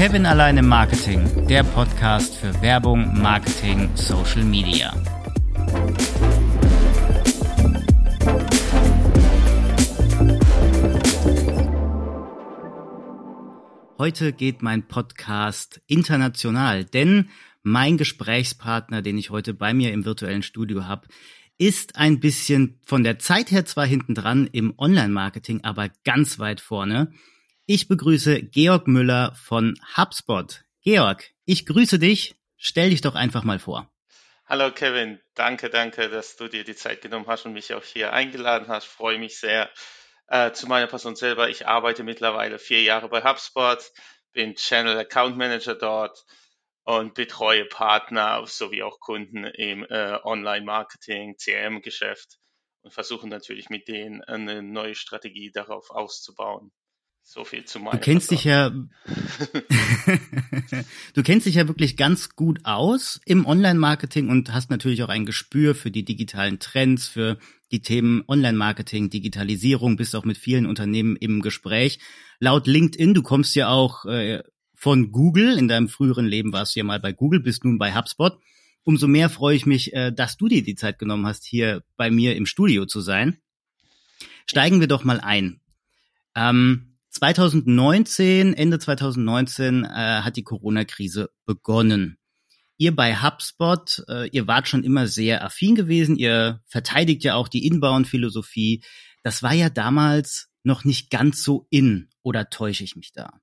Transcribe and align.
Kevin 0.00 0.24
allein 0.24 0.56
im 0.56 0.66
Marketing, 0.66 1.46
der 1.46 1.62
Podcast 1.62 2.34
für 2.34 2.62
Werbung, 2.62 3.20
Marketing, 3.20 3.90
Social 3.96 4.44
Media. 4.44 4.94
Heute 13.98 14.32
geht 14.32 14.62
mein 14.62 14.88
Podcast 14.88 15.82
international, 15.86 16.86
denn 16.86 17.28
mein 17.62 17.98
Gesprächspartner, 17.98 19.02
den 19.02 19.18
ich 19.18 19.28
heute 19.28 19.52
bei 19.52 19.74
mir 19.74 19.92
im 19.92 20.06
virtuellen 20.06 20.42
Studio 20.42 20.86
habe, 20.86 21.08
ist 21.58 21.96
ein 21.96 22.20
bisschen 22.20 22.80
von 22.86 23.04
der 23.04 23.18
Zeit 23.18 23.50
her 23.50 23.66
zwar 23.66 23.84
hinten 23.84 24.14
dran 24.14 24.48
im 24.50 24.72
Online-Marketing, 24.78 25.60
aber 25.62 25.90
ganz 26.04 26.38
weit 26.38 26.62
vorne. 26.62 27.12
Ich 27.72 27.86
begrüße 27.86 28.42
Georg 28.42 28.88
Müller 28.88 29.32
von 29.36 29.80
HubSpot. 29.96 30.64
Georg, 30.82 31.30
ich 31.44 31.66
grüße 31.66 32.00
dich. 32.00 32.34
Stell 32.56 32.90
dich 32.90 33.00
doch 33.00 33.14
einfach 33.14 33.44
mal 33.44 33.60
vor. 33.60 33.88
Hallo 34.44 34.72
Kevin, 34.72 35.20
danke, 35.36 35.70
danke, 35.70 36.08
dass 36.08 36.34
du 36.34 36.48
dir 36.48 36.64
die 36.64 36.74
Zeit 36.74 37.00
genommen 37.00 37.28
hast 37.28 37.46
und 37.46 37.52
mich 37.52 37.72
auch 37.72 37.84
hier 37.84 38.12
eingeladen 38.12 38.66
hast. 38.66 38.86
Freue 38.86 39.20
mich 39.20 39.38
sehr. 39.38 39.70
Äh, 40.26 40.50
zu 40.50 40.66
meiner 40.66 40.88
Person 40.88 41.14
selber, 41.14 41.48
ich 41.48 41.68
arbeite 41.68 42.02
mittlerweile 42.02 42.58
vier 42.58 42.82
Jahre 42.82 43.08
bei 43.08 43.22
HubSpot, 43.22 43.78
bin 44.32 44.56
Channel 44.56 44.98
Account 44.98 45.36
Manager 45.36 45.76
dort 45.76 46.24
und 46.82 47.14
betreue 47.14 47.66
Partner 47.66 48.44
sowie 48.48 48.82
auch 48.82 48.98
Kunden 48.98 49.44
im 49.44 49.84
äh, 49.84 50.18
Online-Marketing, 50.24 51.36
CRM-Geschäft 51.36 52.40
und 52.82 52.92
versuche 52.92 53.28
natürlich 53.28 53.68
mit 53.70 53.86
denen 53.86 54.24
eine 54.24 54.60
neue 54.60 54.96
Strategie 54.96 55.52
darauf 55.52 55.90
auszubauen. 55.90 56.72
So 57.32 57.44
viel 57.44 57.64
zu 57.64 57.78
meiner 57.78 57.92
Du 57.92 57.98
kennst 57.98 58.30
Person. 58.30 58.36
dich 58.38 58.44
ja, 58.44 58.72
du 61.14 61.22
kennst 61.22 61.46
dich 61.46 61.54
ja 61.54 61.68
wirklich 61.68 61.96
ganz 61.96 62.30
gut 62.30 62.58
aus 62.64 63.20
im 63.24 63.46
Online-Marketing 63.46 64.28
und 64.28 64.52
hast 64.52 64.68
natürlich 64.68 65.04
auch 65.04 65.08
ein 65.08 65.26
Gespür 65.26 65.76
für 65.76 65.92
die 65.92 66.04
digitalen 66.04 66.58
Trends, 66.58 67.06
für 67.06 67.38
die 67.70 67.82
Themen 67.82 68.24
Online-Marketing, 68.26 69.10
Digitalisierung, 69.10 69.94
bist 69.94 70.16
auch 70.16 70.24
mit 70.24 70.38
vielen 70.38 70.66
Unternehmen 70.66 71.14
im 71.14 71.40
Gespräch. 71.40 72.00
Laut 72.40 72.66
LinkedIn, 72.66 73.14
du 73.14 73.22
kommst 73.22 73.54
ja 73.54 73.68
auch 73.68 74.06
äh, 74.06 74.42
von 74.74 75.12
Google, 75.12 75.56
in 75.56 75.68
deinem 75.68 75.88
früheren 75.88 76.26
Leben 76.26 76.52
warst 76.52 76.74
du 76.74 76.80
ja 76.80 76.84
mal 76.84 76.98
bei 76.98 77.12
Google, 77.12 77.38
bist 77.38 77.64
nun 77.64 77.78
bei 77.78 77.94
HubSpot. 77.94 78.40
Umso 78.82 79.06
mehr 79.06 79.30
freue 79.30 79.54
ich 79.54 79.66
mich, 79.66 79.92
äh, 79.92 80.10
dass 80.10 80.36
du 80.36 80.48
dir 80.48 80.64
die 80.64 80.74
Zeit 80.74 80.98
genommen 80.98 81.28
hast, 81.28 81.44
hier 81.44 81.84
bei 81.96 82.10
mir 82.10 82.34
im 82.34 82.46
Studio 82.46 82.86
zu 82.86 83.00
sein. 83.00 83.38
Steigen 84.46 84.80
wir 84.80 84.88
doch 84.88 85.04
mal 85.04 85.20
ein. 85.20 85.60
Ähm, 86.34 86.89
2019, 87.10 88.54
Ende 88.54 88.78
2019 88.78 89.84
äh, 89.84 89.88
hat 89.88 90.36
die 90.36 90.44
Corona-Krise 90.44 91.30
begonnen. 91.44 92.18
Ihr 92.76 92.94
bei 92.94 93.16
HubSpot, 93.16 94.02
äh, 94.08 94.28
ihr 94.28 94.46
wart 94.46 94.68
schon 94.68 94.84
immer 94.84 95.06
sehr 95.06 95.44
affin 95.44 95.74
gewesen, 95.74 96.16
ihr 96.16 96.62
verteidigt 96.66 97.24
ja 97.24 97.34
auch 97.34 97.48
die 97.48 97.66
Inbound-Philosophie. 97.66 98.82
Das 99.22 99.42
war 99.42 99.52
ja 99.52 99.68
damals 99.68 100.50
noch 100.62 100.84
nicht 100.84 101.10
ganz 101.10 101.42
so 101.42 101.66
in, 101.70 102.10
oder 102.22 102.48
täusche 102.48 102.84
ich 102.84 102.96
mich 102.96 103.12
da? 103.12 103.40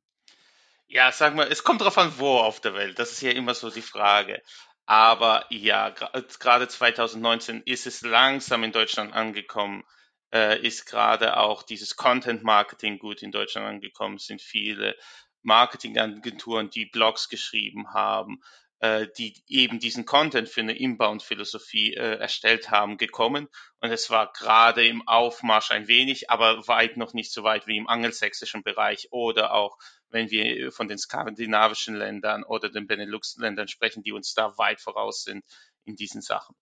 Ja, 0.87 1.11
sag 1.11 1.35
mal, 1.35 1.47
es 1.47 1.63
kommt 1.63 1.81
drauf 1.81 1.97
an, 1.97 2.13
wo 2.17 2.37
auf 2.37 2.61
der 2.61 2.73
Welt. 2.73 2.97
Das 2.97 3.11
ist 3.11 3.21
ja 3.21 3.31
immer 3.31 3.53
so 3.53 3.69
die 3.69 3.81
Frage. 3.81 4.41
Aber 4.85 5.45
ja, 5.49 5.89
gerade 5.89 6.67
2019 6.67 7.61
ist 7.65 7.87
es 7.87 8.01
langsam 8.01 8.63
in 8.63 8.71
Deutschland 8.71 9.13
angekommen 9.13 9.83
äh, 10.33 10.59
ist 10.65 10.85
gerade 10.85 11.37
auch 11.37 11.63
dieses 11.63 11.95
Content 11.95 12.43
Marketing 12.43 12.99
gut 12.99 13.21
in 13.21 13.31
Deutschland 13.31 13.67
angekommen. 13.67 14.15
Es 14.15 14.25
sind 14.25 14.41
viele 14.41 14.95
Marketingagenturen, 15.43 16.69
die 16.69 16.85
Blogs 16.85 17.29
geschrieben 17.29 17.93
haben, 17.93 18.41
äh, 18.79 19.07
die 19.17 19.41
eben 19.47 19.79
diesen 19.79 20.05
Content 20.05 20.49
für 20.49 20.61
eine 20.61 20.77
Inbound-Philosophie 20.77 21.93
äh, 21.93 22.17
erstellt 22.17 22.69
haben, 22.69 22.97
gekommen. 22.97 23.47
Und 23.79 23.91
es 23.91 24.09
war 24.09 24.31
gerade 24.33 24.85
im 24.85 25.07
Aufmarsch 25.07 25.71
ein 25.71 25.87
wenig, 25.87 26.29
aber 26.29 26.67
weit 26.67 26.97
noch 26.97 27.13
nicht 27.13 27.31
so 27.31 27.43
weit 27.43 27.65
wie 27.65 27.77
im 27.77 27.87
angelsächsischen 27.87 28.63
Bereich 28.63 29.07
oder 29.11 29.53
auch 29.53 29.77
wenn 30.09 30.29
wir 30.29 30.71
von 30.71 30.87
den 30.87 30.97
skandinavischen 30.97 31.95
Ländern 31.95 32.43
oder 32.43 32.69
den 32.69 32.87
Benelux-Ländern 32.87 33.67
sprechen, 33.67 34.03
die 34.03 34.11
uns 34.11 34.33
da 34.33 34.57
weit 34.57 34.79
voraus 34.79 35.23
sind 35.23 35.43
in 35.85 35.95
diesen 35.95 36.21
Sachen. 36.21 36.55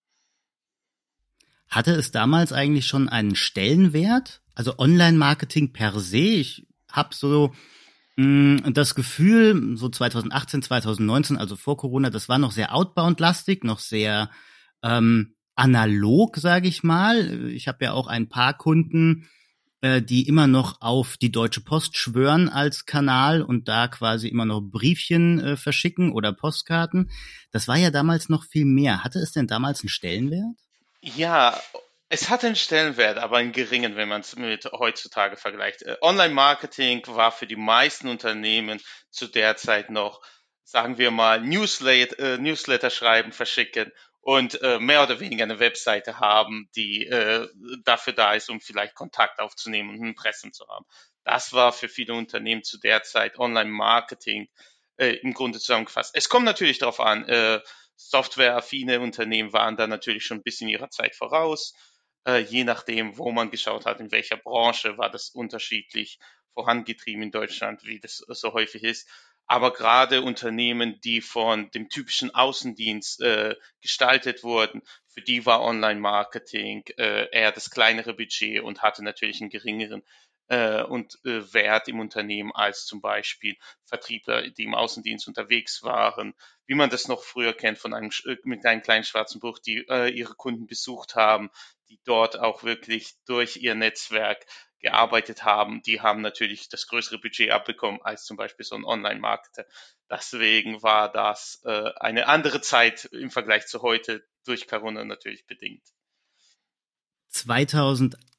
Hatte 1.70 1.92
es 1.92 2.12
damals 2.12 2.54
eigentlich 2.54 2.86
schon 2.86 3.10
einen 3.10 3.36
Stellenwert? 3.36 4.42
Also 4.54 4.78
Online-Marketing 4.78 5.74
per 5.74 6.00
se? 6.00 6.18
Ich 6.18 6.68
habe 6.92 7.14
so 7.14 7.54
mh, 8.18 8.68
mm, 8.68 8.74
das 8.74 8.96
Gefühl, 8.96 9.78
so 9.78 9.90
2018, 9.90 10.62
2019, 10.62 11.38
also 11.38 11.56
vor 11.56 11.78
Corona, 11.78 12.10
das 12.10 12.30
war 12.30 12.38
noch 12.38 12.52
sehr 12.52 12.74
outbound-lastig, 12.74 13.64
noch 13.64 13.80
sehr 13.80 14.30
ähm, 14.84 15.36
analog, 15.56 16.38
sage 16.38 16.68
ich 16.68 16.84
mal. 16.84 17.50
Ich 17.50 17.68
habe 17.68 17.86
ja 17.86 17.94
auch 17.94 18.08
ein 18.08 18.30
paar 18.30 18.58
Kunden, 18.58 19.28
äh, 19.82 20.02
die 20.02 20.28
immer 20.28 20.48
noch 20.48 20.82
auf 20.82 21.18
die 21.18 21.32
Deutsche 21.32 21.62
Post 21.62 21.98
schwören 21.98 22.50
als 22.50 22.86
Kanal 22.86 23.42
und 23.42 23.68
da 23.68 23.88
quasi 23.88 24.28
immer 24.28 24.46
noch 24.46 24.62
Briefchen 24.62 25.40
äh, 25.40 25.58
verschicken 25.58 26.12
oder 26.12 26.34
Postkarten. 26.34 27.10
Das 27.52 27.68
war 27.68 27.78
ja 27.78 27.92
damals 27.92 28.30
noch 28.30 28.44
viel 28.44 28.66
mehr. 28.66 29.04
Hatte 29.04 29.20
es 29.20 29.32
denn 29.32 29.48
damals 29.48 29.82
einen 29.82 29.90
Stellenwert? 29.90 30.65
Ja, 31.08 31.62
es 32.10 32.30
hat 32.30 32.44
einen 32.44 32.56
Stellenwert, 32.56 33.20
aber 33.20 33.38
einen 33.38 33.52
geringen, 33.52 33.96
wenn 33.96 34.10
man 34.10 34.22
es 34.22 34.36
mit 34.38 34.66
heutzutage 34.66 35.38
vergleicht. 35.38 35.84
Äh, 35.84 35.98
Online-Marketing 36.02 37.04
war 37.06 37.32
für 37.32 37.46
die 37.46 37.56
meisten 37.56 38.08
Unternehmen 38.08 38.82
zu 39.12 39.28
der 39.28 39.56
Zeit 39.56 39.92
noch, 39.92 40.20
sagen 40.64 40.98
wir 40.98 41.12
mal, 41.12 41.42
Newsletter, 41.42 42.18
äh, 42.18 42.38
Newsletter 42.40 42.90
schreiben, 42.90 43.32
verschicken 43.34 43.92
und 44.22 44.60
äh, 44.64 44.80
mehr 44.80 45.04
oder 45.04 45.20
weniger 45.20 45.44
eine 45.44 45.60
Webseite 45.60 46.20
haben, 46.20 46.70
die 46.76 47.06
äh, 47.06 47.48
dafür 47.84 48.14
da 48.14 48.34
ist, 48.34 48.50
um 48.50 48.60
vielleicht 48.60 48.96
Kontakt 48.96 49.40
aufzunehmen 49.40 49.92
und 49.92 50.04
Impressen 50.04 50.54
zu 50.54 50.68
haben. 50.68 50.86
Das 51.24 51.54
war 51.54 51.72
für 51.72 51.88
viele 51.88 52.16
Unternehmen 52.16 52.64
zu 52.64 52.80
der 52.80 53.04
Zeit 53.04 53.38
Online-Marketing 53.38 54.48
äh, 54.98 55.18
im 55.18 55.36
Grunde 55.36 55.60
zusammengefasst. 55.60 56.16
Es 56.16 56.30
kommt 56.30 56.46
natürlich 56.46 56.80
darauf 56.80 57.00
an, 57.00 57.30
äh, 57.30 57.62
softwareaffine 57.96 59.00
Unternehmen 59.00 59.54
waren 59.54 59.78
da 59.78 59.88
natürlich 59.88 60.26
schon 60.26 60.38
ein 60.38 60.44
bisschen 60.44 60.70
ihrer 60.70 60.90
Zeit 60.90 61.16
voraus. 61.16 61.74
Äh, 62.28 62.40
je 62.40 62.64
nachdem, 62.64 63.18
wo 63.18 63.32
man 63.32 63.52
geschaut 63.52 63.86
hat, 63.86 64.00
in 64.00 64.12
welcher 64.12 64.38
Branche, 64.38 64.98
war 64.98 65.10
das 65.10 65.30
unterschiedlich 65.30 66.20
vorangetrieben 66.54 67.24
in 67.24 67.32
Deutschland, 67.32 67.84
wie 67.84 68.00
das 68.00 68.18
so 68.18 68.54
häufig 68.54 68.84
ist. 68.84 69.08
Aber 69.48 69.74
gerade 69.74 70.24
Unternehmen, 70.24 71.00
die 71.02 71.22
von 71.22 71.70
dem 71.72 71.90
typischen 71.90 72.34
Außendienst 72.34 73.22
äh, 73.22 73.56
gestaltet 73.82 74.44
wurden, 74.44 74.82
für 75.08 75.22
die 75.22 75.46
war 75.46 75.62
Online-Marketing 75.62 76.84
äh, 76.98 77.30
eher 77.32 77.52
das 77.52 77.70
kleinere 77.70 78.16
Budget 78.16 78.64
und 78.64 78.82
hatte 78.82 79.04
natürlich 79.04 79.42
einen 79.42 79.52
geringeren 79.52 80.04
äh, 80.48 80.82
und 80.82 81.20
äh, 81.26 81.54
Wert 81.54 81.88
im 81.88 82.00
Unternehmen 82.00 82.52
als 82.54 82.86
zum 82.86 83.02
Beispiel 83.02 83.56
Vertriebler, 83.86 84.50
die 84.50 84.64
im 84.64 84.74
Außendienst 84.74 85.28
unterwegs 85.28 85.84
waren, 85.84 86.34
wie 86.68 86.76
man 86.76 86.90
das 86.90 87.08
noch 87.08 87.24
früher 87.24 87.54
kennt 87.54 87.78
von 87.78 87.94
einem 87.94 88.12
äh, 88.26 88.38
mit 88.44 88.66
einem 88.66 88.82
kleinen 88.82 89.04
schwarzen 89.04 89.40
Buch, 89.40 89.60
die 89.60 89.86
äh, 89.90 90.10
ihre 90.10 90.36
Kunden 90.36 90.68
besucht 90.68 91.16
haben, 91.16 91.50
die 91.90 92.00
dort 92.04 92.40
auch 92.40 92.64
wirklich 92.64 93.16
durch 93.26 93.58
ihr 93.58 93.76
Netzwerk 93.76 94.46
gearbeitet 94.80 95.44
haben, 95.44 95.82
die 95.82 96.02
haben 96.02 96.22
natürlich 96.22 96.70
das 96.70 96.88
größere 96.88 97.18
Budget 97.20 97.52
abbekommen 97.52 98.02
als 98.04 98.24
zum 98.24 98.38
Beispiel 98.38 98.66
so 98.66 98.76
ein 98.76 98.86
Online-Marketer. 98.86 99.66
Deswegen 100.10 100.84
war 100.84 101.12
das 101.12 101.62
äh, 101.66 101.92
eine 101.96 102.28
andere 102.28 102.62
Zeit 102.62 103.06
im 103.06 103.32
Vergleich 103.32 103.66
zu 103.66 103.82
heute 103.82 104.24
durch 104.46 104.68
Corona 104.68 105.04
natürlich 105.04 105.48
bedingt. 105.48 105.84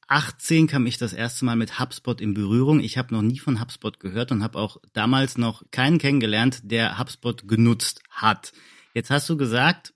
2018 0.07 0.67
kam 0.67 0.85
ich 0.85 0.97
das 0.97 1.11
erste 1.11 1.43
Mal 1.43 1.57
mit 1.57 1.79
HubSpot 1.79 2.21
in 2.21 2.33
Berührung. 2.33 2.79
Ich 2.79 2.97
habe 2.97 3.13
noch 3.13 3.21
nie 3.21 3.39
von 3.39 3.59
HubSpot 3.59 3.99
gehört 3.99 4.31
und 4.31 4.41
habe 4.41 4.57
auch 4.57 4.77
damals 4.93 5.37
noch 5.37 5.63
keinen 5.71 5.97
kennengelernt, 5.97 6.61
der 6.63 6.97
HubSpot 6.97 7.45
genutzt 7.47 8.01
hat. 8.09 8.53
Jetzt 8.93 9.09
hast 9.09 9.29
du 9.29 9.35
gesagt, 9.35 9.93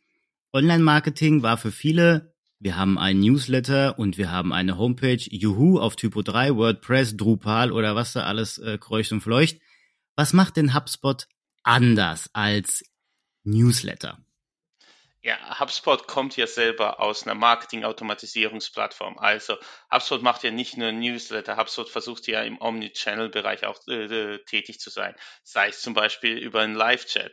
Online-Marketing 0.53 1.43
war 1.43 1.57
für 1.57 1.71
viele, 1.71 2.35
wir 2.59 2.75
haben 2.75 2.97
einen 2.97 3.21
Newsletter 3.21 3.97
und 3.97 4.17
wir 4.17 4.31
haben 4.31 4.51
eine 4.51 4.77
Homepage, 4.77 5.23
Juhu 5.29 5.79
auf 5.79 5.95
Typo 5.95 6.21
3, 6.21 6.55
WordPress, 6.55 7.15
Drupal 7.15 7.71
oder 7.71 7.95
was 7.95 8.11
da 8.11 8.23
alles 8.23 8.57
äh, 8.57 8.77
kreucht 8.77 9.13
und 9.13 9.21
fleucht. 9.21 9.59
Was 10.17 10.33
macht 10.33 10.57
denn 10.57 10.73
HubSpot 10.73 11.27
anders 11.63 12.29
als 12.33 12.83
Newsletter? 13.43 14.19
Ja, 15.23 15.59
HubSpot 15.59 16.07
kommt 16.07 16.35
ja 16.35 16.47
selber 16.47 16.99
aus 16.99 17.23
einer 17.23 17.35
Marketing-Automatisierungsplattform. 17.35 19.19
Also 19.19 19.55
HubSpot 19.93 20.23
macht 20.23 20.43
ja 20.43 20.49
nicht 20.49 20.77
nur 20.77 20.91
Newsletter, 20.91 21.57
HubSpot 21.57 21.87
versucht 21.87 22.27
ja 22.27 22.41
im 22.41 22.59
Omnichannel-Bereich 22.59 23.65
auch 23.65 23.79
äh, 23.87 24.05
äh, 24.05 24.43
tätig 24.45 24.79
zu 24.79 24.89
sein. 24.89 25.15
Sei 25.43 25.67
es 25.67 25.81
zum 25.81 25.93
Beispiel 25.93 26.37
über 26.39 26.61
einen 26.61 26.73
Live-Chat, 26.73 27.31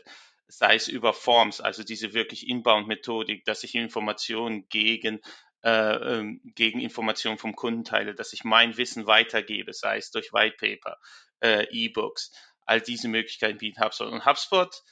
sei 0.49 0.75
es 0.75 0.89
über 0.89 1.15
Forms, 1.15 1.63
also 1.63 1.83
diese 1.83 2.13
wirklich 2.13 2.47
Inbound-Methodik, 2.47 3.47
dass 3.47 3.65
ich 3.65 3.75
Informationen 3.75 4.69
gegen 4.69 5.21
äh, 5.63 5.71
ähm, 5.71 6.41
gegen 6.55 6.81
Informationen 6.81 7.39
vom 7.39 7.57
Kunden 7.57 7.85
teile, 7.85 8.15
dass 8.15 8.33
ich 8.35 8.45
mein 8.45 8.77
Wissen 8.77 9.07
weitergebe, 9.07 9.73
sei 9.73 9.97
es 9.97 10.11
durch 10.11 10.33
White 10.33 10.57
Paper, 10.59 10.99
äh, 11.41 11.67
E-Books 11.71 12.33
all 12.67 12.81
diese 12.83 13.09
Möglichkeiten 13.09 13.59
bietet 13.59 13.83
HubSpot. 13.83 14.13
Und 14.13 14.27
HubSpot, 14.27 14.83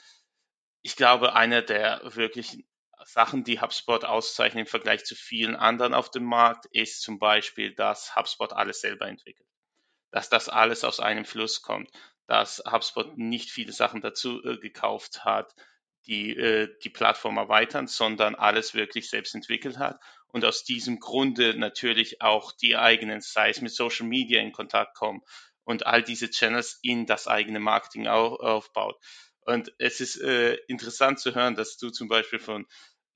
ich 0.82 0.96
glaube, 0.96 1.34
einer 1.34 1.62
der 1.62 2.00
wirklich 2.04 2.64
Sachen, 3.06 3.44
die 3.44 3.61
HubSpot 3.61 4.05
auszeichnen 4.05 4.64
im 4.64 4.67
Vergleich 4.67 5.05
zu 5.05 5.14
vielen 5.14 5.56
anderen 5.56 5.94
auf 5.94 6.11
dem 6.11 6.25
Markt, 6.25 6.67
ist 6.73 7.03
zum 7.03 7.19
Beispiel, 7.19 7.75
dass 7.75 8.17
HubSpot 8.17 8.53
alles 8.53 8.81
selber 8.81 9.06
entwickelt. 9.06 9.49
Dass 10.11 10.29
das 10.29 10.49
alles 10.49 10.85
aus 10.85 11.00
einem 11.00 11.25
Fluss 11.25 11.62
kommt. 11.62 11.91
Dass 12.26 12.62
HubSpot 12.70 13.17
nicht 13.17 13.50
viele 13.50 13.73
Sachen 13.73 14.00
dazu 14.00 14.43
äh, 14.44 14.58
gekauft 14.58 15.25
hat, 15.25 15.55
die 16.06 16.37
äh, 16.37 16.69
die 16.82 16.91
Plattform 16.91 17.37
erweitern, 17.37 17.87
sondern 17.87 18.35
alles 18.35 18.75
wirklich 18.75 19.08
selbst 19.08 19.35
entwickelt 19.35 19.79
hat 19.79 20.00
und 20.29 20.44
aus 20.44 20.64
diesem 20.64 21.00
Grunde 21.00 21.56
natürlich 21.58 22.23
auch 22.23 22.53
die 22.53 22.76
eigenen 22.76 23.20
Sites 23.20 23.61
mit 23.61 23.73
Social 23.73 24.06
Media 24.06 24.41
in 24.41 24.53
Kontakt 24.53 24.94
kommen 24.94 25.23
und 25.64 25.87
all 25.87 26.03
diese 26.03 26.31
Channels 26.31 26.79
in 26.82 27.06
das 27.06 27.26
eigene 27.26 27.61
Marketing 27.61 28.06
auch 28.06 28.38
aufbaut. 28.41 28.97
Und 29.41 29.73
es 29.79 30.00
ist 30.00 30.20
äh, 30.20 30.55
interessant 30.67 31.20
zu 31.20 31.35
hören, 31.35 31.55
dass 31.55 31.76
du 31.76 31.91
zum 31.91 32.08
Beispiel 32.08 32.41
von 32.41 32.67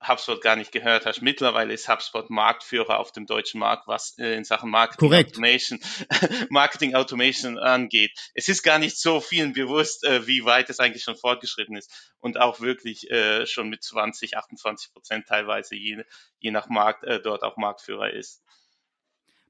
HubSpot 0.05 0.41
gar 0.41 0.55
nicht 0.55 0.71
gehört 0.71 1.05
hast. 1.05 1.21
Mittlerweile 1.21 1.73
ist 1.73 1.87
HubSpot 1.87 2.29
Marktführer 2.29 2.99
auf 2.99 3.11
dem 3.11 3.25
deutschen 3.25 3.59
Markt, 3.59 3.87
was 3.87 4.17
äh, 4.17 4.35
in 4.35 4.43
Sachen 4.43 4.69
Marketing 4.69 5.09
Korrekt. 5.09 5.31
Automation, 5.31 5.79
Marketing 6.49 6.95
Automation 6.95 7.59
angeht. 7.59 8.11
Es 8.33 8.49
ist 8.49 8.63
gar 8.63 8.79
nicht 8.79 8.97
so 8.97 9.19
vielen 9.21 9.53
bewusst, 9.53 10.03
äh, 10.03 10.25
wie 10.25 10.43
weit 10.45 10.69
es 10.69 10.79
eigentlich 10.79 11.03
schon 11.03 11.15
fortgeschritten 11.15 11.75
ist 11.75 12.13
und 12.19 12.39
auch 12.39 12.61
wirklich 12.61 13.09
äh, 13.11 13.45
schon 13.45 13.69
mit 13.69 13.83
20, 13.83 14.37
28 14.37 14.91
Prozent 14.91 15.27
teilweise 15.27 15.75
je, 15.75 16.03
je 16.39 16.51
nach 16.51 16.67
Markt 16.69 17.03
äh, 17.03 17.21
dort 17.21 17.43
auch 17.43 17.57
Marktführer 17.57 18.11
ist. 18.11 18.41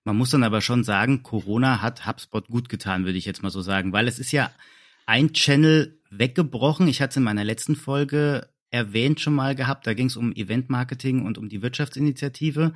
Man 0.04 0.18
muss 0.18 0.32
dann 0.32 0.44
aber 0.44 0.62
schon 0.62 0.84
sagen, 0.84 1.24
Corona 1.24 1.82
hat 1.82 2.06
HubSpot 2.08 2.48
gut 2.48 2.70
getan, 2.70 3.06
würde 3.06 3.20
ich 3.20 3.26
jetzt 3.26 3.44
mal 3.44 3.52
so 3.52 3.62
sagen, 3.62 3.94
weil 3.94 4.08
es 4.08 4.20
ist 4.20 4.32
ja 4.32 4.52
ein 5.06 5.34
Channel 5.34 6.00
weggebrochen. 6.10 6.88
Ich 6.88 7.02
hatte 7.02 7.20
in 7.20 7.24
meiner 7.24 7.44
letzten 7.44 7.76
Folge 7.76 8.50
erwähnt 8.72 9.20
schon 9.20 9.36
mal 9.36 9.54
gehabt. 9.56 9.86
Da 9.86 9.94
ging 9.94 10.08
es 10.08 10.18
um 10.18 10.34
Eventmarketing 10.34 11.26
und 11.26 11.38
um 11.38 11.50
die 11.50 11.62
Wirtschaftsinitiative. 11.62 12.74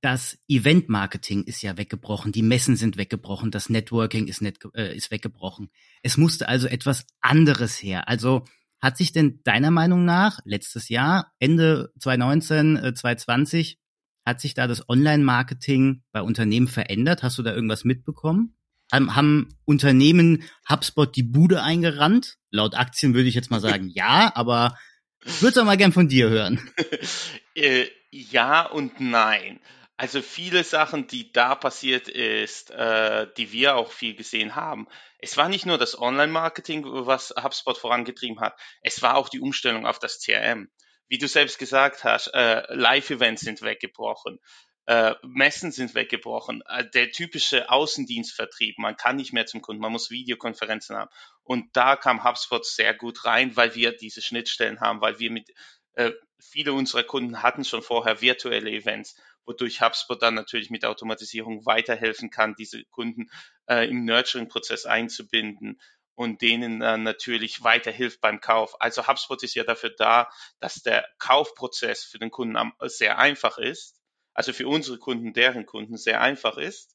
Das 0.00 0.38
Eventmarketing 0.48 1.44
ist 1.44 1.62
ja 1.62 1.76
weggebrochen, 1.76 2.32
die 2.32 2.42
Messen 2.42 2.76
sind 2.76 2.96
weggebrochen, 2.96 3.50
das 3.50 3.70
Networking 3.70 4.26
ist, 4.26 4.42
net, 4.42 4.58
äh, 4.74 4.94
ist 4.94 5.10
weggebrochen. 5.10 5.70
Es 6.02 6.16
musste 6.16 6.48
also 6.48 6.66
etwas 6.66 7.06
anderes 7.20 7.82
her. 7.82 8.08
Also 8.08 8.44
hat 8.80 8.96
sich 8.96 9.12
denn 9.12 9.40
deiner 9.44 9.70
Meinung 9.70 10.04
nach 10.04 10.40
letztes 10.44 10.88
Jahr, 10.88 11.32
Ende 11.38 11.92
2019, 11.98 12.76
äh, 12.76 12.94
2020, 12.94 13.78
hat 14.24 14.40
sich 14.40 14.54
da 14.54 14.66
das 14.66 14.88
Online-Marketing 14.88 16.02
bei 16.12 16.20
Unternehmen 16.20 16.68
verändert? 16.68 17.22
Hast 17.22 17.38
du 17.38 17.42
da 17.42 17.54
irgendwas 17.54 17.84
mitbekommen? 17.84 18.55
Haben, 18.92 19.16
haben 19.16 19.58
Unternehmen 19.64 20.44
HubSpot 20.68 21.14
die 21.14 21.22
Bude 21.22 21.62
eingerannt? 21.62 22.36
Laut 22.50 22.74
Aktien 22.74 23.14
würde 23.14 23.28
ich 23.28 23.34
jetzt 23.34 23.50
mal 23.50 23.60
sagen 23.60 23.88
ja, 23.88 24.32
aber 24.34 24.78
ich 25.24 25.42
würde 25.42 25.64
mal 25.64 25.76
gern 25.76 25.92
von 25.92 26.08
dir 26.08 26.28
hören. 26.28 26.70
äh, 27.54 27.86
ja 28.10 28.64
und 28.64 29.00
nein. 29.00 29.60
Also 29.96 30.20
viele 30.20 30.62
Sachen, 30.62 31.06
die 31.06 31.32
da 31.32 31.54
passiert 31.54 32.08
ist, 32.08 32.70
äh, 32.70 33.26
die 33.36 33.50
wir 33.52 33.76
auch 33.76 33.90
viel 33.90 34.14
gesehen 34.14 34.54
haben. 34.54 34.86
Es 35.18 35.36
war 35.36 35.48
nicht 35.48 35.64
nur 35.64 35.78
das 35.78 35.98
Online-Marketing, 35.98 36.84
was 36.84 37.34
HubSpot 37.42 37.78
vorangetrieben 37.78 38.40
hat. 38.40 38.58
Es 38.82 39.00
war 39.00 39.16
auch 39.16 39.30
die 39.30 39.40
Umstellung 39.40 39.86
auf 39.86 39.98
das 39.98 40.20
CRM. 40.20 40.68
Wie 41.08 41.18
du 41.18 41.28
selbst 41.28 41.58
gesagt 41.58 42.04
hast, 42.04 42.28
äh, 42.34 42.62
Live-Events 42.74 43.42
sind 43.42 43.62
weggebrochen. 43.62 44.38
Äh, 44.86 45.16
Messen 45.26 45.72
sind 45.72 45.96
weggebrochen. 45.96 46.62
Äh, 46.68 46.88
der 46.88 47.10
typische 47.10 47.70
Außendienstvertrieb, 47.70 48.78
man 48.78 48.96
kann 48.96 49.16
nicht 49.16 49.32
mehr 49.32 49.46
zum 49.46 49.60
Kunden, 49.60 49.82
man 49.82 49.90
muss 49.90 50.10
Videokonferenzen 50.10 50.96
haben. 50.96 51.10
Und 51.42 51.76
da 51.76 51.96
kam 51.96 52.22
HubSpot 52.22 52.64
sehr 52.64 52.94
gut 52.94 53.24
rein, 53.24 53.56
weil 53.56 53.74
wir 53.74 53.96
diese 53.96 54.22
Schnittstellen 54.22 54.80
haben, 54.80 55.00
weil 55.00 55.18
wir 55.18 55.32
mit 55.32 55.50
äh, 55.94 56.12
viele 56.38 56.72
unserer 56.72 57.02
Kunden 57.02 57.42
hatten 57.42 57.64
schon 57.64 57.82
vorher 57.82 58.20
virtuelle 58.20 58.70
Events, 58.70 59.16
wodurch 59.44 59.80
HubSpot 59.80 60.22
dann 60.22 60.34
natürlich 60.34 60.70
mit 60.70 60.84
Automatisierung 60.84 61.66
weiterhelfen 61.66 62.30
kann, 62.30 62.54
diese 62.56 62.84
Kunden 62.84 63.28
äh, 63.68 63.88
im 63.88 64.04
Nurturing-Prozess 64.04 64.86
einzubinden 64.86 65.80
und 66.14 66.42
denen 66.42 66.78
dann 66.78 67.02
natürlich 67.02 67.64
weiterhilft 67.64 68.20
beim 68.20 68.40
Kauf. 68.40 68.80
Also 68.80 69.08
HubSpot 69.08 69.42
ist 69.42 69.54
ja 69.56 69.64
dafür 69.64 69.90
da, 69.98 70.30
dass 70.60 70.76
der 70.76 71.08
Kaufprozess 71.18 72.04
für 72.04 72.20
den 72.20 72.30
Kunden 72.30 72.56
sehr 72.86 73.18
einfach 73.18 73.58
ist 73.58 73.95
also 74.36 74.52
für 74.52 74.68
unsere 74.68 74.98
Kunden, 74.98 75.32
deren 75.32 75.64
Kunden 75.64 75.96
sehr 75.96 76.20
einfach 76.20 76.58
ist 76.58 76.94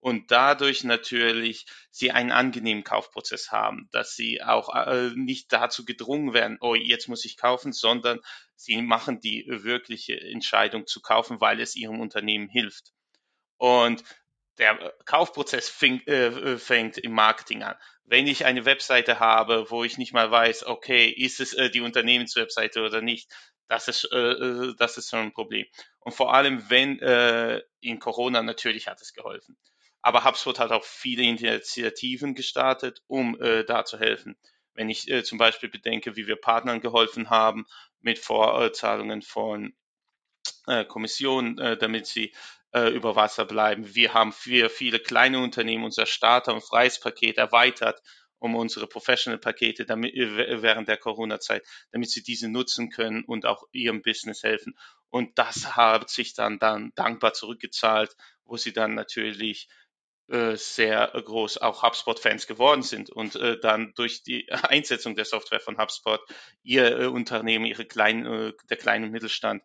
und 0.00 0.30
dadurch 0.30 0.84
natürlich 0.84 1.66
sie 1.90 2.12
einen 2.12 2.32
angenehmen 2.32 2.82
Kaufprozess 2.82 3.52
haben, 3.52 3.90
dass 3.92 4.16
sie 4.16 4.42
auch 4.42 4.74
äh, 4.74 5.10
nicht 5.14 5.52
dazu 5.52 5.84
gedrungen 5.84 6.32
werden, 6.32 6.56
oh, 6.62 6.74
jetzt 6.74 7.08
muss 7.08 7.26
ich 7.26 7.36
kaufen, 7.36 7.72
sondern 7.72 8.20
sie 8.56 8.80
machen 8.80 9.20
die 9.20 9.44
wirkliche 9.48 10.18
Entscheidung 10.18 10.86
zu 10.86 11.02
kaufen, 11.02 11.42
weil 11.42 11.60
es 11.60 11.76
ihrem 11.76 12.00
Unternehmen 12.00 12.48
hilft. 12.48 12.92
Und 13.58 14.02
der 14.56 14.94
Kaufprozess 15.04 15.68
fängt, 15.68 16.08
äh, 16.08 16.56
fängt 16.56 16.96
im 16.96 17.12
Marketing 17.12 17.62
an. 17.64 17.76
Wenn 18.04 18.26
ich 18.26 18.46
eine 18.46 18.64
Webseite 18.64 19.20
habe, 19.20 19.70
wo 19.70 19.84
ich 19.84 19.98
nicht 19.98 20.14
mal 20.14 20.30
weiß, 20.30 20.64
okay, 20.64 21.08
ist 21.08 21.38
es 21.38 21.52
äh, 21.52 21.68
die 21.70 21.82
Unternehmenswebseite 21.82 22.82
oder 22.82 23.02
nicht, 23.02 23.30
das 23.68 23.88
ist, 23.88 24.08
äh, 24.12 24.16
äh, 24.16 24.74
das 24.76 24.96
ist 24.96 25.10
schon 25.10 25.20
ein 25.20 25.32
Problem. 25.32 25.66
Und 26.00 26.12
vor 26.12 26.34
allem, 26.34 26.68
wenn 26.68 26.98
äh, 27.00 27.62
in 27.80 27.98
Corona 27.98 28.42
natürlich 28.42 28.88
hat 28.88 29.00
es 29.00 29.12
geholfen. 29.12 29.56
Aber 30.00 30.24
HubSpot 30.24 30.58
hat 30.58 30.72
auch 30.72 30.84
viele 30.84 31.22
Initiativen 31.22 32.34
gestartet, 32.34 33.02
um 33.06 33.40
äh, 33.40 33.64
da 33.64 33.84
zu 33.84 33.98
helfen. 33.98 34.36
Wenn 34.74 34.88
ich 34.88 35.10
äh, 35.10 35.22
zum 35.24 35.38
Beispiel 35.38 35.68
bedenke, 35.68 36.16
wie 36.16 36.26
wir 36.26 36.36
Partnern 36.36 36.80
geholfen 36.80 37.30
haben 37.30 37.66
mit 38.00 38.18
Vorzahlungen 38.18 39.22
von 39.22 39.74
äh, 40.66 40.84
Kommissionen, 40.84 41.58
äh, 41.58 41.76
damit 41.76 42.06
sie 42.06 42.32
äh, 42.72 42.88
über 42.90 43.16
Wasser 43.16 43.44
bleiben. 43.44 43.94
Wir 43.94 44.14
haben 44.14 44.32
für 44.32 44.70
viele 44.70 45.00
kleine 45.00 45.40
Unternehmen 45.40 45.84
unser 45.84 46.06
Starter- 46.06 46.54
und 46.54 46.64
Freies 46.64 47.00
Paket 47.00 47.38
erweitert 47.38 48.00
um 48.38 48.54
unsere 48.54 48.86
Professional-Pakete 48.86 49.84
damit, 49.84 50.14
äh, 50.14 50.62
während 50.62 50.88
der 50.88 50.96
Corona-Zeit, 50.96 51.66
damit 51.92 52.10
sie 52.10 52.22
diese 52.22 52.48
nutzen 52.48 52.90
können 52.90 53.24
und 53.24 53.46
auch 53.46 53.64
ihrem 53.72 54.02
Business 54.02 54.42
helfen. 54.42 54.78
Und 55.10 55.38
das 55.38 55.76
hat 55.76 56.10
sich 56.10 56.34
dann, 56.34 56.58
dann 56.58 56.92
dankbar 56.94 57.32
zurückgezahlt, 57.32 58.14
wo 58.44 58.56
sie 58.56 58.72
dann 58.72 58.94
natürlich 58.94 59.68
äh, 60.28 60.56
sehr 60.56 61.08
groß 61.08 61.58
auch 61.58 61.82
HubSpot-Fans 61.82 62.46
geworden 62.46 62.82
sind 62.82 63.08
und 63.08 63.34
äh, 63.36 63.58
dann 63.58 63.94
durch 63.94 64.22
die 64.22 64.46
Einsetzung 64.50 65.14
der 65.14 65.24
Software 65.24 65.60
von 65.60 65.78
HubSpot 65.78 66.20
ihr 66.62 67.00
äh, 67.00 67.06
Unternehmen, 67.06 67.64
ihre 67.64 67.86
kleinen, 67.86 68.26
äh, 68.26 68.52
der 68.68 68.76
kleine 68.76 69.08
Mittelstand 69.08 69.62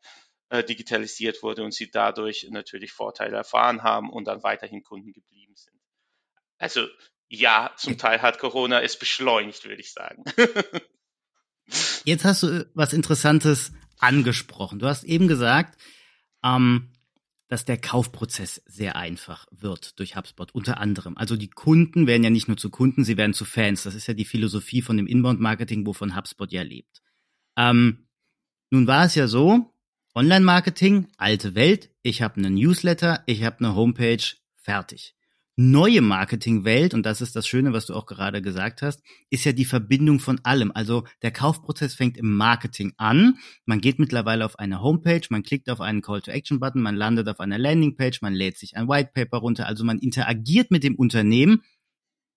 äh, 0.50 0.64
digitalisiert 0.64 1.44
wurde 1.44 1.64
und 1.64 1.74
sie 1.74 1.92
dadurch 1.92 2.48
natürlich 2.50 2.94
Vorteile 2.94 3.36
erfahren 3.36 3.84
haben 3.84 4.10
und 4.10 4.26
dann 4.26 4.44
weiterhin 4.44 4.84
Kunden 4.84 5.12
geblieben 5.12 5.56
sind. 5.56 5.78
Also 6.58 6.88
ja, 7.30 7.72
zum 7.78 7.98
Teil 7.98 8.22
hat 8.22 8.40
Corona 8.40 8.82
es 8.82 8.98
beschleunigt, 8.98 9.66
würde 9.66 9.82
ich 9.82 9.92
sagen. 9.92 10.24
Jetzt 12.04 12.26
hast 12.26 12.44
du 12.44 12.48
äh, 12.48 12.66
was 12.74 12.94
Interessantes 12.94 13.74
angesprochen. 13.98 14.80
Du 14.80 14.88
hast 14.88 15.04
eben 15.04 15.28
gesagt, 15.28 15.82
ähm, 16.44 16.92
dass 17.48 17.66
der 17.66 17.78
Kaufprozess 17.78 18.62
sehr 18.66 18.96
einfach 18.96 19.48
wird 19.52 20.00
durch 20.00 20.16
HubSpot, 20.16 20.54
unter 20.54 20.78
anderem. 20.80 21.18
Also 21.18 21.36
die 21.36 21.50
Kunden 21.50 22.08
werden 22.08 22.24
ja 22.24 22.30
nicht 22.30 22.48
nur 22.48 22.58
zu 22.58 22.70
Kunden, 22.70 23.04
sie 23.04 23.18
werden 23.18 23.34
zu 23.34 23.46
Fans. 23.46 23.84
Das 23.84 23.96
ist 23.96 24.08
ja 24.08 24.14
die 24.14 24.26
Philosophie 24.26 24.82
von 24.82 24.98
dem 24.98 25.08
Inbound-Marketing, 25.08 25.86
wovon 25.86 26.16
HubSpot 26.16 26.52
ja 26.52 26.64
lebt. 26.64 27.02
Ähm, 27.56 28.08
nun 28.70 28.88
war 28.88 29.06
es 29.06 29.16
ja 29.16 29.28
so, 29.28 29.74
Online-Marketing, 30.16 31.08
alte 31.18 31.56
Welt, 31.56 31.92
ich 32.02 32.22
habe 32.22 32.38
einen 32.38 32.56
Newsletter, 32.56 33.24
ich 33.26 33.44
habe 33.44 33.60
eine 33.60 33.76
Homepage, 33.76 34.24
fertig 34.56 35.16
neue 35.56 36.02
Marketingwelt, 36.02 36.94
und 36.94 37.06
das 37.06 37.22
ist 37.22 37.36
das 37.36 37.48
Schöne, 37.48 37.74
was 37.74 37.86
du 37.86 37.94
auch 37.94 38.08
gerade 38.08 38.42
gesagt 38.42 38.82
hast, 38.82 39.02
ist 39.30 39.46
ja 39.46 39.52
die 39.52 39.66
Verbindung 39.66 40.20
von 40.20 40.40
allem. 40.44 40.72
Also 40.74 41.04
der 41.22 41.32
Kaufprozess 41.32 41.94
fängt 41.94 42.18
im 42.18 42.36
Marketing 42.36 42.94
an. 42.98 43.38
Man 43.66 43.80
geht 43.80 44.00
mittlerweile 44.00 44.46
auf 44.46 44.58
eine 44.58 44.82
Homepage, 44.82 45.22
man 45.30 45.44
klickt 45.44 45.70
auf 45.70 45.80
einen 45.80 46.02
Call-to-Action-Button, 46.02 46.82
man 46.82 46.96
landet 46.96 47.28
auf 47.30 47.40
einer 47.40 47.60
Landingpage, 47.60 48.22
man 48.22 48.34
lädt 48.34 48.58
sich 48.58 48.76
ein 48.76 48.88
White 48.88 49.12
Paper 49.14 49.38
runter. 49.38 49.68
Also 49.68 49.84
man 49.84 50.00
interagiert 50.00 50.72
mit 50.72 50.84
dem 50.84 50.96
Unternehmen. 50.96 51.62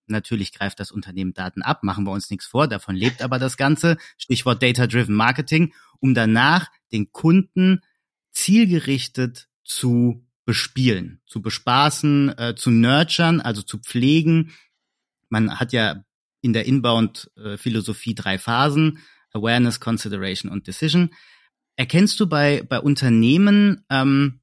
Natürlich 0.05 0.53
greift 0.53 0.79
das 0.79 0.91
Unternehmen 0.91 1.33
Daten 1.33 1.63
ab, 1.63 1.83
machen 1.83 2.05
wir 2.05 2.11
uns 2.11 2.29
nichts 2.29 2.45
vor, 2.45 2.67
davon 2.67 2.95
lebt 2.95 3.21
aber 3.21 3.39
das 3.39 3.57
Ganze. 3.57 3.97
Stichwort 4.17 4.61
Data-Driven 4.61 5.15
Marketing, 5.15 5.73
um 5.99 6.13
danach 6.13 6.69
den 6.91 7.11
Kunden 7.11 7.81
zielgerichtet 8.31 9.49
zu 9.63 10.26
bespielen, 10.47 11.21
zu 11.27 11.43
bespaßen, 11.43 12.35
äh, 12.39 12.55
zu 12.55 12.71
nurturen, 12.71 13.41
also 13.41 13.61
zu 13.61 13.77
pflegen. 13.77 14.53
Man 15.29 15.59
hat 15.59 15.73
ja 15.73 16.03
in 16.41 16.53
der 16.53 16.65
Inbound-Philosophie 16.65 18.15
drei 18.15 18.39
Phasen, 18.39 18.99
Awareness, 19.33 19.79
Consideration 19.79 20.51
und 20.51 20.65
Decision. 20.65 21.11
Erkennst 21.75 22.19
du 22.19 22.25
bei, 22.25 22.63
bei 22.67 22.79
Unternehmen 22.79 23.85
ähm, 23.91 24.39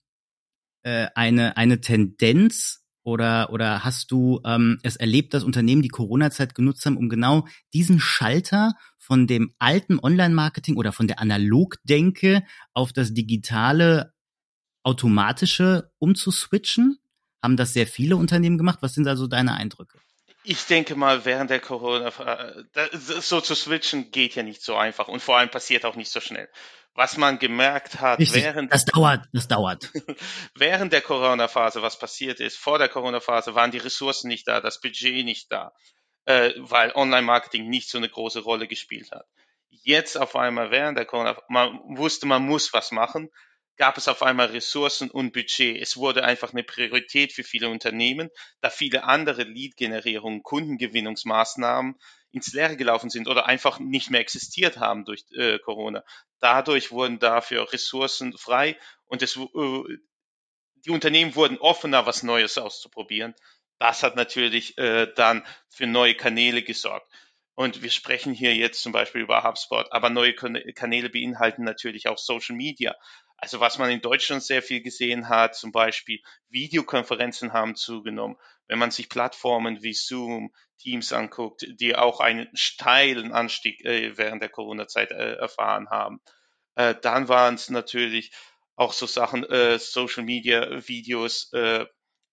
äh, 0.84 1.08
eine, 1.16 1.56
eine 1.56 1.80
Tendenz 1.80 2.84
Oder, 3.06 3.50
oder 3.52 3.84
hast 3.84 4.11
du 4.12 4.40
ähm, 4.46 4.78
es 4.82 4.96
erlebt, 4.96 5.34
dass 5.34 5.44
Unternehmen 5.44 5.82
die 5.82 5.92
Corona-Zeit 5.92 6.54
genutzt 6.54 6.87
haben, 6.87 6.96
um 6.96 7.11
genau 7.11 7.46
diesen 7.75 8.00
Schalter 8.00 8.73
von 8.99 9.26
dem 9.26 9.52
alten 9.58 9.99
Online-Marketing 9.99 10.76
oder 10.76 10.90
von 10.90 11.06
der 11.06 11.18
Analogdenke 11.18 12.42
auf 12.73 12.94
das 12.94 13.12
digitale, 13.12 14.13
automatische 14.85 15.91
umzuswitchen? 15.99 16.99
Haben 17.43 17.57
das 17.57 17.73
sehr 17.73 17.87
viele 17.87 18.17
Unternehmen 18.17 18.59
gemacht? 18.59 18.79
Was 18.81 18.95
sind 18.95 19.07
also 19.09 19.26
deine 19.26 19.55
Eindrücke? 19.55 19.99
Ich 20.47 20.67
denke 20.67 20.95
mal, 20.95 21.25
während 21.25 21.50
der 21.50 21.61
Corona, 21.61 22.12
so 22.93 23.41
zu 23.41 23.55
switchen 23.55 24.11
geht 24.11 24.35
ja 24.35 24.43
nicht 24.43 24.62
so 24.62 24.76
einfach 24.76 25.09
und 25.09 25.21
vor 25.21 25.38
allem 25.38 25.49
passiert 25.49 25.87
auch 25.87 25.97
nicht 25.97 26.12
so 26.12 26.21
schnell. 26.21 26.50
Was 26.95 27.17
man 27.17 27.38
gemerkt 27.38 28.00
hat, 28.00 28.21
Richtig, 28.21 28.45
während 28.45 28.73
das 28.73 28.85
dauert, 28.85 29.26
das 29.33 29.49
dauert. 29.49 29.91
während 30.55 30.93
der 30.93 31.00
Corona-Phase, 31.00 31.83
was 31.83 31.99
passiert 31.99 32.41
ist, 32.41 32.57
vor 32.57 32.79
der 32.79 32.88
Corona-Phase 32.88 33.55
waren 33.55 33.71
die 33.71 33.79
Ressourcen 33.79 34.29
nicht 34.29 34.47
da, 34.47 34.61
das 34.61 34.81
Budget 34.81 35.25
nicht 35.25 35.50
da, 35.50 35.73
äh, 36.26 36.53
weil 36.59 36.93
Online-Marketing 36.95 37.69
nicht 37.69 37.88
so 37.88 37.99
eine 37.99 38.09
große 38.09 38.41
Rolle 38.41 38.69
gespielt 38.69 39.11
hat. 39.12 39.26
Jetzt 39.71 40.17
auf 40.17 40.37
einmal 40.37 40.71
während 40.71 40.99
der 40.99 41.07
Corona, 41.07 41.37
man 41.49 41.81
wusste, 41.97 42.26
man 42.26 42.43
muss 42.47 42.73
was 42.73 42.93
machen, 42.93 43.31
gab 43.76 43.99
es 43.99 44.09
auf 44.09 44.23
einmal 44.23 44.47
Ressourcen 44.47 45.11
und 45.11 45.33
Budget. 45.33 45.81
Es 45.81 45.97
wurde 45.97 46.25
einfach 46.25 46.52
eine 46.52 46.62
Priorität 46.62 47.33
für 47.33 47.45
viele 47.45 47.69
Unternehmen, 47.69 48.31
da 48.61 48.71
viele 48.71 49.04
andere 49.04 49.43
Lead-Generierungen, 49.43 50.43
Kundengewinnungsmaßnahmen 50.43 51.97
ins 52.31 52.52
Leere 52.52 52.76
gelaufen 52.76 53.11
sind 53.11 53.28
oder 53.28 53.47
einfach 53.47 53.78
nicht 53.78 54.11
mehr 54.11 54.21
existiert 54.21 54.78
haben 54.78 55.04
durch 55.04 55.25
äh, 55.37 55.59
Corona. 55.59 56.04
Dadurch 56.40 56.90
wurden 56.90 57.19
dafür 57.19 57.73
Ressourcen 57.73 58.37
frei 58.37 58.78
und 59.07 59.23
es, 59.23 59.37
äh, 59.37 59.83
die 60.85 60.90
Unternehmen 60.90 61.35
wurden 61.35 61.59
offener, 61.59 62.07
was 62.07 62.23
Neues 62.23 62.59
auszuprobieren. 62.59 63.35
Das 63.78 64.02
hat 64.02 64.16
natürlich 64.16 64.78
äh, 64.78 65.12
dann 65.14 65.45
für 65.69 65.87
neue 65.87 66.14
Kanäle 66.14 66.62
gesorgt. 66.62 67.11
Und 67.57 67.83
wir 67.83 67.90
sprechen 67.90 68.35
hier 68.35 68.54
jetzt 68.54 68.83
zum 68.83 68.90
Beispiel 68.90 69.21
über 69.21 69.45
HubSpot, 69.45 69.87
aber 69.93 70.11
neue 70.11 70.35
Kanäle 70.35 71.09
beinhalten 71.09 71.62
natürlich 71.62 72.09
auch 72.09 72.19
Social 72.19 72.57
Media. 72.57 72.97
Also 73.45 73.61
was 73.61 73.77
man 73.77 73.91
in 73.91 74.01
Deutschland 74.01 74.43
sehr 74.43 74.63
viel 74.63 74.81
gesehen 74.81 75.29
hat, 75.29 75.55
zum 75.55 75.71
Beispiel 75.71 76.23
Videokonferenzen 76.49 77.53
haben 77.53 77.77
zugenommen. 77.77 78.39
Wenn 78.69 78.79
man 78.79 78.91
sich 78.91 79.11
Plattformen 79.11 79.83
wie 79.83 79.93
Zoom, 79.93 80.51
Teams 80.79 81.13
anguckt, 81.13 81.67
die 81.69 81.95
auch 81.95 82.21
einen 82.21 82.49
steilen 82.55 83.33
Anstieg 83.33 83.85
äh, 83.85 84.17
während 84.17 84.41
der 84.41 84.49
Corona-Zeit 84.49 85.11
äh, 85.11 85.35
erfahren 85.35 85.91
haben, 85.91 86.23
äh, 86.77 86.95
dann 87.03 87.29
waren 87.29 87.57
es 87.57 87.69
natürlich 87.69 88.33
auch 88.77 88.95
so 88.95 89.05
Sachen, 89.05 89.45
äh, 89.45 89.79
Social 89.79 90.25
Media 90.25 90.89
Videos, 90.89 91.53
äh, 91.53 91.85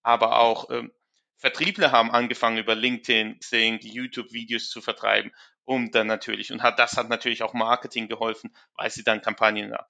aber 0.03 0.39
auch 0.39 0.69
ähm, 0.69 0.93
Vertriebler 1.35 1.91
haben 1.91 2.09
angefangen 2.09 2.57
über 2.57 2.73
LinkedIn, 2.73 3.39
Xing, 3.39 3.79
YouTube 3.81 4.31
Videos 4.31 4.69
zu 4.69 4.79
vertreiben, 4.81 5.33
um 5.65 5.91
dann 5.91 6.07
natürlich 6.07 6.53
und 6.53 6.63
hat 6.63 6.79
das 6.79 6.95
hat 6.95 7.09
natürlich 7.09 7.43
auch 7.43 7.53
Marketing 7.53 8.07
geholfen, 8.07 8.55
weil 8.77 8.89
sie 8.89 9.03
dann 9.03 9.21
Kampagnen 9.21 9.73
haben. 9.73 9.87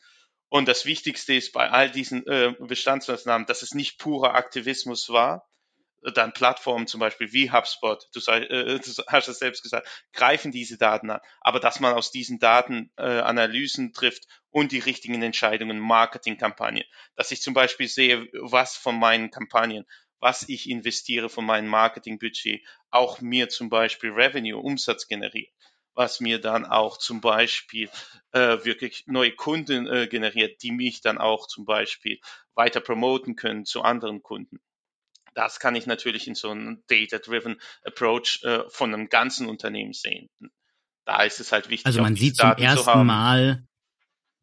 Und 0.51 0.67
das 0.67 0.85
Wichtigste 0.85 1.33
ist 1.33 1.53
bei 1.53 1.69
all 1.69 1.89
diesen 1.89 2.27
äh, 2.27 2.53
Bestandsmaßnahmen, 2.59 3.47
dass 3.47 3.61
es 3.61 3.73
nicht 3.73 3.97
purer 3.97 4.35
Aktivismus 4.35 5.07
war. 5.07 5.49
Dann 6.13 6.33
Plattformen 6.33 6.87
zum 6.87 6.99
Beispiel 6.99 7.31
wie 7.31 7.49
HubSpot, 7.49 8.03
du, 8.13 8.19
sei, 8.19 8.41
äh, 8.41 8.79
du 8.79 8.91
hast 9.07 9.29
es 9.29 9.39
selbst 9.39 9.63
gesagt, 9.63 9.87
greifen 10.11 10.51
diese 10.51 10.77
Daten 10.77 11.09
an. 11.09 11.21
Aber 11.39 11.61
dass 11.61 11.79
man 11.79 11.93
aus 11.93 12.11
diesen 12.11 12.39
Daten 12.39 12.91
äh, 12.97 13.03
Analysen 13.03 13.93
trifft 13.93 14.27
und 14.49 14.73
die 14.73 14.79
richtigen 14.79 15.23
Entscheidungen, 15.23 15.79
Marketingkampagnen. 15.79 16.83
Dass 17.15 17.31
ich 17.31 17.41
zum 17.41 17.53
Beispiel 17.53 17.87
sehe, 17.87 18.27
was 18.33 18.75
von 18.75 18.99
meinen 18.99 19.31
Kampagnen, 19.31 19.85
was 20.19 20.49
ich 20.49 20.69
investiere 20.69 21.29
von 21.29 21.45
meinem 21.45 21.69
Marketingbudget, 21.69 22.61
auch 22.89 23.21
mir 23.21 23.47
zum 23.47 23.69
Beispiel 23.69 24.11
Revenue, 24.11 24.59
Umsatz 24.59 25.07
generiert 25.07 25.53
was 25.93 26.19
mir 26.19 26.39
dann 26.39 26.65
auch 26.65 26.97
zum 26.97 27.21
Beispiel 27.21 27.89
äh, 28.31 28.63
wirklich 28.63 29.05
neue 29.07 29.31
Kunden 29.31 29.87
äh, 29.87 30.07
generiert, 30.07 30.61
die 30.63 30.71
mich 30.71 31.01
dann 31.01 31.17
auch 31.17 31.47
zum 31.47 31.65
Beispiel 31.65 32.19
weiter 32.53 32.81
promoten 32.81 33.35
können 33.35 33.65
zu 33.65 33.81
anderen 33.81 34.21
Kunden. 34.21 34.59
Das 35.33 35.59
kann 35.59 35.75
ich 35.75 35.85
natürlich 35.85 36.27
in 36.27 36.35
so 36.35 36.49
einem 36.49 36.83
Data-Driven 36.87 37.59
Approach 37.83 38.41
äh, 38.43 38.63
von 38.69 38.93
einem 38.93 39.09
ganzen 39.09 39.47
Unternehmen 39.47 39.93
sehen. 39.93 40.29
Da 41.05 41.23
ist 41.23 41.39
es 41.39 41.51
halt 41.51 41.69
wichtig. 41.69 41.85
Also 41.85 42.01
man 42.01 42.15
sieht 42.15 42.37
zum 42.37 42.51
ersten 42.51 43.05
Mal, 43.05 43.65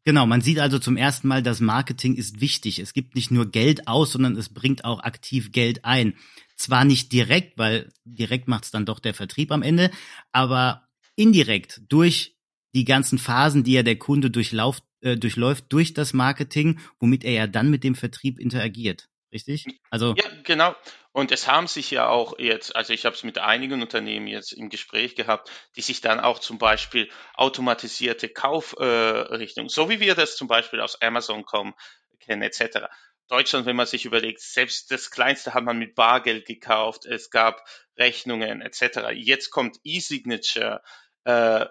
Genau, 0.05 0.25
man 0.25 0.41
sieht 0.41 0.59
also 0.59 0.79
zum 0.79 0.97
ersten 0.97 1.27
Mal, 1.27 1.43
dass 1.43 1.59
Marketing 1.59 2.15
ist 2.15 2.41
wichtig. 2.41 2.79
Es 2.79 2.93
gibt 2.93 3.15
nicht 3.15 3.31
nur 3.31 3.51
Geld 3.51 3.87
aus, 3.87 4.13
sondern 4.13 4.35
es 4.37 4.49
bringt 4.49 4.85
auch 4.85 5.01
aktiv 5.01 5.51
Geld 5.51 5.85
ein. 5.85 6.15
Zwar 6.55 6.83
nicht 6.83 7.11
direkt, 7.11 7.57
weil 7.57 7.91
direkt 8.05 8.47
macht 8.47 8.63
es 8.63 8.71
dann 8.71 8.87
doch 8.87 8.99
der 8.99 9.13
Vertrieb 9.13 9.51
am 9.51 9.61
Ende, 9.61 9.91
aber 10.31 10.88
indirekt 11.19 11.81
durch 11.89 12.37
die 12.73 12.85
ganzen 12.85 13.19
Phasen, 13.19 13.63
die 13.63 13.73
ja 13.73 13.83
der 13.83 13.97
Kunde 13.97 14.31
durchlauft, 14.31 14.83
äh, 15.01 15.17
durchläuft, 15.17 15.65
durch 15.69 15.93
das 15.93 16.13
Marketing, 16.13 16.79
womit 16.99 17.23
er 17.23 17.33
ja 17.33 17.47
dann 17.47 17.69
mit 17.69 17.83
dem 17.83 17.95
Vertrieb 17.95 18.39
interagiert. 18.39 19.09
Richtig? 19.31 19.65
Also 19.91 20.15
ja, 20.17 20.25
genau. 20.43 20.75
Und 21.11 21.31
es 21.31 21.47
haben 21.47 21.67
sich 21.67 21.91
ja 21.91 22.07
auch 22.07 22.39
jetzt, 22.39 22.75
also 22.75 22.93
ich 22.93 23.05
habe 23.05 23.15
es 23.15 23.23
mit 23.23 23.37
einigen 23.37 23.81
Unternehmen 23.81 24.27
jetzt 24.27 24.53
im 24.53 24.69
Gespräch 24.69 25.15
gehabt, 25.15 25.51
die 25.75 25.81
sich 25.81 26.01
dann 26.01 26.19
auch 26.19 26.39
zum 26.39 26.57
Beispiel 26.57 27.09
automatisierte 27.35 28.29
Kaufrichtungen, 28.29 29.67
äh, 29.67 29.69
so 29.69 29.89
wie 29.89 29.99
wir 29.99 30.15
das 30.15 30.35
zum 30.35 30.47
Beispiel 30.47 30.79
aus 30.79 31.01
Amazon 31.01 31.43
kommen, 31.43 31.73
kennen 32.19 32.41
etc. 32.41 32.87
Deutschland, 33.27 33.67
wenn 33.67 33.75
man 33.75 33.85
sich 33.85 34.05
überlegt, 34.05 34.41
selbst 34.41 34.89
das 34.89 35.11
Kleinste 35.11 35.53
hat 35.53 35.63
man 35.63 35.77
mit 35.77 35.93
Bargeld 35.93 36.47
gekauft, 36.47 37.05
es 37.05 37.29
gab 37.29 37.63
Rechnungen 37.97 38.61
etc. 38.61 39.11
Jetzt 39.13 39.51
kommt 39.51 39.77
E-Signature, 39.83 40.81
äh, 41.29 41.67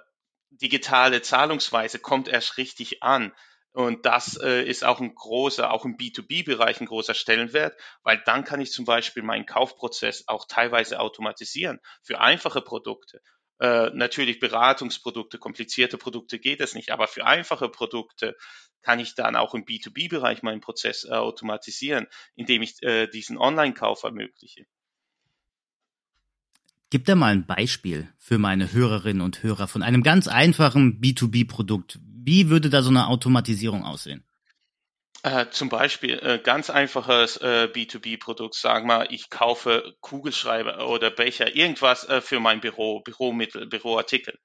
digitale 0.51 1.23
Zahlungsweise 1.23 1.99
kommt 1.99 2.29
erst 2.29 2.57
richtig 2.59 3.03
an. 3.03 3.33
Und 3.73 4.07
das 4.07 4.37
äh, 4.41 4.63
ist 4.63 4.85
auch 4.85 5.01
ein 5.01 5.15
großer, 5.15 5.73
auch 5.73 5.85
im 5.85 5.97
B2B-Bereich 5.97 6.81
ein 6.81 6.87
großer 6.87 7.15
Stellenwert, 7.15 7.79
weil 8.03 8.21
dann 8.25 8.45
kann 8.45 8.61
ich 8.61 8.73
zum 8.73 8.85
Beispiel 8.85 9.23
meinen 9.23 9.47
Kaufprozess 9.47 10.25
auch 10.27 10.47
teilweise 10.49 11.01
automatisieren 11.01 11.81
für 12.03 12.21
einfache 12.21 12.63
Produkte. 12.63 13.21
Äh, 13.61 13.91
natürlich 13.91 14.41
Beratungsprodukte, 14.41 15.39
komplizierte 15.39 15.99
Produkte 15.99 16.39
geht 16.39 16.61
es 16.61 16.75
nicht, 16.75 16.91
aber 16.91 17.09
für 17.09 17.27
einfache 17.27 17.69
Produkte 17.69 18.37
kann 18.83 19.01
ich 19.01 19.15
dann 19.15 19.37
auch 19.37 19.55
im 19.55 19.65
B2B-Bereich 19.65 20.43
meinen 20.43 20.61
Prozess 20.61 21.05
äh, 21.05 21.13
automatisieren, 21.13 22.07
indem 22.37 22.63
ich 22.63 22.83
äh, 22.83 23.07
diesen 23.09 23.37
Online-Kauf 23.37 24.05
ermögliche. 24.05 24.67
Gib 26.91 27.05
da 27.05 27.15
mal 27.15 27.33
ein 27.33 27.47
Beispiel 27.47 28.09
für 28.19 28.39
meine 28.39 28.73
Hörerinnen 28.73 29.21
und 29.21 29.43
Hörer 29.43 29.69
von 29.69 29.83
einem 29.83 30.03
ganz 30.03 30.27
einfachen 30.27 31.01
B2B-Produkt. 31.03 31.99
Wie 32.03 32.49
würde 32.49 32.71
da 32.71 32.81
so 32.81 32.89
eine 32.89 33.09
Automatisierung 33.09 33.85
aussehen? 33.85 34.25
Äh, 35.23 35.47
zum 35.51 35.69
Beispiel 35.69 36.19
äh, 36.21 36.39
ganz 36.39 36.71
einfaches 36.71 37.37
äh, 37.39 37.69
B2B-Produkt, 37.71 38.55
sagen 38.55 38.89
wir, 38.89 39.11
ich 39.11 39.29
kaufe 39.29 39.97
Kugelschreiber 40.01 40.89
oder 40.89 41.11
Becher, 41.11 41.55
irgendwas 41.55 42.09
äh, 42.09 42.23
für 42.23 42.41
mein 42.41 42.61
Büro, 42.61 43.01
Büromittel, 43.01 43.67
Büroartikel. 43.67 44.39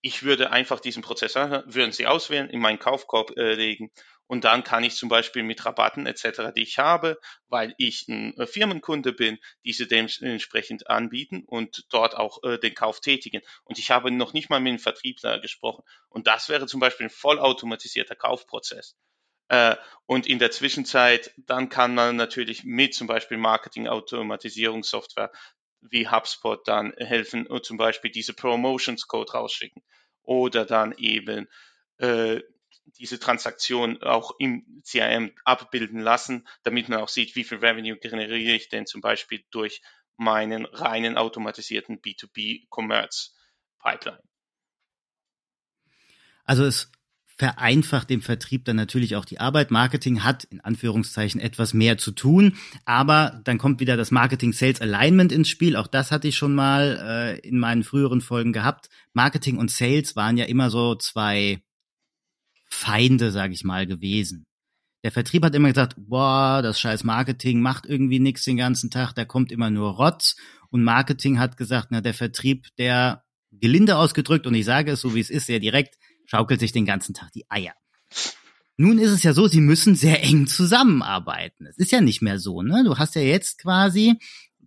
Ich 0.00 0.24
würde 0.24 0.50
einfach 0.50 0.80
diesen 0.80 1.02
Prozess, 1.02 1.36
würden 1.36 1.92
Sie 1.92 2.06
auswählen, 2.06 2.48
in 2.48 2.60
meinen 2.60 2.78
Kaufkorb 2.78 3.36
äh, 3.36 3.54
legen 3.54 3.90
und 4.26 4.44
dann 4.44 4.64
kann 4.64 4.84
ich 4.84 4.96
zum 4.96 5.08
Beispiel 5.08 5.42
mit 5.42 5.64
Rabatten 5.64 6.06
etc., 6.06 6.52
die 6.54 6.62
ich 6.62 6.78
habe, 6.78 7.18
weil 7.48 7.74
ich 7.78 8.08
ein 8.08 8.36
äh, 8.38 8.46
Firmenkunde 8.46 9.12
bin, 9.12 9.38
diese 9.64 9.86
dementsprechend 9.86 10.88
anbieten 10.88 11.44
und 11.46 11.86
dort 11.90 12.16
auch 12.16 12.42
äh, 12.42 12.58
den 12.58 12.74
Kauf 12.74 13.00
tätigen. 13.00 13.40
Und 13.64 13.78
ich 13.78 13.90
habe 13.90 14.10
noch 14.10 14.32
nicht 14.32 14.50
mal 14.50 14.60
mit 14.60 14.72
dem 14.72 14.78
Vertriebler 14.78 15.38
gesprochen. 15.40 15.84
Und 16.08 16.26
das 16.26 16.48
wäre 16.48 16.66
zum 16.66 16.80
Beispiel 16.80 17.06
ein 17.06 17.10
vollautomatisierter 17.10 18.16
Kaufprozess. 18.16 18.96
Äh, 19.48 19.76
und 20.06 20.26
in 20.26 20.38
der 20.38 20.50
Zwischenzeit, 20.50 21.32
dann 21.36 21.68
kann 21.68 21.94
man 21.94 22.16
natürlich 22.16 22.64
mit 22.64 22.94
zum 22.94 23.06
Beispiel 23.06 23.38
Marketing-Automatisierungssoftware 23.38 25.30
wie 25.82 26.08
HubSpot 26.08 26.66
dann 26.66 26.92
helfen 26.96 27.46
und 27.46 27.64
zum 27.64 27.76
Beispiel 27.76 28.10
diese 28.10 28.34
Promotions 28.34 29.06
Code 29.06 29.32
rausschicken 29.32 29.82
oder 30.22 30.64
dann 30.64 30.92
eben 30.98 31.48
äh, 31.98 32.40
diese 32.98 33.18
Transaktion 33.18 34.02
auch 34.02 34.32
im 34.38 34.82
CRM 34.84 35.32
abbilden 35.44 36.00
lassen, 36.00 36.46
damit 36.62 36.88
man 36.88 37.00
auch 37.00 37.08
sieht, 37.08 37.34
wie 37.36 37.44
viel 37.44 37.58
Revenue 37.58 37.96
generiere 37.96 38.56
ich 38.56 38.68
denn 38.68 38.86
zum 38.86 39.00
Beispiel 39.00 39.44
durch 39.50 39.82
meinen 40.16 40.66
reinen 40.66 41.16
automatisierten 41.16 42.00
B2B-Commerce-Pipeline. 42.00 44.22
Also 46.44 46.64
es 46.64 46.90
vereinfacht 47.36 48.08
dem 48.08 48.22
Vertrieb 48.22 48.64
dann 48.64 48.76
natürlich 48.76 49.14
auch 49.14 49.26
die 49.26 49.40
Arbeit. 49.40 49.70
Marketing 49.70 50.24
hat 50.24 50.44
in 50.44 50.62
Anführungszeichen 50.62 51.38
etwas 51.38 51.74
mehr 51.74 51.98
zu 51.98 52.12
tun, 52.12 52.56
aber 52.86 53.42
dann 53.44 53.58
kommt 53.58 53.80
wieder 53.80 53.98
das 53.98 54.10
Marketing 54.10 54.54
Sales 54.54 54.80
Alignment 54.80 55.32
ins 55.32 55.50
Spiel. 55.50 55.76
Auch 55.76 55.86
das 55.86 56.10
hatte 56.10 56.28
ich 56.28 56.36
schon 56.36 56.54
mal 56.54 57.38
äh, 57.38 57.46
in 57.46 57.58
meinen 57.58 57.84
früheren 57.84 58.22
Folgen 58.22 58.54
gehabt. 58.54 58.88
Marketing 59.12 59.58
und 59.58 59.70
Sales 59.70 60.16
waren 60.16 60.38
ja 60.38 60.46
immer 60.46 60.70
so 60.70 60.94
zwei 60.94 61.60
Feinde, 62.68 63.30
sage 63.30 63.52
ich 63.52 63.64
mal, 63.64 63.86
gewesen. 63.86 64.46
Der 65.04 65.12
Vertrieb 65.12 65.44
hat 65.44 65.54
immer 65.54 65.68
gesagt, 65.68 65.94
boah, 65.96 66.62
das 66.62 66.80
scheiß 66.80 67.04
Marketing 67.04 67.60
macht 67.60 67.86
irgendwie 67.86 68.18
nichts 68.18 68.44
den 68.44 68.56
ganzen 68.56 68.90
Tag, 68.90 69.12
da 69.12 69.24
kommt 69.24 69.52
immer 69.52 69.70
nur 69.70 69.90
Rotz. 69.92 70.36
Und 70.70 70.82
Marketing 70.82 71.38
hat 71.38 71.56
gesagt, 71.56 71.88
na, 71.90 72.00
der 72.00 72.14
Vertrieb, 72.14 72.66
der 72.76 73.22
gelinde 73.52 73.96
ausgedrückt, 73.96 74.46
und 74.46 74.54
ich 74.54 74.64
sage 74.64 74.90
es 74.92 75.00
so, 75.00 75.14
wie 75.14 75.20
es 75.20 75.30
ist, 75.30 75.46
sehr 75.46 75.60
direkt, 75.60 75.96
schaukelt 76.26 76.60
sich 76.60 76.72
den 76.72 76.86
ganzen 76.86 77.14
Tag 77.14 77.30
die 77.32 77.48
Eier. 77.48 77.74
Nun 78.76 78.98
ist 78.98 79.10
es 79.10 79.22
ja 79.22 79.32
so, 79.32 79.46
sie 79.46 79.60
müssen 79.60 79.94
sehr 79.94 80.22
eng 80.22 80.46
zusammenarbeiten. 80.46 81.66
Es 81.66 81.78
ist 81.78 81.92
ja 81.92 82.00
nicht 82.00 82.20
mehr 82.20 82.38
so, 82.38 82.62
ne? 82.62 82.84
Du 82.84 82.98
hast 82.98 83.14
ja 83.14 83.22
jetzt 83.22 83.58
quasi 83.58 84.18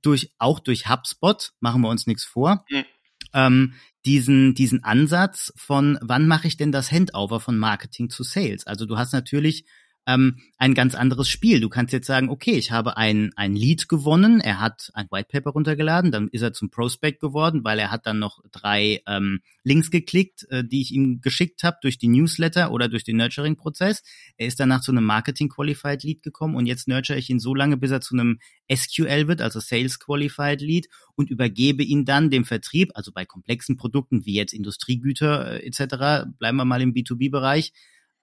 durch, 0.02 0.34
auch 0.38 0.60
durch 0.60 0.90
HubSpot, 0.90 1.52
machen 1.60 1.82
wir 1.82 1.90
uns 1.90 2.08
nichts 2.08 2.24
vor, 2.24 2.66
mhm. 2.70 2.86
Ähm, 3.34 3.74
diesen, 4.06 4.54
diesen 4.54 4.84
Ansatz 4.84 5.54
von, 5.56 5.98
wann 6.02 6.28
mache 6.28 6.48
ich 6.48 6.58
denn 6.58 6.72
das 6.72 6.92
Handover 6.92 7.40
von 7.40 7.58
Marketing 7.58 8.10
zu 8.10 8.24
Sales? 8.24 8.66
Also 8.66 8.86
du 8.86 8.98
hast 8.98 9.14
natürlich 9.14 9.66
ähm, 10.08 10.40
ein 10.58 10.74
ganz 10.74 10.96
anderes 10.96 11.30
Spiel. 11.30 11.62
Du 11.62 11.70
kannst 11.70 11.94
jetzt 11.94 12.08
sagen, 12.08 12.30
okay, 12.30 12.54
ich 12.54 12.72
habe 12.72 12.98
ein, 12.98 13.32
ein 13.36 13.56
Lead 13.56 13.88
gewonnen, 13.88 14.42
er 14.42 14.60
hat 14.60 14.92
ein 14.94 15.08
White 15.12 15.28
Paper 15.32 15.52
runtergeladen, 15.52 16.12
dann 16.12 16.30
ist 16.30 16.42
er 16.42 16.54
zum 16.54 16.70
Prospect 16.70 17.20
geworden, 17.20 17.64
weil 17.64 17.80
er 17.80 17.92
hat 17.92 18.06
dann 18.06 18.20
noch 18.20 18.40
drei 18.52 19.02
ähm, 19.08 19.42
Links 19.64 19.92
geklickt, 19.92 20.48
äh, 20.50 20.64
die 20.64 20.82
ich 20.82 20.92
ihm 20.92 21.22
geschickt 21.22 21.64
habe 21.64 21.78
durch 21.82 21.98
die 21.98 22.08
Newsletter 22.08 22.72
oder 22.72 22.90
durch 22.90 23.04
den 23.04 23.18
Nurturing-Prozess. 23.18 24.02
Er 24.38 24.48
ist 24.48 24.60
danach 24.60 24.82
zu 24.82 24.92
einem 24.92 25.06
Marketing-Qualified 25.06 26.04
Lead 26.04 26.24
gekommen 26.24 26.56
und 26.56 26.66
jetzt 26.66 26.88
nurture 26.88 27.18
ich 27.18 27.30
ihn 27.30 27.40
so 27.40 27.54
lange, 27.54 27.78
bis 27.78 27.92
er 27.92 28.02
zu 28.02 28.16
einem 28.16 28.40
SQL 28.74 29.28
wird, 29.28 29.42
also 29.42 29.60
Sales 29.60 30.00
Qualified 30.00 30.62
Lead 30.62 30.88
und 31.16 31.30
übergebe 31.30 31.84
ihn 31.84 32.06
dann 32.06 32.30
dem 32.30 32.46
Vertrieb, 32.46 32.92
also 32.96 33.12
bei 33.12 33.26
komplexen 33.26 33.78
Produkten 33.78 34.26
wie 34.26 34.34
jetzt 34.34 34.54
Industriegüter 34.54 35.60
äh, 35.62 35.68
etc., 35.68 36.30
bleiben 36.38 36.58
wir 36.58 36.66
mal 36.66 36.82
im 36.82 36.94
B2B-Bereich, 36.94 37.74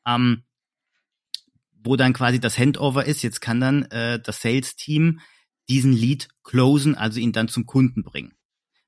ähm, 0.06 0.42
wo 1.86 1.96
dann 1.96 2.12
quasi 2.12 2.38
das 2.38 2.58
Handover 2.58 3.06
ist. 3.06 3.22
Jetzt 3.22 3.40
kann 3.40 3.60
dann 3.60 3.82
äh, 3.86 4.20
das 4.20 4.42
Sales-Team 4.42 5.20
diesen 5.68 5.92
Lead 5.92 6.28
closen, 6.44 6.94
also 6.94 7.18
ihn 7.18 7.32
dann 7.32 7.48
zum 7.48 7.66
Kunden 7.66 8.02
bringen. 8.02 8.34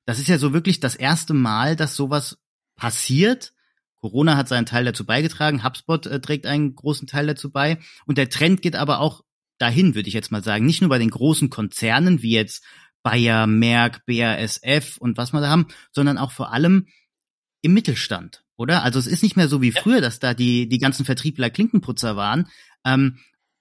Das 0.05 0.19
ist 0.19 0.27
ja 0.27 0.37
so 0.37 0.53
wirklich 0.53 0.79
das 0.79 0.95
erste 0.95 1.33
Mal, 1.33 1.75
dass 1.75 1.95
sowas 1.95 2.37
passiert. 2.75 3.53
Corona 3.97 4.37
hat 4.37 4.47
seinen 4.47 4.65
Teil 4.65 4.85
dazu 4.85 5.05
beigetragen, 5.05 5.63
HubSpot 5.63 6.05
äh, 6.05 6.21
trägt 6.21 6.45
einen 6.45 6.75
großen 6.75 7.07
Teil 7.07 7.27
dazu 7.27 7.51
bei. 7.51 7.79
Und 8.05 8.17
der 8.17 8.29
Trend 8.29 8.61
geht 8.61 8.75
aber 8.75 8.99
auch 8.99 9.23
dahin, 9.57 9.95
würde 9.95 10.07
ich 10.07 10.13
jetzt 10.13 10.31
mal 10.31 10.43
sagen. 10.43 10.65
Nicht 10.65 10.81
nur 10.81 10.89
bei 10.89 10.99
den 10.99 11.09
großen 11.09 11.49
Konzernen 11.49 12.21
wie 12.21 12.31
jetzt 12.31 12.63
Bayer, 13.03 13.47
Merck, 13.47 14.05
BASF 14.05 14.97
und 14.97 15.17
was 15.17 15.33
wir 15.33 15.41
da 15.41 15.49
haben, 15.49 15.67
sondern 15.91 16.17
auch 16.17 16.31
vor 16.31 16.51
allem 16.51 16.87
im 17.61 17.73
Mittelstand, 17.73 18.43
oder? 18.59 18.83
Also 18.83 18.99
es 18.99 19.07
ist 19.07 19.23
nicht 19.23 19.37
mehr 19.37 19.47
so 19.47 19.61
wie 19.61 19.71
früher, 19.71 20.01
dass 20.01 20.19
da 20.19 20.33
die, 20.33 20.67
die 20.67 20.79
ganzen 20.79 21.05
Vertriebler 21.05 21.49
Klinkenputzer 21.49 22.17
waren, 22.17 22.49
ähm, 22.85 23.19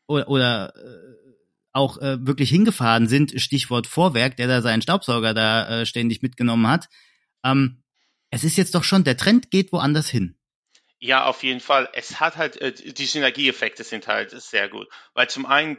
oder, 0.09 0.29
oder 0.29 0.75
äh, 0.77 1.19
auch 1.73 1.99
äh, 1.99 2.27
wirklich 2.27 2.51
hingefahren 2.51 3.07
sind, 3.07 3.41
Stichwort 3.41 3.87
Vorwerk, 3.87 4.37
der 4.37 4.49
da 4.49 4.61
seinen 4.61 4.83
Staubsauger 4.83 5.35
da 5.35 5.83
äh, 5.83 5.87
ständig 5.87 6.21
mitgenommen 6.23 6.67
hat. 6.67 6.89
Ähm, 7.45 7.83
es 8.31 8.43
ist 8.43 8.57
jetzt 8.57 8.75
doch 8.75 8.83
schon, 8.83 9.05
der 9.05 9.17
Trend 9.17 9.53
geht 9.53 9.73
woanders 9.73 10.09
hin. 10.09 10.37
Ja, 10.99 11.27
auf 11.27 11.45
jeden 11.45 11.61
Fall. 11.61 11.89
Es 11.93 12.19
hat 12.19 12.37
halt, 12.37 12.61
äh, 12.61 12.73
die 12.73 13.07
Synergieeffekte 13.07 13.85
sind 13.85 14.09
halt 14.09 14.31
sehr 14.31 14.69
gut. 14.69 14.89
Weil 15.15 15.31
zum 15.31 15.47
einen 15.47 15.79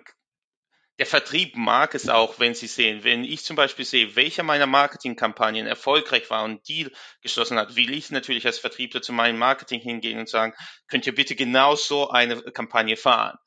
der 0.99 1.05
Vertrieb 1.05 1.55
mag 1.55 1.95
es 1.95 2.09
auch, 2.09 2.39
wenn 2.39 2.53
sie 2.53 2.67
sehen, 2.67 3.05
wenn 3.05 3.23
ich 3.23 3.45
zum 3.45 3.55
Beispiel 3.55 3.85
sehe, 3.85 4.17
welcher 4.17 4.43
meiner 4.43 4.67
Marketingkampagnen 4.67 5.65
erfolgreich 5.65 6.29
war 6.29 6.43
und 6.43 6.67
Deal 6.67 6.91
geschlossen 7.21 7.57
hat, 7.57 7.77
will 7.77 7.93
ich 7.93 8.11
natürlich 8.11 8.45
als 8.45 8.59
Vertriebler 8.59 9.01
zu 9.01 9.13
meinem 9.13 9.39
Marketing 9.39 9.79
hingehen 9.79 10.19
und 10.19 10.27
sagen, 10.27 10.53
könnt 10.89 11.07
ihr 11.07 11.15
bitte 11.15 11.35
genau 11.35 11.75
so 11.75 12.09
eine 12.09 12.41
Kampagne 12.51 12.97
fahren. 12.97 13.37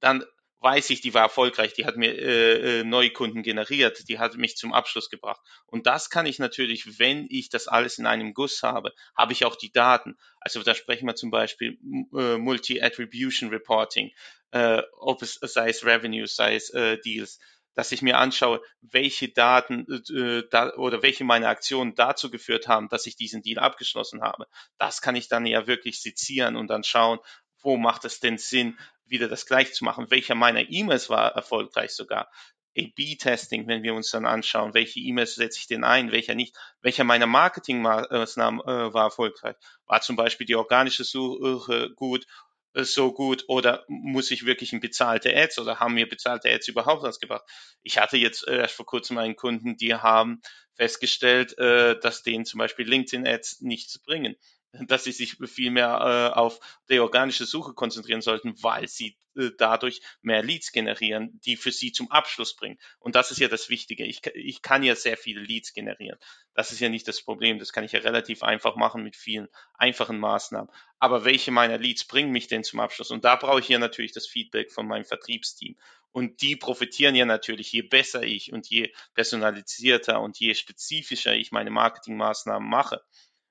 Dann 0.00 0.24
weiß 0.60 0.90
ich, 0.90 1.00
die 1.00 1.14
war 1.14 1.22
erfolgreich, 1.22 1.72
die 1.74 1.86
hat 1.86 1.96
mir 1.96 2.12
äh, 2.14 2.80
äh, 2.80 2.84
neue 2.84 3.10
Kunden 3.10 3.42
generiert, 3.42 4.08
die 4.08 4.18
hat 4.18 4.36
mich 4.36 4.56
zum 4.56 4.72
Abschluss 4.72 5.08
gebracht. 5.08 5.40
Und 5.66 5.86
das 5.86 6.10
kann 6.10 6.26
ich 6.26 6.38
natürlich, 6.38 6.98
wenn 6.98 7.26
ich 7.30 7.48
das 7.48 7.68
alles 7.68 7.98
in 7.98 8.06
einem 8.06 8.34
Guss 8.34 8.62
habe, 8.62 8.92
habe 9.16 9.32
ich 9.32 9.44
auch 9.44 9.56
die 9.56 9.72
Daten. 9.72 10.16
Also 10.40 10.62
da 10.62 10.74
sprechen 10.74 11.06
wir 11.06 11.14
zum 11.14 11.30
Beispiel 11.30 11.78
äh, 12.14 12.38
Multi-Attribution 12.38 13.50
Reporting, 13.50 14.10
äh, 14.50 14.82
ob 14.98 15.22
es 15.22 15.34
sei 15.34 15.68
es 15.68 15.84
Revenues, 15.84 16.34
sei 16.34 16.56
es 16.56 16.70
äh, 16.70 16.98
Deals, 16.98 17.38
dass 17.74 17.92
ich 17.92 18.02
mir 18.02 18.18
anschaue, 18.18 18.60
welche 18.80 19.28
Daten 19.28 19.86
äh, 20.12 20.42
da, 20.50 20.74
oder 20.74 21.00
welche 21.02 21.22
meine 21.22 21.46
Aktionen 21.46 21.94
dazu 21.94 22.28
geführt 22.28 22.66
haben, 22.66 22.88
dass 22.88 23.06
ich 23.06 23.14
diesen 23.14 23.42
Deal 23.42 23.60
abgeschlossen 23.60 24.20
habe. 24.20 24.46
Das 24.78 25.00
kann 25.00 25.14
ich 25.14 25.28
dann 25.28 25.46
ja 25.46 25.68
wirklich 25.68 26.02
sezieren 26.02 26.56
und 26.56 26.66
dann 26.66 26.82
schauen, 26.82 27.20
wo 27.60 27.76
macht 27.76 28.04
es 28.04 28.20
denn 28.20 28.38
Sinn, 28.38 28.78
wieder 29.06 29.28
das 29.28 29.46
gleich 29.46 29.74
zu 29.74 29.84
machen. 29.84 30.10
Welcher 30.10 30.34
meiner 30.34 30.70
E-Mails 30.70 31.08
war 31.08 31.34
erfolgreich 31.34 31.92
sogar? 31.92 32.30
A-B-Testing, 32.76 33.66
wenn 33.66 33.82
wir 33.82 33.94
uns 33.94 34.10
dann 34.10 34.26
anschauen, 34.26 34.74
welche 34.74 35.00
E-Mails 35.00 35.34
setze 35.34 35.58
ich 35.58 35.66
denn 35.66 35.84
ein, 35.84 36.12
welcher 36.12 36.34
nicht, 36.34 36.56
welcher 36.80 37.04
meiner 37.04 37.26
Marketingmaßnahmen 37.26 38.60
äh, 38.60 38.94
war 38.94 39.04
erfolgreich. 39.04 39.56
War 39.86 40.00
zum 40.00 40.16
Beispiel 40.16 40.46
die 40.46 40.54
organische 40.54 41.02
Suche 41.02 41.90
gut, 41.96 42.26
äh, 42.74 42.84
so 42.84 43.12
gut 43.12 43.44
oder 43.48 43.84
muss 43.88 44.30
ich 44.30 44.46
wirklich 44.46 44.72
in 44.72 44.80
bezahlte 44.80 45.34
Ads 45.34 45.58
oder 45.58 45.80
haben 45.80 45.94
mir 45.94 46.08
bezahlte 46.08 46.50
Ads 46.50 46.68
überhaupt 46.68 47.02
was 47.02 47.18
gebracht? 47.18 47.44
Ich 47.82 47.98
hatte 47.98 48.16
jetzt 48.16 48.46
äh, 48.46 48.58
erst 48.58 48.74
vor 48.74 48.86
kurzem 48.86 49.18
einen 49.18 49.36
Kunden, 49.36 49.76
die 49.76 49.94
haben 49.94 50.40
festgestellt, 50.74 51.58
äh, 51.58 51.98
dass 51.98 52.22
denen 52.22 52.44
zum 52.44 52.58
Beispiel 52.58 52.88
LinkedIn-Ads 52.88 53.62
nichts 53.62 53.98
bringen 53.98 54.36
dass 54.72 55.04
sie 55.04 55.12
sich 55.12 55.36
viel 55.46 55.76
äh, 55.76 55.82
auf 55.82 56.60
die 56.90 57.00
organische 57.00 57.46
Suche 57.46 57.72
konzentrieren 57.72 58.20
sollten, 58.20 58.62
weil 58.62 58.86
sie 58.86 59.16
äh, 59.36 59.50
dadurch 59.56 60.00
mehr 60.20 60.42
Leads 60.42 60.72
generieren, 60.72 61.40
die 61.44 61.56
für 61.56 61.72
sie 61.72 61.92
zum 61.92 62.10
Abschluss 62.10 62.54
bringen. 62.54 62.78
Und 62.98 63.14
das 63.14 63.30
ist 63.30 63.40
ja 63.40 63.48
das 63.48 63.70
Wichtige. 63.70 64.04
Ich, 64.04 64.24
ich 64.34 64.60
kann 64.60 64.82
ja 64.82 64.94
sehr 64.94 65.16
viele 65.16 65.40
Leads 65.40 65.72
generieren. 65.72 66.18
Das 66.54 66.70
ist 66.70 66.80
ja 66.80 66.90
nicht 66.90 67.08
das 67.08 67.22
Problem. 67.22 67.58
Das 67.58 67.72
kann 67.72 67.84
ich 67.84 67.92
ja 67.92 68.00
relativ 68.00 68.42
einfach 68.42 68.76
machen 68.76 69.02
mit 69.02 69.16
vielen 69.16 69.48
einfachen 69.74 70.18
Maßnahmen. 70.18 70.70
Aber 70.98 71.24
welche 71.24 71.50
meiner 71.50 71.78
Leads 71.78 72.04
bringen 72.04 72.30
mich 72.30 72.48
denn 72.48 72.64
zum 72.64 72.80
Abschluss? 72.80 73.10
Und 73.10 73.24
da 73.24 73.36
brauche 73.36 73.60
ich 73.60 73.68
ja 73.68 73.78
natürlich 73.78 74.12
das 74.12 74.26
Feedback 74.26 74.70
von 74.70 74.86
meinem 74.86 75.04
Vertriebsteam. 75.04 75.76
Und 76.10 76.42
die 76.42 76.56
profitieren 76.56 77.14
ja 77.14 77.24
natürlich, 77.24 77.72
je 77.72 77.82
besser 77.82 78.22
ich 78.22 78.52
und 78.52 78.66
je 78.68 78.92
personalisierter 79.14 80.20
und 80.20 80.38
je 80.38 80.54
spezifischer 80.54 81.34
ich 81.34 81.52
meine 81.52 81.70
Marketingmaßnahmen 81.70 82.68
mache 82.68 83.02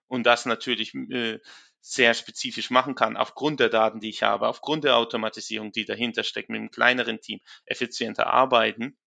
und 0.08 0.24
das 0.24 0.46
natürlich 0.46 0.93
äh, 0.93 1.39
sehr 1.82 2.13
spezifisch 2.13 2.70
machen 2.70 2.96
kann, 2.96 3.17
aufgrund 3.17 3.60
der 3.60 3.70
Daten, 3.70 4.00
die 4.00 4.10
ich 4.10 4.24
habe, 4.24 4.48
aufgrund 4.48 4.84
der 4.84 4.98
Automatisierung, 4.98 5.72
die 5.72 5.86
dahinter 5.86 6.24
steckt, 6.24 6.50
mit 6.50 6.60
einem 6.60 6.72
kleineren 6.72 7.22
Team 7.22 7.39
effizienter 7.65 8.28
arbeiten, 8.28 8.98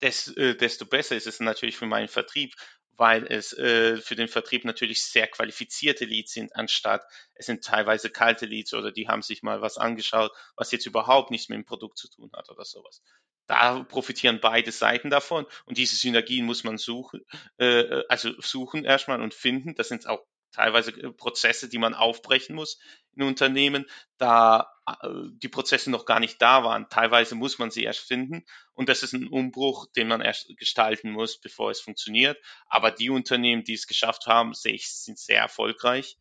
äh, 0.00 0.54
desto 0.54 0.86
besser 0.86 1.16
ist 1.16 1.26
es 1.26 1.40
natürlich 1.40 1.76
für 1.76 1.86
meinen 1.86 2.08
Vertrieb, 2.08 2.54
weil 2.92 3.26
es 3.26 3.52
äh, 3.52 3.96
für 3.98 4.16
den 4.16 4.28
Vertrieb 4.28 4.64
natürlich 4.64 5.02
sehr 5.02 5.28
qualifizierte 5.28 6.04
Leads 6.04 6.32
sind, 6.32 6.54
anstatt 6.56 7.04
es 7.34 7.46
sind 7.46 7.64
teilweise 7.64 8.10
kalte 8.10 8.46
Leads 8.46 8.74
oder 8.74 8.92
die 8.92 9.08
haben 9.08 9.22
sich 9.22 9.42
mal 9.42 9.60
was 9.60 9.78
angeschaut, 9.78 10.32
was 10.56 10.72
jetzt 10.72 10.86
überhaupt 10.86 11.30
nichts 11.30 11.48
mit 11.48 11.56
dem 11.56 11.64
Produkt 11.64 11.98
zu 11.98 12.08
tun 12.08 12.30
hat 12.32 12.50
oder 12.50 12.64
sowas. 12.64 13.02
Da 13.48 13.82
profitieren 13.82 14.40
beide 14.40 14.70
Seiten 14.70 15.08
davon 15.10 15.46
und 15.64 15.78
diese 15.78 15.96
Synergien 15.96 16.44
muss 16.44 16.64
man 16.64 16.76
suchen, 16.76 17.24
äh, 17.56 18.02
also 18.08 18.30
suchen 18.40 18.84
erstmal 18.84 19.22
und 19.22 19.32
finden. 19.32 19.74
Das 19.74 19.88
sind 19.88 20.06
auch 20.06 20.20
teilweise 20.52 20.90
äh, 20.90 21.12
Prozesse, 21.12 21.68
die 21.68 21.78
man 21.78 21.94
aufbrechen 21.94 22.54
muss 22.54 22.78
in 23.16 23.22
Unternehmen, 23.22 23.86
da 24.18 24.70
äh, 24.86 25.08
die 25.42 25.48
Prozesse 25.48 25.90
noch 25.90 26.04
gar 26.04 26.20
nicht 26.20 26.42
da 26.42 26.62
waren. 26.62 26.90
Teilweise 26.90 27.36
muss 27.36 27.58
man 27.58 27.70
sie 27.70 27.84
erst 27.84 28.00
finden 28.00 28.44
und 28.74 28.90
das 28.90 29.02
ist 29.02 29.14
ein 29.14 29.28
Umbruch, 29.28 29.86
den 29.96 30.08
man 30.08 30.20
erst 30.20 30.54
gestalten 30.58 31.10
muss, 31.10 31.40
bevor 31.40 31.70
es 31.70 31.80
funktioniert. 31.80 32.38
Aber 32.66 32.90
die 32.90 33.08
Unternehmen, 33.08 33.64
die 33.64 33.74
es 33.74 33.86
geschafft 33.86 34.26
haben, 34.26 34.52
sehe 34.52 34.74
ich, 34.74 34.92
sind 34.92 35.18
sehr 35.18 35.40
erfolgreich 35.40 36.18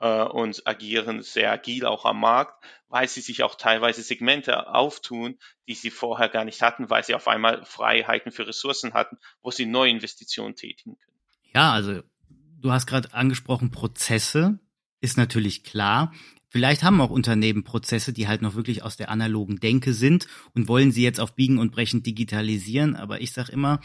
äh, 0.00 0.22
und 0.24 0.66
agieren 0.66 1.22
sehr 1.22 1.52
agil 1.52 1.86
auch 1.86 2.04
am 2.04 2.20
Markt, 2.20 2.64
weil 2.88 3.08
sie 3.08 3.20
sich 3.20 3.42
auch 3.42 3.54
teilweise 3.54 4.02
Segmente 4.02 4.72
auftun, 4.74 5.38
die 5.68 5.74
sie 5.74 5.90
vorher 5.90 6.28
gar 6.28 6.44
nicht 6.44 6.62
hatten, 6.62 6.90
weil 6.90 7.04
sie 7.04 7.14
auf 7.14 7.28
einmal 7.28 7.64
Freiheiten 7.64 8.32
für 8.32 8.46
Ressourcen 8.46 8.94
hatten, 8.94 9.18
wo 9.42 9.50
sie 9.50 9.66
neue 9.66 9.90
Investitionen 9.90 10.54
tätigen 10.54 10.96
können. 10.98 11.16
Ja, 11.54 11.72
also 11.72 12.02
du 12.58 12.72
hast 12.72 12.86
gerade 12.86 13.12
angesprochen, 13.14 13.70
Prozesse 13.70 14.58
ist 15.00 15.16
natürlich 15.16 15.64
klar. 15.64 16.12
Vielleicht 16.48 16.82
haben 16.82 17.00
auch 17.00 17.10
Unternehmen 17.10 17.64
Prozesse, 17.64 18.12
die 18.12 18.28
halt 18.28 18.40
noch 18.40 18.54
wirklich 18.54 18.82
aus 18.82 18.96
der 18.96 19.10
analogen 19.10 19.58
Denke 19.58 19.92
sind 19.92 20.26
und 20.54 20.68
wollen 20.68 20.92
sie 20.92 21.02
jetzt 21.02 21.20
auf 21.20 21.34
Biegen 21.34 21.58
und 21.58 21.72
Brechen 21.72 22.02
digitalisieren. 22.02 22.96
Aber 22.96 23.20
ich 23.20 23.32
sage 23.32 23.52
immer, 23.52 23.80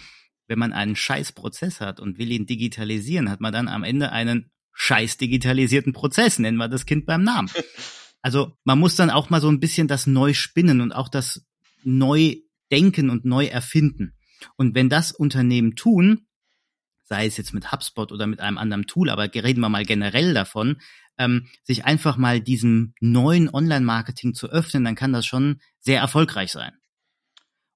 wenn 0.47 0.59
man 0.59 0.73
einen 0.73 0.95
scheiß 0.95 1.31
Prozess 1.33 1.81
hat 1.81 1.99
und 1.99 2.17
will 2.17 2.31
ihn 2.31 2.45
digitalisieren, 2.45 3.29
hat 3.29 3.41
man 3.41 3.51
dann 3.51 3.67
am 3.67 3.83
Ende 3.83 4.11
einen 4.11 4.51
scheiß 4.73 5.17
digitalisierten 5.17 5.93
Prozess, 5.93 6.39
nennen 6.39 6.57
wir 6.57 6.67
das 6.67 6.85
Kind 6.85 7.05
beim 7.05 7.23
Namen. 7.23 7.49
Also 8.23 8.55
man 8.63 8.77
muss 8.77 8.95
dann 8.95 9.09
auch 9.09 9.31
mal 9.31 9.41
so 9.41 9.49
ein 9.49 9.59
bisschen 9.59 9.87
das 9.87 10.05
neu 10.05 10.33
spinnen 10.35 10.81
und 10.81 10.91
auch 10.91 11.09
das 11.09 11.43
neu 11.83 12.35
denken 12.71 13.09
und 13.09 13.25
neu 13.25 13.45
erfinden. 13.45 14.13
Und 14.57 14.75
wenn 14.75 14.89
das 14.89 15.11
Unternehmen 15.11 15.75
tun, 15.75 16.27
sei 17.03 17.25
es 17.25 17.37
jetzt 17.37 17.53
mit 17.53 17.71
HubSpot 17.71 18.11
oder 18.11 18.27
mit 18.27 18.39
einem 18.39 18.57
anderen 18.57 18.85
Tool, 18.85 19.09
aber 19.09 19.23
reden 19.33 19.61
wir 19.61 19.69
mal 19.69 19.85
generell 19.85 20.33
davon, 20.33 20.79
ähm, 21.17 21.47
sich 21.63 21.83
einfach 21.83 22.17
mal 22.17 22.39
diesem 22.39 22.93
neuen 22.99 23.49
Online-Marketing 23.49 24.33
zu 24.33 24.49
öffnen, 24.49 24.83
dann 24.83 24.95
kann 24.95 25.13
das 25.13 25.25
schon 25.25 25.59
sehr 25.79 25.99
erfolgreich 25.99 26.51
sein. 26.51 26.73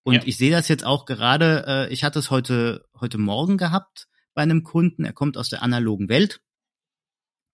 Und 0.03 0.15
ja. 0.15 0.21
ich 0.25 0.37
sehe 0.37 0.51
das 0.51 0.67
jetzt 0.67 0.85
auch 0.85 1.05
gerade, 1.05 1.65
äh, 1.67 1.93
ich 1.93 2.03
hatte 2.03 2.19
es 2.19 2.29
heute, 2.29 2.85
heute 2.99 3.17
Morgen 3.17 3.57
gehabt 3.57 4.07
bei 4.33 4.43
einem 4.43 4.63
Kunden, 4.63 5.03
er 5.03 5.13
kommt 5.13 5.37
aus 5.37 5.49
der 5.49 5.63
analogen 5.63 6.07
Welt 6.07 6.41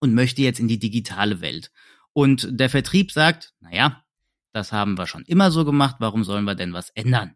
und 0.02 0.14
möchte 0.14 0.42
jetzt 0.42 0.60
in 0.60 0.68
die 0.68 0.80
digitale 0.80 1.40
Welt. 1.40 1.72
Und 2.12 2.48
der 2.52 2.70
Vertrieb 2.70 3.12
sagt, 3.12 3.54
naja, 3.62 4.04
das 4.52 4.74
haben 4.74 4.98
wir 4.98 5.08
schon 5.08 5.24
immer 5.24 5.52
so 5.52 5.64
gemacht, 5.64 5.96
warum 6.00 6.26
sollen 6.26 6.44
wir 6.44 6.56
denn 6.56 6.74
was 6.74 6.90
ändern? 6.90 7.36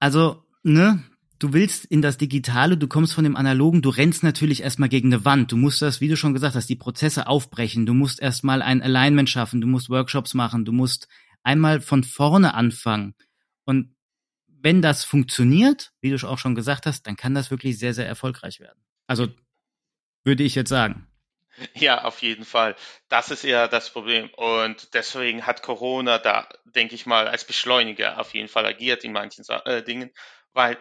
Also, 0.00 0.44
ne, 0.62 1.02
du 1.38 1.52
willst 1.52 1.86
in 1.86 2.02
das 2.02 2.18
Digitale, 2.18 2.76
du 2.76 2.88
kommst 2.88 3.14
von 3.14 3.24
dem 3.24 3.36
Analogen, 3.36 3.80
du 3.80 3.88
rennst 3.88 4.22
natürlich 4.22 4.62
erstmal 4.62 4.88
gegen 4.88 5.12
eine 5.12 5.24
Wand. 5.24 5.52
Du 5.52 5.56
musst 5.56 5.80
das, 5.80 6.00
wie 6.00 6.08
du 6.08 6.16
schon 6.16 6.34
gesagt 6.34 6.56
hast, 6.56 6.68
die 6.68 6.76
Prozesse 6.76 7.26
aufbrechen. 7.26 7.86
Du 7.86 7.94
musst 7.94 8.20
erstmal 8.20 8.60
ein 8.60 8.82
Alignment 8.82 9.30
schaffen, 9.30 9.60
du 9.60 9.66
musst 9.66 9.88
Workshops 9.88 10.34
machen, 10.34 10.64
du 10.64 10.72
musst 10.72 11.08
einmal 11.42 11.80
von 11.80 12.04
vorne 12.04 12.54
anfangen. 12.54 13.14
Und 13.64 13.94
wenn 14.46 14.82
das 14.82 15.04
funktioniert, 15.04 15.92
wie 16.00 16.10
du 16.10 16.28
auch 16.28 16.38
schon 16.38 16.54
gesagt 16.54 16.86
hast, 16.86 17.06
dann 17.06 17.16
kann 17.16 17.34
das 17.34 17.50
wirklich 17.50 17.78
sehr, 17.78 17.94
sehr 17.94 18.06
erfolgreich 18.06 18.60
werden. 18.60 18.82
Also 19.06 19.28
würde 20.28 20.44
ich 20.44 20.54
jetzt 20.54 20.68
sagen. 20.68 21.08
Ja, 21.74 22.04
auf 22.04 22.22
jeden 22.22 22.44
Fall. 22.44 22.76
Das 23.08 23.30
ist 23.30 23.42
eher 23.42 23.66
das 23.66 23.90
Problem. 23.90 24.30
Und 24.36 24.94
deswegen 24.94 25.46
hat 25.46 25.62
Corona 25.62 26.18
da, 26.18 26.48
denke 26.64 26.94
ich 26.94 27.06
mal, 27.06 27.26
als 27.26 27.44
Beschleuniger 27.44 28.20
auf 28.20 28.34
jeden 28.34 28.48
Fall 28.48 28.64
agiert 28.64 29.02
in 29.02 29.12
manchen 29.12 29.44
äh, 29.64 29.82
Dingen, 29.82 30.10
weil 30.52 30.78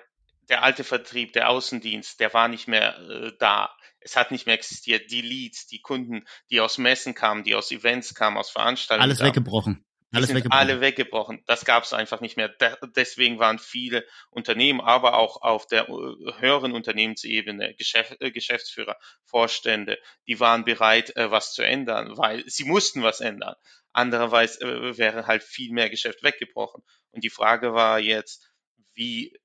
der 0.50 0.64
alte 0.64 0.84
Vertrieb, 0.84 1.34
der 1.34 1.50
Außendienst, 1.50 2.20
der 2.20 2.34
war 2.34 2.48
nicht 2.48 2.68
mehr 2.68 2.98
äh, 3.00 3.32
da. 3.40 3.76
Es 4.00 4.16
hat 4.16 4.32
nicht 4.32 4.46
mehr 4.46 4.56
existiert. 4.56 5.10
Die 5.10 5.22
Leads, 5.22 5.68
die 5.68 5.82
Kunden, 5.82 6.26
die 6.52 6.62
aus 6.62 6.78
Messen 6.78 7.16
kamen, 7.16 7.44
die 7.44 7.56
aus 7.56 7.72
Events 7.72 8.14
kamen, 8.14 8.38
aus 8.38 8.52
Veranstaltungen. 8.52 9.04
Alles 9.10 9.18
kamen, 9.18 9.30
weggebrochen. 9.30 9.86
Alles 10.14 10.28
sind 10.28 10.38
weggebrochen. 10.38 10.60
alle 10.60 10.82
weggebrochen. 10.82 11.44
Das 11.48 11.66
gab 11.66 11.84
es 11.84 11.94
einfach 11.94 12.22
nicht 12.22 12.38
mehr. 12.38 12.54
deswegen 12.96 13.40
waren 13.40 13.60
viele 13.60 14.06
Unternehmen, 14.30 14.80
aber 14.80 15.18
auch 15.18 15.42
auf 15.42 15.68
der 15.68 15.90
äh, 15.90 16.34
höheren 16.40 16.72
Unternehmensebene, 16.72 17.76
Geschäft, 17.76 18.16
äh, 18.22 18.32
Geschäftsführer, 18.32 18.98
Vorstände, 19.26 20.00
die 20.26 20.40
waren 20.40 20.64
bereit, 20.64 21.16
äh, 21.18 21.30
was 21.30 21.54
zu 21.54 21.62
ändern, 21.62 22.18
weil 22.18 22.44
sie 22.48 22.64
mussten 22.64 23.04
was 23.04 23.20
ändern. 23.20 23.56
Andererseits 23.92 24.60
wäre 24.62 25.26
halt 25.26 25.44
viel 25.44 25.72
mehr 25.74 25.90
Geschäft 25.90 26.22
weggebrochen. 26.22 26.84
Und 27.12 27.24
die 27.24 27.32
Frage 27.32 27.74
war 27.74 28.00
jetzt, 28.00 28.48
wie, 28.94 29.36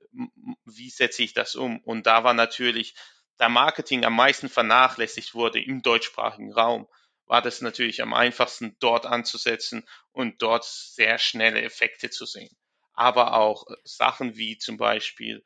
wie 0.67 0.91
setze 0.91 1.23
ich 1.23 1.33
das 1.33 1.55
um? 1.55 1.81
Und 1.81 2.07
da 2.07 2.23
war 2.23 2.35
natürlich, 2.35 2.95
da 3.39 3.49
Marketing 3.49 4.05
am 4.05 4.15
meisten 4.15 4.51
vernachlässigt 4.51 5.35
wurde 5.35 5.59
im 5.59 5.81
deutschsprachigen 5.81 6.53
Raum, 6.53 6.87
war 7.27 7.43
das 7.43 7.61
natürlich 7.61 8.03
am 8.03 8.15
einfachsten, 8.15 8.77
dort 8.81 9.07
anzusetzen 9.07 9.85
und 10.13 10.43
dort 10.43 10.65
sehr 10.65 11.19
schnelle 11.19 11.63
Effekte 11.63 12.11
zu 12.11 12.27
sehen. 12.27 12.55
Aber 12.95 13.35
auch 13.35 13.67
äh, 13.69 13.75
Sachen 13.85 14.37
wie 14.37 14.59
zum 14.59 14.77
Beispiel, 14.77 15.43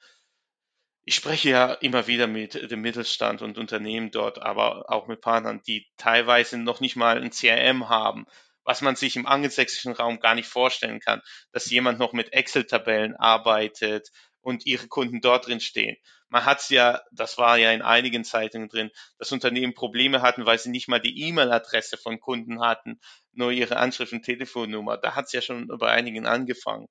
ich 1.04 1.14
spreche 1.14 1.50
ja 1.50 1.72
immer 1.74 2.08
wieder 2.08 2.26
mit 2.26 2.54
dem 2.70 2.80
Mittelstand 2.80 3.40
und 3.40 3.58
Unternehmen 3.58 4.10
dort, 4.10 4.42
aber 4.42 4.90
auch 4.90 5.06
mit 5.06 5.20
Partnern, 5.20 5.62
die 5.66 5.86
teilweise 5.96 6.58
noch 6.58 6.80
nicht 6.80 6.96
mal 6.96 7.22
ein 7.22 7.30
CRM 7.30 7.88
haben, 7.88 8.26
was 8.64 8.80
man 8.80 8.96
sich 8.96 9.14
im 9.14 9.26
angelsächsischen 9.26 9.92
Raum 9.92 10.18
gar 10.18 10.34
nicht 10.34 10.48
vorstellen 10.48 10.98
kann, 10.98 11.22
dass 11.52 11.70
jemand 11.70 12.00
noch 12.00 12.12
mit 12.12 12.32
Excel-Tabellen 12.32 13.14
arbeitet 13.14 14.10
und 14.46 14.66
ihre 14.66 14.88
Kunden 14.88 15.20
dort 15.20 15.46
drin 15.46 15.60
stehen 15.60 15.96
man 16.28 16.44
hat 16.44 16.68
ja, 16.70 17.02
das 17.12 17.38
war 17.38 17.56
ja 17.58 17.72
in 17.72 17.82
einigen 17.82 18.24
Zeitungen 18.24 18.68
drin, 18.68 18.90
dass 19.18 19.32
Unternehmen 19.32 19.74
Probleme 19.74 20.22
hatten, 20.22 20.46
weil 20.46 20.58
sie 20.58 20.70
nicht 20.70 20.88
mal 20.88 21.00
die 21.00 21.28
E-Mail-Adresse 21.28 21.96
von 21.96 22.20
Kunden 22.20 22.60
hatten, 22.60 23.00
nur 23.32 23.52
ihre 23.52 23.76
Anschrift 23.76 24.12
und 24.12 24.22
Telefonnummer. 24.22 24.96
Da 24.96 25.14
hat 25.14 25.26
es 25.26 25.32
ja 25.32 25.40
schon 25.40 25.68
bei 25.68 25.90
einigen 25.90 26.26
angefangen. 26.26 26.88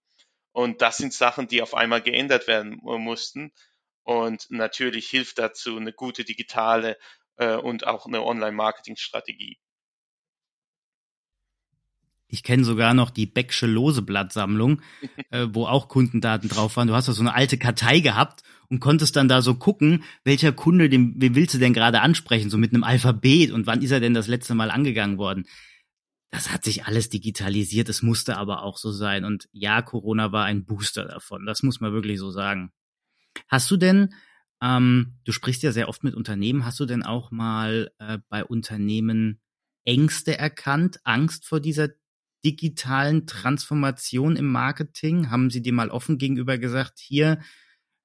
Und 0.53 0.81
das 0.81 0.97
sind 0.97 1.13
Sachen, 1.13 1.47
die 1.47 1.61
auf 1.61 1.73
einmal 1.73 2.01
geändert 2.01 2.47
werden 2.47 2.79
mussten. 2.81 3.51
Und 4.03 4.45
natürlich 4.49 5.09
hilft 5.09 5.39
dazu 5.39 5.75
eine 5.77 5.91
gute 5.91 6.23
digitale 6.23 6.97
äh, 7.37 7.55
und 7.55 7.87
auch 7.87 8.05
eine 8.05 8.23
Online-Marketing-Strategie. 8.23 9.57
Ich 12.27 12.43
kenne 12.43 12.63
sogar 12.63 12.93
noch 12.93 13.11
die 13.11 13.25
Becksche 13.25 13.67
Loseblattsammlung, 13.67 14.81
äh, 15.29 15.47
wo 15.51 15.65
auch 15.65 15.87
Kundendaten 15.87 16.49
drauf 16.49 16.75
waren. 16.77 16.87
Du 16.87 16.95
hast 16.95 17.07
da 17.07 17.13
so 17.13 17.21
eine 17.21 17.33
alte 17.33 17.57
Kartei 17.57 17.99
gehabt 17.99 18.43
und 18.69 18.79
konntest 18.79 19.15
dann 19.15 19.27
da 19.27 19.41
so 19.41 19.55
gucken, 19.55 20.03
welcher 20.23 20.51
Kunde, 20.51 20.89
den, 20.89 21.13
wen 21.17 21.35
willst 21.35 21.53
du 21.53 21.59
denn 21.59 21.73
gerade 21.73 22.01
ansprechen, 22.01 22.49
so 22.49 22.57
mit 22.57 22.73
einem 22.73 22.83
Alphabet 22.83 23.51
und 23.51 23.67
wann 23.67 23.81
ist 23.81 23.91
er 23.91 23.99
denn 23.99 24.13
das 24.13 24.27
letzte 24.27 24.55
Mal 24.55 24.71
angegangen 24.71 25.17
worden. 25.17 25.45
Das 26.31 26.51
hat 26.51 26.63
sich 26.63 26.85
alles 26.85 27.09
digitalisiert, 27.09 27.87
es 27.87 28.01
musste 28.01 28.37
aber 28.37 28.63
auch 28.63 28.77
so 28.77 28.91
sein. 28.91 29.23
Und 29.23 29.47
ja, 29.51 29.81
Corona 29.81 30.31
war 30.31 30.45
ein 30.45 30.65
Booster 30.65 31.05
davon, 31.05 31.45
das 31.45 31.63
muss 31.63 31.79
man 31.79 31.93
wirklich 31.93 32.19
so 32.19 32.31
sagen. 32.31 32.71
Hast 33.47 33.69
du 33.69 33.77
denn, 33.77 34.13
ähm, 34.61 35.19
du 35.25 35.31
sprichst 35.31 35.63
ja 35.63 35.71
sehr 35.71 35.87
oft 35.87 36.03
mit 36.03 36.15
Unternehmen, 36.15 36.65
hast 36.65 36.79
du 36.79 36.85
denn 36.85 37.03
auch 37.03 37.31
mal 37.31 37.91
äh, 37.99 38.17
bei 38.29 38.43
Unternehmen 38.43 39.41
Ängste 39.85 40.37
erkannt, 40.37 40.99
Angst 41.03 41.45
vor 41.45 41.59
dieser 41.59 41.89
digitalen 42.45 43.25
Transformation 43.25 44.35
im 44.35 44.51
Marketing? 44.51 45.31
Haben 45.31 45.49
Sie 45.49 45.61
dir 45.61 45.73
mal 45.73 45.89
offen 45.89 46.17
gegenüber 46.17 46.57
gesagt, 46.57 46.99
hier, 46.99 47.41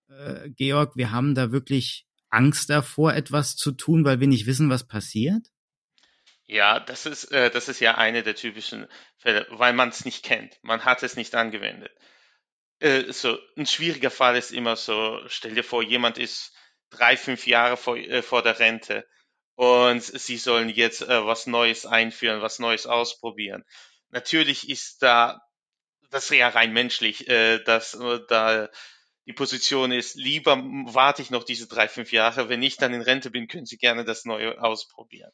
äh, 0.08 0.48
Georg, 0.50 0.96
wir 0.96 1.12
haben 1.12 1.34
da 1.34 1.52
wirklich 1.52 2.06
Angst 2.30 2.70
davor, 2.70 3.14
etwas 3.14 3.56
zu 3.56 3.72
tun, 3.72 4.04
weil 4.04 4.20
wir 4.20 4.28
nicht 4.28 4.46
wissen, 4.46 4.70
was 4.70 4.86
passiert? 4.86 5.46
Ja, 6.46 6.80
das 6.80 7.06
ist, 7.06 7.30
äh, 7.32 7.50
das 7.50 7.68
ist 7.68 7.80
ja 7.80 7.96
eine 7.96 8.22
der 8.22 8.34
typischen 8.34 8.88
Fälle, 9.18 9.46
weil 9.50 9.72
man 9.72 9.90
es 9.90 10.04
nicht 10.04 10.24
kennt. 10.24 10.58
Man 10.62 10.84
hat 10.84 11.02
es 11.02 11.16
nicht 11.16 11.34
angewendet. 11.34 11.92
Äh, 12.80 13.12
so, 13.12 13.38
ein 13.56 13.66
schwieriger 13.66 14.10
Fall 14.10 14.36
ist 14.36 14.50
immer 14.50 14.74
so, 14.74 15.20
stell 15.26 15.54
dir 15.54 15.62
vor, 15.62 15.82
jemand 15.82 16.18
ist 16.18 16.52
drei, 16.88 17.16
fünf 17.16 17.46
Jahre 17.46 17.76
vor, 17.76 17.96
äh, 17.96 18.22
vor 18.22 18.42
der 18.42 18.58
Rente 18.58 19.06
und 19.54 20.02
sie 20.02 20.38
sollen 20.38 20.70
jetzt 20.70 21.02
äh, 21.02 21.26
was 21.26 21.46
Neues 21.46 21.84
einführen, 21.84 22.40
was 22.40 22.58
Neues 22.58 22.86
ausprobieren. 22.86 23.62
Natürlich 24.10 24.68
ist 24.68 25.02
da, 25.02 25.40
das 26.10 26.28
ja 26.30 26.48
rein 26.48 26.72
menschlich, 26.72 27.28
äh, 27.28 27.62
dass 27.64 27.94
äh, 27.94 28.20
da 28.28 28.68
die 29.26 29.32
Position 29.32 29.92
ist, 29.92 30.16
lieber 30.16 30.56
warte 30.86 31.22
ich 31.22 31.30
noch 31.30 31.44
diese 31.44 31.68
drei, 31.68 31.88
fünf 31.88 32.10
Jahre. 32.12 32.48
Wenn 32.48 32.62
ich 32.62 32.76
dann 32.76 32.94
in 32.94 33.02
Rente 33.02 33.30
bin, 33.30 33.48
können 33.48 33.66
Sie 33.66 33.76
gerne 33.76 34.04
das 34.04 34.24
Neue 34.24 34.60
ausprobieren. 34.60 35.30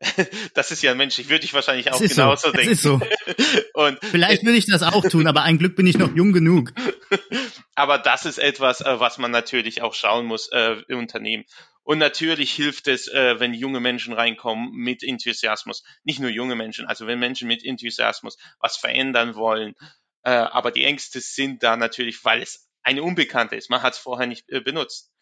Das 0.54 0.70
ist 0.70 0.82
ja 0.82 0.94
menschlich, 0.94 1.28
würde 1.28 1.44
ich 1.44 1.54
wahrscheinlich 1.54 1.92
auch 1.92 2.00
genauso 2.00 2.48
so. 2.48 2.52
denken. 2.52 2.70
Das 2.70 2.78
ist 2.78 2.82
so. 2.82 3.00
Und 3.74 3.98
Vielleicht 4.04 4.44
würde 4.44 4.58
ich 4.58 4.66
das 4.66 4.82
auch 4.82 5.06
tun, 5.08 5.26
aber 5.26 5.42
ein 5.42 5.58
Glück 5.58 5.76
bin 5.76 5.86
ich 5.86 5.98
noch 5.98 6.14
jung 6.14 6.32
genug. 6.32 6.72
Aber 7.74 7.98
das 7.98 8.24
ist 8.24 8.38
etwas, 8.38 8.80
äh, 8.80 9.00
was 9.00 9.18
man 9.18 9.30
natürlich 9.30 9.82
auch 9.82 9.94
schauen 9.94 10.24
muss 10.26 10.48
äh, 10.50 10.76
im 10.88 10.98
Unternehmen. 10.98 11.44
Und 11.82 11.98
natürlich 11.98 12.52
hilft 12.52 12.88
es, 12.88 13.06
äh, 13.06 13.38
wenn 13.38 13.54
junge 13.54 13.80
Menschen 13.80 14.14
reinkommen 14.14 14.72
mit 14.72 15.02
Enthusiasmus. 15.02 15.84
Nicht 16.02 16.18
nur 16.18 16.30
junge 16.30 16.56
Menschen, 16.56 16.86
also 16.86 17.06
wenn 17.06 17.18
Menschen 17.18 17.48
mit 17.48 17.64
Enthusiasmus 17.64 18.38
was 18.60 18.76
verändern 18.76 19.34
wollen. 19.34 19.74
Äh, 20.22 20.30
aber 20.30 20.70
die 20.70 20.84
Ängste 20.84 21.20
sind 21.20 21.62
da 21.62 21.76
natürlich, 21.76 22.24
weil 22.24 22.42
es 22.42 22.66
eine 22.82 23.02
Unbekannte 23.02 23.56
ist. 23.56 23.70
Man 23.70 23.82
hat 23.82 23.92
es 23.92 23.98
vorher 23.98 24.26
nicht 24.26 24.48
äh, 24.48 24.60
benutzt. 24.60 25.12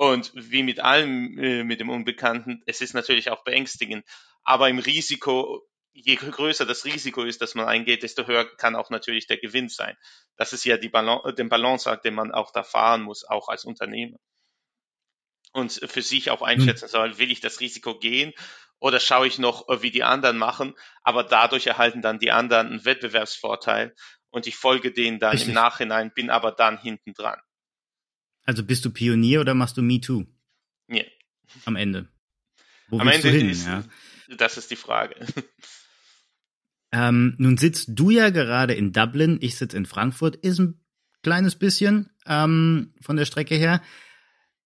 Und 0.00 0.32
wie 0.34 0.62
mit 0.62 0.80
allem 0.80 1.38
äh, 1.38 1.62
mit 1.62 1.78
dem 1.78 1.90
Unbekannten, 1.90 2.62
es 2.64 2.80
ist 2.80 2.94
natürlich 2.94 3.28
auch 3.28 3.44
beängstigend. 3.44 4.06
Aber 4.44 4.70
im 4.70 4.78
Risiko, 4.78 5.68
je 5.92 6.14
größer 6.14 6.64
das 6.64 6.86
Risiko 6.86 7.22
ist, 7.22 7.42
dass 7.42 7.54
man 7.54 7.68
eingeht, 7.68 8.02
desto 8.02 8.26
höher 8.26 8.46
kann 8.56 8.76
auch 8.76 8.88
natürlich 8.88 9.26
der 9.26 9.36
Gewinn 9.36 9.68
sein. 9.68 9.98
Das 10.36 10.54
ist 10.54 10.64
ja 10.64 10.78
die 10.78 10.88
Balance, 10.88 11.34
den 11.34 11.50
Balanceakt, 11.50 12.06
den 12.06 12.14
man 12.14 12.32
auch 12.32 12.50
da 12.50 12.62
fahren 12.62 13.02
muss, 13.02 13.24
auch 13.24 13.48
als 13.48 13.66
Unternehmer. 13.66 14.16
Und 15.52 15.70
für 15.70 16.00
sich 16.00 16.30
auch 16.30 16.40
einschätzen 16.40 16.88
soll, 16.88 17.18
will 17.18 17.30
ich 17.30 17.42
das 17.42 17.60
Risiko 17.60 17.98
gehen 17.98 18.32
oder 18.78 19.00
schaue 19.00 19.26
ich 19.26 19.38
noch, 19.38 19.68
äh, 19.68 19.82
wie 19.82 19.90
die 19.90 20.02
anderen 20.02 20.38
machen, 20.38 20.74
aber 21.02 21.24
dadurch 21.24 21.66
erhalten 21.66 22.00
dann 22.00 22.18
die 22.18 22.32
anderen 22.32 22.68
einen 22.68 22.84
Wettbewerbsvorteil 22.86 23.94
und 24.30 24.46
ich 24.46 24.56
folge 24.56 24.92
denen 24.92 25.18
dann 25.18 25.32
Richtig. 25.32 25.48
im 25.48 25.54
Nachhinein, 25.56 26.14
bin 26.14 26.30
aber 26.30 26.52
dann 26.52 26.78
hinten 26.78 27.12
dran. 27.12 27.38
Also 28.44 28.64
bist 28.64 28.84
du 28.84 28.90
Pionier 28.90 29.40
oder 29.40 29.54
machst 29.54 29.76
du 29.76 29.82
Me 29.82 30.00
Too? 30.00 30.24
Ja. 30.88 31.04
Am 31.64 31.76
Ende. 31.76 32.08
Wo 32.88 32.98
Am 32.98 33.08
Ende 33.08 33.30
hin, 33.30 33.48
ist, 33.48 33.66
ja? 33.66 33.84
das 34.36 34.56
ist 34.56 34.70
die 34.70 34.76
Frage. 34.76 35.14
Ähm, 36.92 37.34
nun 37.38 37.56
sitzt 37.56 37.90
du 37.92 38.10
ja 38.10 38.30
gerade 38.30 38.74
in 38.74 38.92
Dublin, 38.92 39.38
ich 39.40 39.56
sitze 39.56 39.76
in 39.76 39.86
Frankfurt, 39.86 40.36
ist 40.36 40.58
ein 40.58 40.80
kleines 41.22 41.54
bisschen 41.54 42.10
ähm, 42.26 42.94
von 43.00 43.16
der 43.16 43.26
Strecke 43.26 43.54
her. 43.54 43.80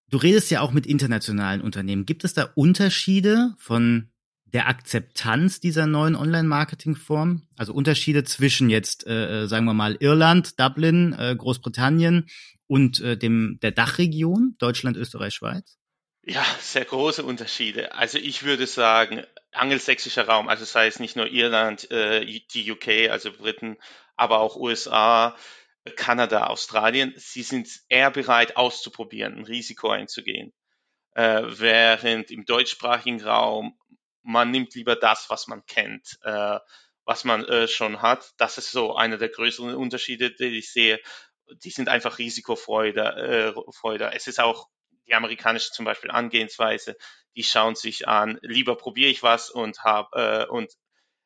Du 0.08 0.16
redest 0.16 0.50
ja 0.50 0.60
auch 0.60 0.72
mit 0.72 0.87
internationalen 0.87 1.60
Unternehmen. 1.60 2.06
Gibt 2.06 2.24
es 2.24 2.34
da 2.34 2.44
Unterschiede 2.54 3.54
von 3.58 4.10
der 4.55 4.69
Akzeptanz 4.69 5.61
dieser 5.61 5.87
neuen 5.87 6.14
Online-Marketing-Form? 6.14 7.43
Also 7.57 7.75
Unterschiede 7.75 8.25
zwischen 8.25 8.71
jetzt, 8.71 9.07
äh, 9.07 9.43
äh, 9.43 9.47
sagen 9.49 9.67
wir 9.67 9.75
mal, 9.75 9.97
Irland, 9.99 10.59
Dublin, 10.59 11.12
äh, 11.19 11.35
Großbritannien 11.37 12.29
und 12.67 13.01
äh, 13.01 13.19
dem 13.19 13.59
der 13.61 13.73
Dachregion, 13.73 14.55
Deutschland, 14.59 14.97
Österreich, 14.97 15.35
Schweiz? 15.35 15.77
Ja, 16.23 16.45
sehr 16.61 16.85
große 16.85 17.23
Unterschiede. 17.23 17.95
Also 17.95 18.17
ich 18.17 18.45
würde 18.45 18.67
sagen, 18.67 19.25
angelsächsischer 19.53 20.27
Raum, 20.27 20.49
also 20.49 20.64
sei 20.64 20.87
es 20.87 21.01
nicht 21.01 21.17
nur 21.17 21.27
Irland, 21.27 21.90
äh, 21.90 22.25
die 22.25 22.71
UK, 22.71 23.11
also 23.11 23.33
Briten, 23.33 23.77
aber 24.17 24.38
auch 24.38 24.57
USA, 24.57 25.37
Kanada, 25.97 26.47
Australien, 26.47 27.12
sie 27.17 27.43
sind 27.43 27.69
eher 27.88 28.11
bereit 28.11 28.57
auszuprobieren, 28.57 29.37
ein 29.37 29.45
Risiko 29.45 29.90
einzugehen. 29.90 30.53
Äh, 31.14 31.43
während 31.47 32.31
im 32.31 32.45
deutschsprachigen 32.45 33.23
Raum 33.23 33.79
man 34.24 34.50
nimmt 34.50 34.74
lieber 34.74 34.96
das, 34.96 35.30
was 35.30 35.46
man 35.46 35.64
kennt, 35.66 36.18
äh, 36.22 36.58
was 37.04 37.24
man 37.24 37.44
äh, 37.44 37.68
schon 37.68 38.02
hat. 38.02 38.32
Das 38.38 38.58
ist 38.58 38.72
so 38.72 38.96
einer 38.96 39.18
der 39.18 39.28
größeren 39.28 39.74
Unterschiede, 39.74 40.32
die 40.32 40.58
ich 40.58 40.72
sehe. 40.72 41.00
Die 41.62 41.70
sind 41.70 41.88
einfach 41.88 42.18
Risikofreude. 42.18 43.54
Äh. 43.54 44.16
Es 44.16 44.26
ist 44.26 44.40
auch 44.40 44.68
die 45.06 45.14
amerikanische 45.14 45.70
zum 45.70 45.84
Beispiel 45.84 46.10
Angehensweise. 46.10 46.96
Die 47.37 47.44
schauen 47.44 47.74
sich 47.74 48.08
an, 48.08 48.38
lieber 48.42 48.76
probiere 48.76 49.10
ich 49.10 49.22
was 49.22 49.50
und 49.50 49.84
hab 49.84 50.14
äh, 50.14 50.46
und 50.46 50.72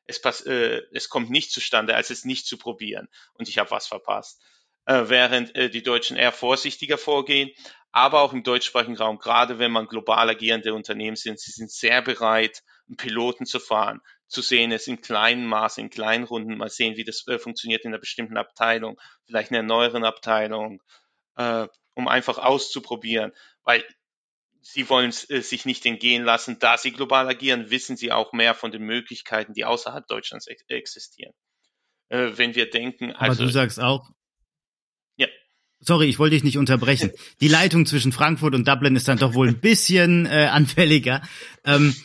es, 0.05 0.21
pass, 0.21 0.41
äh, 0.41 0.81
es 0.91 1.07
kommt 1.07 1.29
nicht 1.29 1.51
zustande, 1.51 1.95
als 1.95 2.09
es 2.09 2.25
nicht 2.25 2.47
zu 2.47 2.57
probieren 2.57 3.07
und 3.35 3.47
ich 3.47 3.59
habe 3.59 3.71
was 3.71 3.87
verpasst. 3.87 4.41
Äh, 4.85 5.07
während 5.07 5.55
äh, 5.55 5.69
die 5.69 5.83
Deutschen 5.83 6.17
eher 6.17 6.31
vorsichtiger 6.31 6.97
vorgehen, 6.97 7.51
aber 7.91 8.21
auch 8.21 8.33
im 8.33 8.43
deutschsprachigen 8.43 8.97
Raum, 8.97 9.17
gerade 9.17 9.59
wenn 9.59 9.71
man 9.71 9.87
global 9.87 10.29
agierende 10.29 10.73
Unternehmen 10.73 11.15
sind, 11.15 11.39
sie 11.39 11.51
sind 11.51 11.71
sehr 11.71 12.01
bereit, 12.01 12.61
einen 12.87 12.97
Piloten 12.97 13.45
zu 13.45 13.59
fahren, 13.59 14.01
zu 14.27 14.41
sehen, 14.41 14.71
es 14.71 14.87
in 14.87 15.01
kleinen 15.01 15.45
Maßen, 15.45 15.83
in 15.83 15.89
kleinen 15.89 16.23
Runden, 16.23 16.57
mal 16.57 16.69
sehen, 16.69 16.97
wie 16.97 17.03
das 17.03 17.25
äh, 17.27 17.39
funktioniert 17.39 17.83
in 17.83 17.91
einer 17.91 17.99
bestimmten 17.99 18.37
Abteilung, 18.37 18.99
vielleicht 19.25 19.51
in 19.51 19.57
einer 19.57 19.67
neueren 19.67 20.03
Abteilung, 20.03 20.81
äh, 21.35 21.67
um 21.95 22.07
einfach 22.07 22.37
auszuprobieren, 22.37 23.31
weil 23.63 23.83
sie 24.61 24.89
wollen 24.89 25.13
äh, 25.29 25.41
sich 25.41 25.65
nicht 25.65 25.85
entgehen 25.85 26.23
lassen. 26.23 26.59
Da 26.59 26.77
sie 26.77 26.91
global 26.91 27.27
agieren, 27.27 27.71
wissen 27.71 27.97
sie 27.97 28.11
auch 28.11 28.33
mehr 28.33 28.53
von 28.53 28.71
den 28.71 28.83
Möglichkeiten, 28.83 29.53
die 29.53 29.65
außerhalb 29.65 30.07
Deutschlands 30.07 30.47
ex 30.47 30.63
existieren. 30.67 31.33
Äh, 32.09 32.31
wenn 32.35 32.55
wir 32.55 32.69
denken, 32.69 33.11
also. 33.13 33.41
Aber 33.41 33.47
du 33.47 33.51
sagst 33.51 33.79
auch. 33.79 34.09
Sorry, 35.81 36.07
ich 36.07 36.19
wollte 36.19 36.35
dich 36.35 36.43
nicht 36.43 36.57
unterbrechen. 36.57 37.11
Die 37.41 37.47
Leitung 37.47 37.85
zwischen 37.85 38.11
Frankfurt 38.11 38.53
und 38.53 38.67
Dublin 38.67 38.95
ist 38.95 39.07
dann 39.07 39.17
doch 39.17 39.33
wohl 39.33 39.47
ein 39.47 39.59
bisschen 39.59 40.25
äh, 40.25 40.49
anfälliger. 40.51 41.21
Ähm, 41.65 41.95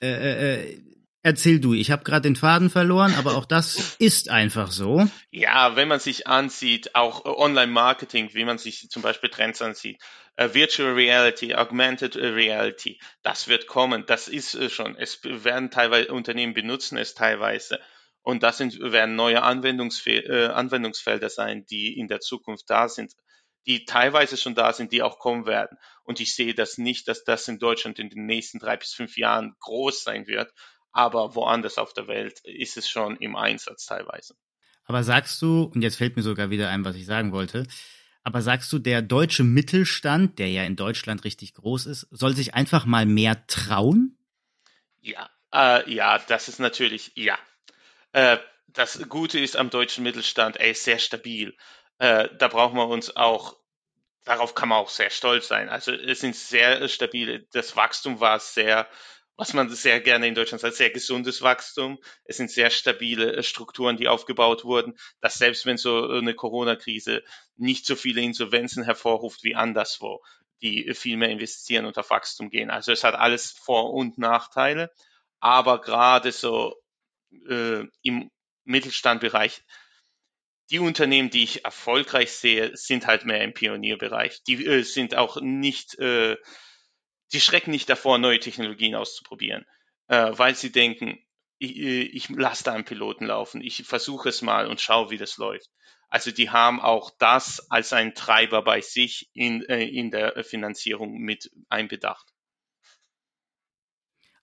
äh, 0.00 0.08
äh, 0.08 0.54
äh 0.54 0.82
Erzähl 1.24 1.60
du, 1.60 1.72
ich 1.72 1.92
habe 1.92 2.02
gerade 2.02 2.22
den 2.22 2.34
Faden 2.34 2.68
verloren, 2.68 3.14
aber 3.16 3.36
auch 3.36 3.44
das 3.44 3.94
ist 4.00 4.28
einfach 4.28 4.72
so. 4.72 5.06
Ja, 5.30 5.76
wenn 5.76 5.86
man 5.86 6.00
sich 6.00 6.26
ansieht, 6.26 6.96
auch 6.96 7.24
Online-Marketing, 7.24 8.30
wie 8.32 8.44
man 8.44 8.58
sich 8.58 8.90
zum 8.90 9.02
Beispiel 9.02 9.30
Trends 9.30 9.62
ansieht, 9.62 10.02
uh, 10.40 10.52
Virtual 10.52 10.94
Reality, 10.94 11.54
Augmented 11.54 12.16
Reality, 12.16 12.98
das 13.22 13.46
wird 13.46 13.68
kommen, 13.68 14.02
das 14.04 14.26
ist 14.26 14.72
schon. 14.72 14.96
Es 14.96 15.20
werden 15.22 15.70
teilweise 15.70 16.12
Unternehmen 16.12 16.54
benutzen 16.54 16.98
es 16.98 17.14
teilweise. 17.14 17.78
Und 18.22 18.42
das 18.42 18.58
sind, 18.58 18.78
werden 18.80 19.16
neue 19.16 19.42
Anwendungsfe 19.42 20.10
äh, 20.10 20.46
Anwendungsfelder 20.48 21.28
sein, 21.28 21.66
die 21.66 21.98
in 21.98 22.08
der 22.08 22.20
Zukunft 22.20 22.70
da 22.70 22.88
sind, 22.88 23.12
die 23.66 23.84
teilweise 23.84 24.36
schon 24.36 24.54
da 24.54 24.72
sind, 24.72 24.92
die 24.92 25.02
auch 25.02 25.18
kommen 25.18 25.46
werden. 25.46 25.78
Und 26.04 26.20
ich 26.20 26.34
sehe 26.34 26.54
das 26.54 26.78
nicht, 26.78 27.08
dass 27.08 27.24
das 27.24 27.46
in 27.48 27.58
Deutschland 27.58 27.98
in 27.98 28.10
den 28.10 28.26
nächsten 28.26 28.58
drei 28.58 28.76
bis 28.76 28.92
fünf 28.92 29.16
Jahren 29.16 29.54
groß 29.60 30.04
sein 30.04 30.26
wird, 30.26 30.52
aber 30.92 31.34
woanders 31.34 31.78
auf 31.78 31.92
der 31.92 32.06
Welt 32.06 32.40
ist 32.44 32.76
es 32.76 32.88
schon 32.88 33.16
im 33.16 33.36
Einsatz 33.36 33.86
teilweise. 33.86 34.34
Aber 34.84 35.04
sagst 35.04 35.40
du, 35.42 35.64
und 35.64 35.82
jetzt 35.82 35.96
fällt 35.96 36.16
mir 36.16 36.22
sogar 36.22 36.50
wieder 36.50 36.68
ein, 36.68 36.84
was 36.84 36.96
ich 36.96 37.06
sagen 37.06 37.32
wollte, 37.32 37.66
aber 38.24 38.42
sagst 38.42 38.72
du, 38.72 38.78
der 38.78 39.02
deutsche 39.02 39.42
Mittelstand, 39.42 40.38
der 40.38 40.48
ja 40.48 40.64
in 40.64 40.76
Deutschland 40.76 41.24
richtig 41.24 41.54
groß 41.54 41.86
ist, 41.86 42.06
soll 42.10 42.36
sich 42.36 42.54
einfach 42.54 42.86
mal 42.86 43.06
mehr 43.06 43.46
trauen? 43.46 44.16
Ja, 45.00 45.28
äh, 45.52 45.92
ja, 45.92 46.18
das 46.18 46.48
ist 46.48 46.60
natürlich, 46.60 47.12
ja. 47.16 47.38
Äh, 48.12 48.38
das 48.68 49.08
Gute 49.08 49.38
ist 49.38 49.56
am 49.56 49.70
deutschen 49.70 50.04
Mittelstand, 50.04 50.56
er 50.56 50.70
ist 50.70 50.84
sehr 50.84 50.98
stabil. 50.98 51.54
Äh, 51.98 52.28
da 52.38 52.48
brauchen 52.48 52.76
wir 52.76 52.88
uns 52.88 53.14
auch, 53.16 53.56
darauf 54.24 54.54
kann 54.54 54.68
man 54.70 54.78
auch 54.78 54.88
sehr 54.88 55.10
stolz 55.10 55.48
sein. 55.48 55.68
Also 55.68 55.92
es 55.92 56.20
sind 56.20 56.36
sehr 56.36 56.88
stabile, 56.88 57.46
das 57.52 57.76
Wachstum 57.76 58.20
war 58.20 58.40
sehr 58.40 58.88
was 59.36 59.54
man 59.54 59.68
sehr 59.70 60.00
gerne 60.00 60.28
in 60.28 60.34
Deutschland 60.34 60.60
sagt, 60.60 60.76
sehr 60.76 60.90
gesundes 60.90 61.42
Wachstum. 61.42 61.98
Es 62.24 62.36
sind 62.36 62.50
sehr 62.50 62.70
stabile 62.70 63.36
äh, 63.36 63.42
Strukturen, 63.42 63.96
die 63.96 64.08
aufgebaut 64.08 64.64
wurden, 64.64 64.96
dass 65.20 65.34
selbst 65.34 65.66
wenn 65.66 65.78
so 65.78 66.08
eine 66.08 66.34
Corona-Krise 66.34 67.22
nicht 67.56 67.86
so 67.86 67.96
viele 67.96 68.20
Insolvenzen 68.20 68.84
hervorruft 68.84 69.42
wie 69.42 69.56
anderswo, 69.56 70.22
die 70.60 70.92
viel 70.94 71.16
mehr 71.16 71.30
investieren 71.30 71.86
und 71.86 71.98
auf 71.98 72.10
Wachstum 72.10 72.50
gehen. 72.50 72.70
Also 72.70 72.92
es 72.92 73.04
hat 73.04 73.14
alles 73.14 73.50
Vor- 73.50 73.94
und 73.94 74.18
Nachteile, 74.18 74.92
aber 75.40 75.80
gerade 75.80 76.30
so 76.30 76.76
äh, 77.48 77.84
im 78.02 78.30
Mittelstandbereich, 78.64 79.62
die 80.70 80.78
Unternehmen, 80.78 81.30
die 81.30 81.44
ich 81.44 81.64
erfolgreich 81.64 82.32
sehe, 82.32 82.76
sind 82.76 83.06
halt 83.06 83.24
mehr 83.24 83.42
im 83.42 83.52
Pionierbereich. 83.52 84.42
Die 84.44 84.64
äh, 84.64 84.82
sind 84.82 85.14
auch 85.14 85.40
nicht 85.40 85.98
äh, 85.98 86.36
die 87.32 87.40
schrecken 87.40 87.70
nicht 87.70 87.88
davor, 87.88 88.18
neue 88.18 88.40
Technologien 88.40 88.94
auszuprobieren, 88.94 89.64
äh, 90.08 90.32
weil 90.32 90.54
sie 90.54 90.70
denken, 90.70 91.18
ich, 91.58 91.76
äh, 91.76 92.02
ich 92.02 92.28
lasse 92.28 92.64
da 92.64 92.74
einen 92.74 92.84
Piloten 92.84 93.26
laufen, 93.26 93.62
ich 93.62 93.84
versuche 93.84 94.28
es 94.28 94.42
mal 94.42 94.66
und 94.66 94.80
schaue, 94.80 95.10
wie 95.10 95.18
das 95.18 95.38
läuft. 95.38 95.70
Also 96.08 96.30
die 96.30 96.50
haben 96.50 96.80
auch 96.80 97.10
das 97.18 97.70
als 97.70 97.92
einen 97.94 98.14
Treiber 98.14 98.62
bei 98.62 98.82
sich 98.82 99.30
in, 99.32 99.62
äh, 99.64 99.84
in 99.84 100.10
der 100.10 100.44
Finanzierung 100.44 101.18
mit 101.18 101.50
einbedacht. 101.70 102.26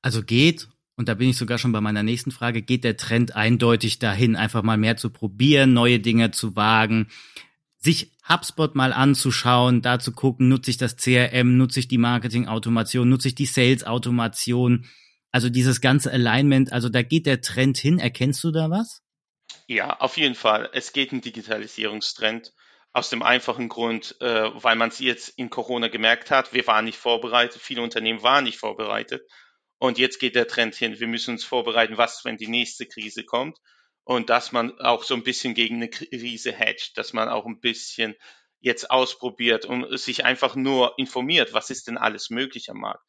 Also 0.01 0.23
geht, 0.23 0.67
und 0.99 1.07
da 1.07 1.13
bin 1.13 1.29
ich 1.29 1.37
sogar 1.37 1.57
schon 1.57 1.71
bei 1.71 1.79
meiner 1.79 2.03
nächsten 2.03 2.29
Frage, 2.29 2.61
geht 2.61 2.83
der 2.83 2.97
Trend 2.97 3.33
eindeutig 3.33 3.99
dahin, 3.99 4.35
einfach 4.35 4.63
mal 4.63 4.75
mehr 4.75 4.97
zu 4.97 5.09
probieren, 5.09 5.71
neue 5.71 6.01
Dinge 6.01 6.31
zu 6.31 6.57
wagen, 6.57 7.07
sich 7.77 8.11
HubSpot 8.27 8.75
mal 8.75 8.91
anzuschauen, 8.91 9.81
da 9.81 9.99
zu 9.99 10.11
gucken, 10.11 10.49
nutze 10.49 10.71
ich 10.71 10.77
das 10.77 10.97
CRM, 10.97 11.55
nutze 11.55 11.79
ich 11.79 11.87
die 11.87 11.97
Marketing-Automation, 11.97 13.07
nutze 13.07 13.29
ich 13.29 13.35
die 13.35 13.45
Sales-Automation, 13.45 14.87
also 15.31 15.47
dieses 15.47 15.79
ganze 15.79 16.11
Alignment, 16.11 16.73
also 16.73 16.89
da 16.89 17.01
geht 17.01 17.27
der 17.27 17.39
Trend 17.39 17.77
hin. 17.77 17.97
Erkennst 17.97 18.43
du 18.43 18.51
da 18.51 18.69
was? 18.69 19.01
Ja, 19.67 20.01
auf 20.01 20.17
jeden 20.17 20.35
Fall. 20.35 20.69
Es 20.73 20.91
geht 20.91 21.13
ein 21.13 21.21
Digitalisierungstrend. 21.21 22.51
Aus 22.91 23.09
dem 23.09 23.23
einfachen 23.23 23.69
Grund, 23.69 24.17
äh, 24.19 24.49
weil 24.53 24.75
man 24.75 24.89
es 24.89 24.99
jetzt 24.99 25.29
in 25.37 25.49
Corona 25.49 25.87
gemerkt 25.87 26.29
hat, 26.29 26.53
wir 26.53 26.67
waren 26.67 26.83
nicht 26.83 26.97
vorbereitet, 26.97 27.61
viele 27.61 27.83
Unternehmen 27.83 28.21
waren 28.21 28.43
nicht 28.43 28.57
vorbereitet. 28.57 29.21
Und 29.79 29.97
jetzt 29.97 30.19
geht 30.19 30.35
der 30.35 30.47
Trend 30.47 30.75
hin, 30.75 30.99
wir 30.99 31.07
müssen 31.07 31.31
uns 31.31 31.45
vorbereiten, 31.45 31.97
was, 31.97 32.25
wenn 32.25 32.37
die 32.37 32.47
nächste 32.47 32.85
Krise 32.85 33.23
kommt 33.23 33.57
und 34.03 34.29
dass 34.29 34.51
man 34.51 34.77
auch 34.79 35.03
so 35.03 35.15
ein 35.15 35.23
bisschen 35.23 35.53
gegen 35.53 35.75
eine 35.75 35.89
Krise 35.89 36.51
hedgt, 36.51 36.97
dass 36.97 37.13
man 37.13 37.29
auch 37.29 37.45
ein 37.45 37.59
bisschen 37.59 38.15
jetzt 38.59 38.91
ausprobiert 38.91 39.65
und 39.65 39.97
sich 39.97 40.25
einfach 40.25 40.55
nur 40.55 40.97
informiert, 40.97 41.53
was 41.53 41.69
ist 41.69 41.87
denn 41.87 41.97
alles 41.97 42.29
möglich 42.29 42.69
am 42.69 42.79
Markt. 42.79 43.03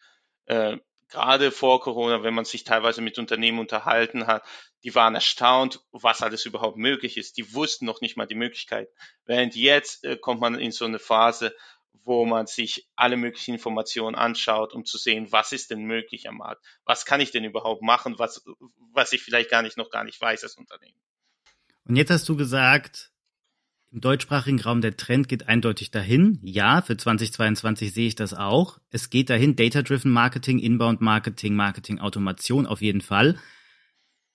Äh, 0.47 0.79
gerade 1.09 1.51
vor 1.51 1.81
Corona, 1.81 2.23
wenn 2.23 2.35
man 2.35 2.45
sich 2.45 2.63
teilweise 2.63 3.03
mit 3.03 3.19
Unternehmen 3.19 3.59
unterhalten 3.59 4.29
hat, 4.29 4.45
die 4.85 4.95
waren 4.95 5.17
erstaunt, 5.17 5.81
was 5.91 6.23
alles 6.23 6.47
überhaupt 6.47 6.77
möglich 6.77 7.17
ist. 7.17 7.37
Die 7.37 7.53
wussten 7.53 7.85
noch 7.85 8.01
nicht 8.01 8.17
mal 8.17 8.27
die 8.27 8.37
Möglichkeit. 8.37 8.89
Während 9.25 9.57
jetzt 9.57 10.05
äh, 10.05 10.17
kommt 10.17 10.41
man 10.41 10.55
in 10.55 10.71
so 10.71 10.85
eine 10.85 11.01
Phase, 11.01 11.55
wo 11.93 12.25
man 12.25 12.47
sich 12.47 12.89
alle 12.97 13.17
möglichen 13.17 13.55
Informationen 13.55 14.17
anschaut, 14.17 14.75
um 14.75 14.85
zu 14.85 14.99
sehen, 14.99 15.31
was 15.31 15.53
ist 15.53 15.71
denn 15.71 15.85
möglich 15.85 16.29
am 16.29 16.39
Markt? 16.39 16.65
Was 16.85 17.05
kann 17.05 17.21
ich 17.21 17.31
denn 17.31 17.45
überhaupt 17.45 17.83
machen, 17.83 18.19
was, 18.19 18.45
was 18.93 19.13
ich 19.13 19.23
vielleicht 19.23 19.51
gar 19.51 19.63
nicht 19.63 19.77
noch 19.77 19.91
gar 19.91 20.05
nicht 20.05 20.21
weiß 20.21 20.43
als 20.43 20.57
Unternehmen? 20.57 20.99
Und 21.85 21.97
jetzt 21.97 22.11
hast 22.11 22.29
du 22.29 22.37
gesagt, 22.37 23.13
im 23.93 24.01
deutschsprachigen 24.01 24.61
Raum 24.61 24.81
der 24.81 24.97
Trend 24.97 25.29
geht 25.29 25.49
eindeutig 25.49 25.91
dahin. 25.91 26.39
Ja, 26.43 26.81
für 26.81 26.97
2022 26.97 27.93
sehe 27.93 28.07
ich 28.07 28.15
das 28.15 28.35
auch. 28.35 28.79
Es 28.91 29.11
geht 29.11 29.31
dahin, 29.31 29.57
Data-Driven 29.57 30.13
Marketing, 30.13 30.61
Inbound 30.61 31.01
Marketing, 31.01 31.57
Marketing 31.57 31.99
Automation 31.99 32.67
auf 32.67 32.83
jeden 32.83 33.01
Fall. 33.01 33.37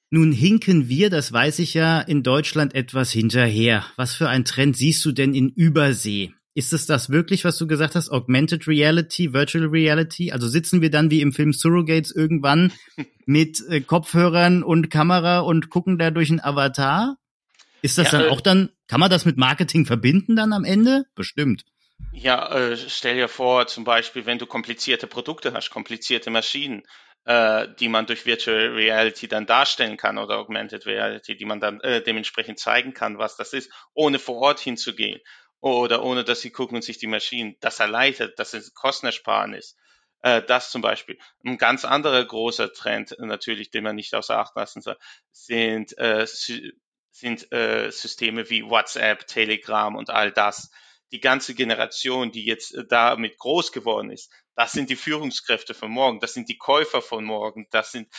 Nun 0.10 0.32
hinken 0.32 0.90
wir, 0.90 1.10
das 1.10 1.32
weiß 1.32 1.60
ich 1.60 1.74
ja, 1.74 2.02
in 2.02 2.22
Deutschland 2.22 2.76
etwas 2.76 3.12
hinterher. 3.12 3.86
Was 3.96 4.14
für 4.14 4.30
ein 4.30 4.46
Trend 4.46 4.76
siehst 4.76 5.04
du 5.06 5.12
denn 5.14 5.34
in 5.34 5.50
Übersee? 5.50 6.34
Ist 6.58 6.72
es 6.72 6.86
das 6.86 7.10
wirklich, 7.10 7.44
was 7.44 7.58
du 7.58 7.68
gesagt 7.68 7.96
hast? 7.96 8.10
Augmented 8.10 8.66
Reality, 8.66 9.34
Virtual 9.34 9.66
Reality? 9.66 10.32
Also 10.32 10.48
sitzen 10.48 10.82
wir 10.82 10.90
dann 10.90 11.12
wie 11.12 11.20
im 11.20 11.34
Film 11.34 11.52
Surrogates 11.52 12.16
irgendwann 12.16 12.72
mit 13.26 13.62
äh, 13.70 13.82
Kopfhörern 13.82 14.64
und 14.64 14.90
Kamera 14.90 15.40
und 15.40 15.70
gucken 15.70 16.00
da 16.00 16.12
durch 16.12 16.30
einen 16.30 16.40
Avatar? 16.40 17.18
Ist 17.82 17.98
das 17.98 18.14
ja, 18.14 18.20
dann 18.20 18.30
äh, 18.30 18.32
auch 18.32 18.40
dann, 18.40 18.70
kann 18.88 19.02
man 19.02 19.10
das 19.10 19.26
mit 19.26 19.36
Marketing 19.36 19.86
verbinden 19.86 20.38
dann 20.38 20.54
am 20.54 20.64
Ende? 20.64 21.04
Bestimmt. 21.14 21.66
Ja, 22.14 22.50
äh, 22.56 22.78
stell 22.78 23.16
dir 23.16 23.28
vor, 23.28 23.68
zum 23.68 23.84
Beispiel, 23.84 24.26
wenn 24.26 24.38
du 24.38 24.46
komplizierte 24.46 25.08
Produkte 25.08 25.52
hast, 25.52 25.72
komplizierte 25.72 26.30
Maschinen, 26.30 26.84
äh, 27.26 27.68
die 27.82 27.90
man 27.90 28.06
durch 28.06 28.26
Virtual 28.26 28.68
Reality 28.68 29.28
dann 29.28 29.46
darstellen 29.46 29.98
kann 29.98 30.18
oder 30.18 30.38
Augmented 30.38 30.86
Reality, 30.86 31.36
die 31.36 31.46
man 31.46 31.60
dann 31.60 31.82
äh, 31.82 32.02
dementsprechend 32.02 32.60
zeigen 32.60 32.94
kann, 32.94 33.18
was 33.18 33.36
das 33.36 33.52
ist, 33.52 33.70
ohne 33.94 34.20
vor 34.20 34.38
Ort 34.38 34.62
hinzugehen 34.62 35.20
oder 35.62 36.04
ohne 36.04 36.24
dass 36.24 36.42
sie 36.42 36.52
gucken 36.52 36.76
und 36.76 36.84
sich 36.84 36.98
die 36.98 37.08
Maschinen, 37.08 37.56
das 37.60 37.80
erleichtert, 37.80 38.38
das 38.38 38.54
ist 38.54 38.74
Kostenersparnis. 38.76 39.76
Äh, 40.26 40.42
das 40.42 40.72
zum 40.72 40.82
Beispiel. 40.82 41.20
Ein 41.46 41.60
ganz 41.60 41.86
anderer 41.86 42.26
großer 42.26 42.74
Trend, 42.74 43.16
natürlich, 43.20 43.70
den 43.70 43.84
man 43.84 43.96
nicht 43.96 44.16
außer 44.16 44.38
Acht 44.38 44.56
lassen 44.56 44.82
soll, 44.82 44.98
sind, 45.32 45.96
äh, 46.00 46.26
sind 47.12 47.52
äh, 47.52 47.92
Systeme 47.92 48.50
wie 48.50 48.64
WhatsApp, 48.64 49.28
Telegram 49.28 49.96
und 49.96 50.10
all 50.10 50.32
das. 50.32 50.72
Die 51.12 51.20
ganze 51.20 51.54
Generation, 51.54 52.32
die 52.32 52.44
jetzt 52.44 52.74
äh, 52.74 52.86
damit 52.88 53.38
groß 53.38 53.72
geworden 53.72 54.10
ist, 54.10 54.32
das 54.56 54.72
sind 54.72 54.90
die 54.90 54.96
Führungskräfte 54.96 55.76
von 55.76 55.92
morgen, 55.92 56.20
das 56.20 56.34
sind 56.34 56.50
die 56.50 56.58
Käufer 56.58 57.04
von 57.04 57.24
morgen, 57.24 57.68
das 57.70 57.92
sind 57.92 58.10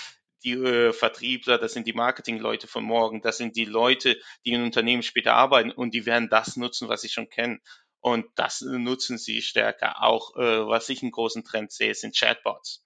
die 0.47 0.53
äh, 0.53 0.93
Vertriebler, 0.93 1.59
das 1.59 1.73
sind 1.73 1.87
die 1.87 1.93
Marketingleute 1.93 2.69
von 2.69 2.85
morgen, 2.85 3.21
das 3.21 3.37
sind 3.37 3.57
die 3.57 3.65
Leute, 3.65 4.17
die 4.47 4.53
in 4.53 4.63
Unternehmen 4.63 5.03
später 5.03 5.35
arbeiten 5.35 5.73
und 5.73 5.93
die 5.93 6.07
werden 6.07 6.29
das 6.31 6.57
nutzen, 6.57 6.89
was 6.89 7.03
sie 7.03 7.09
schon 7.09 7.29
kennen. 7.29 7.61
Und 8.01 8.27
das 8.37 8.61
nutzen 8.61 9.19
sie 9.19 9.43
stärker. 9.43 10.03
Auch 10.05 10.37
äh, 10.37 10.67
was 10.69 10.89
ich 10.89 11.03
einen 11.03 11.11
großen 11.11 11.43
Trend 11.43 11.73
sehe, 11.73 11.95
sind 11.95 12.17
Chatbots. 12.17 12.85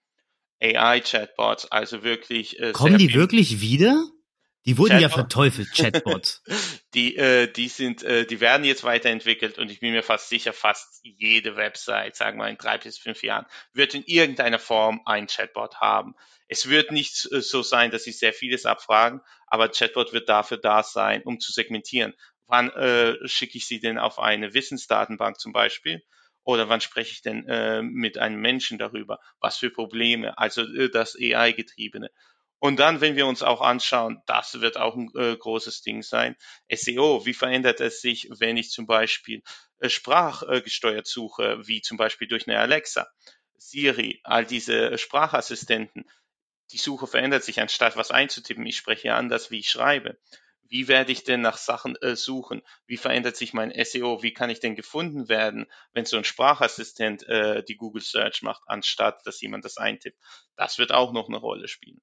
AI-Chatbots, 0.62 1.70
also 1.70 2.02
wirklich. 2.02 2.58
Äh, 2.58 2.72
Kommen 2.72 2.96
die 2.96 3.12
wirklich 3.12 3.60
wieder? 3.60 4.06
Die 4.66 4.76
wurden 4.76 4.90
Chatbot. 4.90 5.02
ja 5.02 5.08
verteufelt, 5.08 5.72
Chatbots. 5.72 6.42
die, 6.94 7.16
äh, 7.16 7.50
die 7.50 7.68
sind, 7.68 8.02
äh, 8.02 8.26
die 8.26 8.40
werden 8.40 8.64
jetzt 8.64 8.84
weiterentwickelt 8.84 9.58
und 9.58 9.70
ich 9.70 9.80
bin 9.80 9.92
mir 9.92 10.02
fast 10.02 10.28
sicher, 10.28 10.52
fast 10.52 11.00
jede 11.02 11.56
Website, 11.56 12.14
sagen 12.14 12.38
wir 12.38 12.48
in 12.48 12.58
drei 12.58 12.76
bis 12.76 12.98
fünf 12.98 13.22
Jahren, 13.22 13.46
wird 13.72 13.94
in 13.94 14.04
irgendeiner 14.04 14.58
Form 14.58 15.00
ein 15.06 15.28
Chatbot 15.28 15.76
haben. 15.80 16.14
Es 16.48 16.68
wird 16.68 16.92
nicht 16.92 17.14
so 17.14 17.62
sein, 17.62 17.90
dass 17.90 18.04
sie 18.04 18.12
sehr 18.12 18.34
vieles 18.34 18.66
abfragen, 18.66 19.22
aber 19.46 19.70
Chatbot 19.70 20.12
wird 20.12 20.28
dafür 20.28 20.58
da 20.58 20.82
sein, 20.82 21.22
um 21.22 21.40
zu 21.40 21.52
segmentieren. 21.52 22.12
Wann 22.46 22.70
äh, 22.70 23.16
schicke 23.28 23.56
ich 23.56 23.66
sie 23.66 23.80
denn 23.80 23.98
auf 23.98 24.18
eine 24.18 24.52
Wissensdatenbank 24.52 25.38
zum 25.38 25.52
Beispiel? 25.52 26.02
Oder 26.42 26.68
wann 26.68 26.80
spreche 26.80 27.12
ich 27.12 27.22
denn 27.22 27.46
äh, 27.46 27.82
mit 27.82 28.18
einem 28.18 28.40
Menschen 28.40 28.78
darüber? 28.78 29.20
Was 29.40 29.58
für 29.58 29.70
Probleme? 29.70 30.36
Also 30.36 30.62
äh, 30.62 30.90
das 30.90 31.14
AI-getriebene. 31.14 32.10
Und 32.60 32.78
dann, 32.78 33.00
wenn 33.00 33.16
wir 33.16 33.26
uns 33.26 33.42
auch 33.42 33.62
anschauen, 33.62 34.22
das 34.26 34.60
wird 34.60 34.76
auch 34.76 34.94
ein 34.94 35.10
äh, 35.14 35.34
großes 35.34 35.80
Ding 35.80 36.02
sein. 36.02 36.36
SEO, 36.70 37.24
wie 37.24 37.32
verändert 37.32 37.80
es 37.80 38.02
sich, 38.02 38.28
wenn 38.38 38.58
ich 38.58 38.70
zum 38.70 38.86
Beispiel 38.86 39.42
äh, 39.78 39.88
sprachgesteuert 39.88 41.06
suche, 41.06 41.66
wie 41.66 41.80
zum 41.80 41.96
Beispiel 41.96 42.28
durch 42.28 42.46
eine 42.46 42.60
Alexa, 42.60 43.08
Siri, 43.56 44.20
all 44.24 44.44
diese 44.44 44.98
Sprachassistenten. 44.98 46.04
Die 46.72 46.78
Suche 46.78 47.06
verändert 47.06 47.44
sich, 47.44 47.62
anstatt 47.62 47.96
was 47.96 48.10
einzutippen. 48.10 48.66
Ich 48.66 48.76
spreche 48.76 49.14
anders, 49.14 49.50
wie 49.50 49.60
ich 49.60 49.70
schreibe. 49.70 50.18
Wie 50.62 50.86
werde 50.86 51.12
ich 51.12 51.24
denn 51.24 51.40
nach 51.40 51.56
Sachen 51.56 51.96
äh, 51.96 52.14
suchen? 52.14 52.60
Wie 52.86 52.98
verändert 52.98 53.36
sich 53.36 53.54
mein 53.54 53.72
SEO? 53.84 54.22
Wie 54.22 54.34
kann 54.34 54.50
ich 54.50 54.60
denn 54.60 54.76
gefunden 54.76 55.30
werden, 55.30 55.66
wenn 55.94 56.04
so 56.04 56.18
ein 56.18 56.24
Sprachassistent 56.24 57.26
äh, 57.26 57.64
die 57.64 57.76
Google 57.76 58.02
Search 58.02 58.42
macht, 58.42 58.62
anstatt 58.66 59.26
dass 59.26 59.40
jemand 59.40 59.64
das 59.64 59.78
eintippt? 59.78 60.18
Das 60.56 60.78
wird 60.78 60.92
auch 60.92 61.12
noch 61.12 61.28
eine 61.28 61.38
Rolle 61.38 61.66
spielen. 61.66 62.02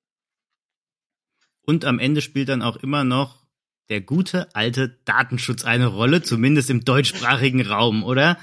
Und 1.67 1.83
am 1.83 1.99
Ende 1.99 2.21
spielt 2.21 2.47
dann 2.47 2.61
auch 2.61 2.77
immer 2.77 3.03
noch 3.03 3.43
der 3.89 3.99
gute 3.99 4.47
alte 4.55 4.97
Datenschutz 5.03 5.65
eine 5.65 5.87
Rolle, 5.87 6.21
zumindest 6.21 6.69
im 6.69 6.85
deutschsprachigen 6.85 7.61
Raum, 7.67 8.05
oder? 8.05 8.39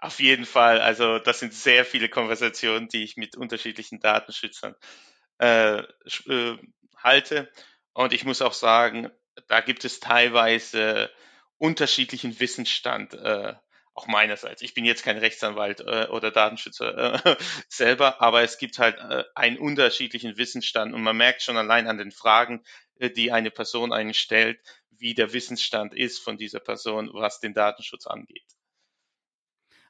Auf 0.00 0.18
jeden 0.18 0.44
Fall. 0.44 0.80
Also 0.80 1.20
das 1.20 1.38
sind 1.38 1.54
sehr 1.54 1.84
viele 1.84 2.08
Konversationen, 2.08 2.88
die 2.88 3.04
ich 3.04 3.16
mit 3.16 3.36
unterschiedlichen 3.36 4.00
Datenschützern 4.00 4.74
äh, 5.38 5.78
äh, 5.78 6.58
halte. 6.96 7.48
Und 7.92 8.12
ich 8.12 8.24
muss 8.24 8.42
auch 8.42 8.54
sagen, 8.54 9.08
da 9.46 9.60
gibt 9.60 9.84
es 9.84 10.00
teilweise 10.00 11.10
unterschiedlichen 11.58 12.40
Wissensstand 12.40 13.14
äh, 13.14 13.54
auch 13.94 14.06
meinerseits. 14.06 14.62
Ich 14.62 14.74
bin 14.74 14.84
jetzt 14.84 15.04
kein 15.04 15.18
Rechtsanwalt 15.18 15.80
äh, 15.80 16.06
oder 16.08 16.30
Datenschützer 16.30 17.24
äh, 17.24 17.36
selber, 17.68 18.22
aber 18.22 18.42
es 18.42 18.58
gibt 18.58 18.78
halt 18.78 18.98
äh, 18.98 19.24
einen 19.34 19.58
unterschiedlichen 19.58 20.36
Wissensstand 20.36 20.94
und 20.94 21.02
man 21.02 21.16
merkt 21.16 21.42
schon 21.42 21.56
allein 21.56 21.86
an 21.86 21.98
den 21.98 22.10
Fragen, 22.10 22.62
äh, 22.96 23.10
die 23.10 23.32
eine 23.32 23.50
Person 23.50 23.92
einen 23.92 24.14
stellt, 24.14 24.60
wie 24.90 25.14
der 25.14 25.32
Wissensstand 25.32 25.94
ist 25.94 26.20
von 26.20 26.38
dieser 26.38 26.60
Person, 26.60 27.10
was 27.12 27.40
den 27.40 27.54
Datenschutz 27.54 28.06
angeht. 28.06 28.46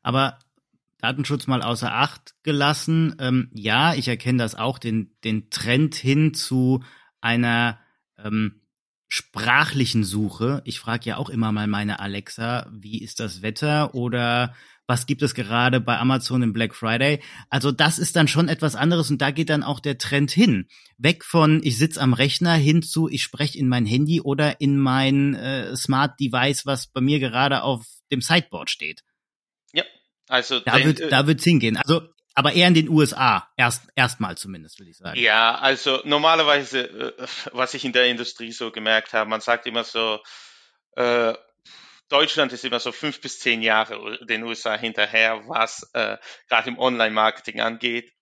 Aber 0.02 0.38
Datenschutz 0.98 1.46
mal 1.46 1.62
außer 1.62 1.92
Acht 1.92 2.34
gelassen, 2.42 3.16
ähm, 3.20 3.50
ja, 3.52 3.94
ich 3.94 4.08
erkenne 4.08 4.38
das 4.38 4.54
auch, 4.54 4.78
den, 4.78 5.16
den 5.22 5.50
Trend 5.50 5.94
hin 5.94 6.32
zu 6.32 6.82
einer 7.20 7.80
ähm, 8.18 8.61
sprachlichen 9.12 10.04
Suche. 10.04 10.62
Ich 10.64 10.80
frage 10.80 11.10
ja 11.10 11.16
auch 11.18 11.28
immer 11.28 11.52
mal 11.52 11.66
meine 11.66 12.00
Alexa, 12.00 12.66
wie 12.72 13.02
ist 13.02 13.20
das 13.20 13.42
Wetter 13.42 13.94
oder 13.94 14.54
was 14.86 15.04
gibt 15.04 15.20
es 15.20 15.34
gerade 15.34 15.80
bei 15.80 15.98
Amazon 15.98 16.42
im 16.42 16.54
Black 16.54 16.74
Friday? 16.74 17.20
Also 17.50 17.72
das 17.72 17.98
ist 17.98 18.16
dann 18.16 18.26
schon 18.26 18.48
etwas 18.48 18.74
anderes 18.74 19.10
und 19.10 19.20
da 19.20 19.30
geht 19.30 19.50
dann 19.50 19.64
auch 19.64 19.80
der 19.80 19.98
Trend 19.98 20.30
hin. 20.30 20.66
Weg 20.96 21.26
von 21.26 21.60
ich 21.62 21.76
sitze 21.76 22.00
am 22.00 22.14
Rechner 22.14 22.54
hin 22.54 22.82
zu 22.82 23.06
ich 23.06 23.22
spreche 23.22 23.58
in 23.58 23.68
mein 23.68 23.84
Handy 23.84 24.22
oder 24.22 24.62
in 24.62 24.78
mein 24.78 25.34
äh, 25.34 25.76
Smart 25.76 26.18
Device, 26.18 26.64
was 26.64 26.86
bei 26.86 27.02
mir 27.02 27.20
gerade 27.20 27.64
auf 27.64 27.84
dem 28.10 28.22
Sideboard 28.22 28.70
steht. 28.70 29.02
Ja, 29.74 29.84
also 30.26 30.58
da 30.60 30.82
wird 30.82 31.00
äh, 31.00 31.10
da 31.10 31.26
wird's 31.26 31.44
hingehen. 31.44 31.76
Also 31.76 32.00
aber 32.34 32.52
eher 32.52 32.68
in 32.68 32.74
den 32.74 32.88
USA, 32.88 33.48
erst 33.56 33.88
erstmal 33.94 34.36
zumindest, 34.36 34.78
würde 34.78 34.90
ich 34.90 34.96
sagen. 34.96 35.18
Ja, 35.18 35.56
also 35.56 36.00
normalerweise, 36.04 37.16
äh, 37.18 37.26
was 37.52 37.74
ich 37.74 37.84
in 37.84 37.92
der 37.92 38.06
Industrie 38.06 38.52
so 38.52 38.70
gemerkt 38.70 39.12
habe, 39.12 39.28
man 39.28 39.40
sagt 39.40 39.66
immer 39.66 39.84
so, 39.84 40.20
äh, 40.96 41.34
Deutschland 42.08 42.52
ist 42.52 42.64
immer 42.64 42.80
so 42.80 42.92
fünf 42.92 43.20
bis 43.20 43.38
zehn 43.40 43.62
Jahre 43.62 44.18
den 44.26 44.42
USA 44.42 44.76
hinterher, 44.76 45.42
was 45.46 45.88
äh, 45.94 46.18
gerade 46.48 46.68
im 46.68 46.78
Online-Marketing 46.78 47.60
angeht. 47.60 48.12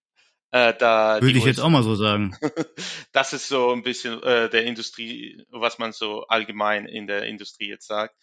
Äh, 0.52 0.74
da 0.74 1.20
Würde 1.20 1.30
ich 1.30 1.44
USA, 1.44 1.48
jetzt 1.48 1.60
auch 1.60 1.70
mal 1.70 1.82
so 1.82 1.94
sagen. 1.94 2.36
das 3.12 3.32
ist 3.32 3.48
so 3.48 3.72
ein 3.72 3.82
bisschen 3.82 4.22
äh, 4.22 4.48
der 4.48 4.64
Industrie, 4.64 5.44
was 5.50 5.78
man 5.78 5.92
so 5.92 6.24
allgemein 6.26 6.86
in 6.86 7.06
der 7.06 7.24
Industrie 7.24 7.68
jetzt 7.68 7.86
sagt. 7.86 8.14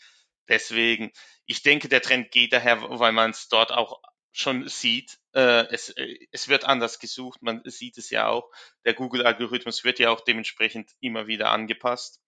Deswegen, 0.49 1.11
ich 1.45 1.63
denke, 1.63 1.89
der 1.89 2.01
Trend 2.01 2.31
geht 2.31 2.53
daher, 2.53 2.81
weil 2.81 3.11
man 3.11 3.31
es 3.31 3.49
dort 3.49 3.71
auch 3.71 4.01
schon 4.39 4.67
sieht, 4.67 5.19
äh, 5.33 5.67
es, 5.67 5.89
äh, 5.89 6.27
es 6.31 6.47
wird 6.47 6.65
anders 6.65 6.99
gesucht, 6.99 7.41
man 7.41 7.61
sieht 7.65 7.97
es 7.97 8.09
ja 8.09 8.27
auch. 8.27 8.51
Der 8.85 8.93
Google-Algorithmus 8.93 9.83
wird 9.83 9.99
ja 9.99 10.09
auch 10.09 10.21
dementsprechend 10.21 10.91
immer 10.99 11.27
wieder 11.27 11.51
angepasst. 11.51 12.21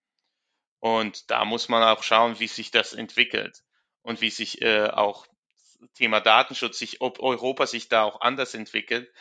Und 0.80 1.30
da 1.30 1.44
muss 1.44 1.68
man 1.68 1.82
auch 1.82 2.02
schauen, 2.02 2.40
wie 2.40 2.48
sich 2.48 2.70
das 2.70 2.94
entwickelt 2.94 3.62
und 4.02 4.20
wie 4.20 4.30
sich 4.30 4.62
äh, 4.62 4.88
auch 4.88 5.26
Thema 5.94 6.20
Datenschutz, 6.20 6.78
sich, 6.78 7.00
ob 7.00 7.20
Europa 7.20 7.66
sich 7.66 7.88
da 7.88 8.02
auch 8.02 8.20
anders 8.20 8.54
entwickelt 8.54 9.12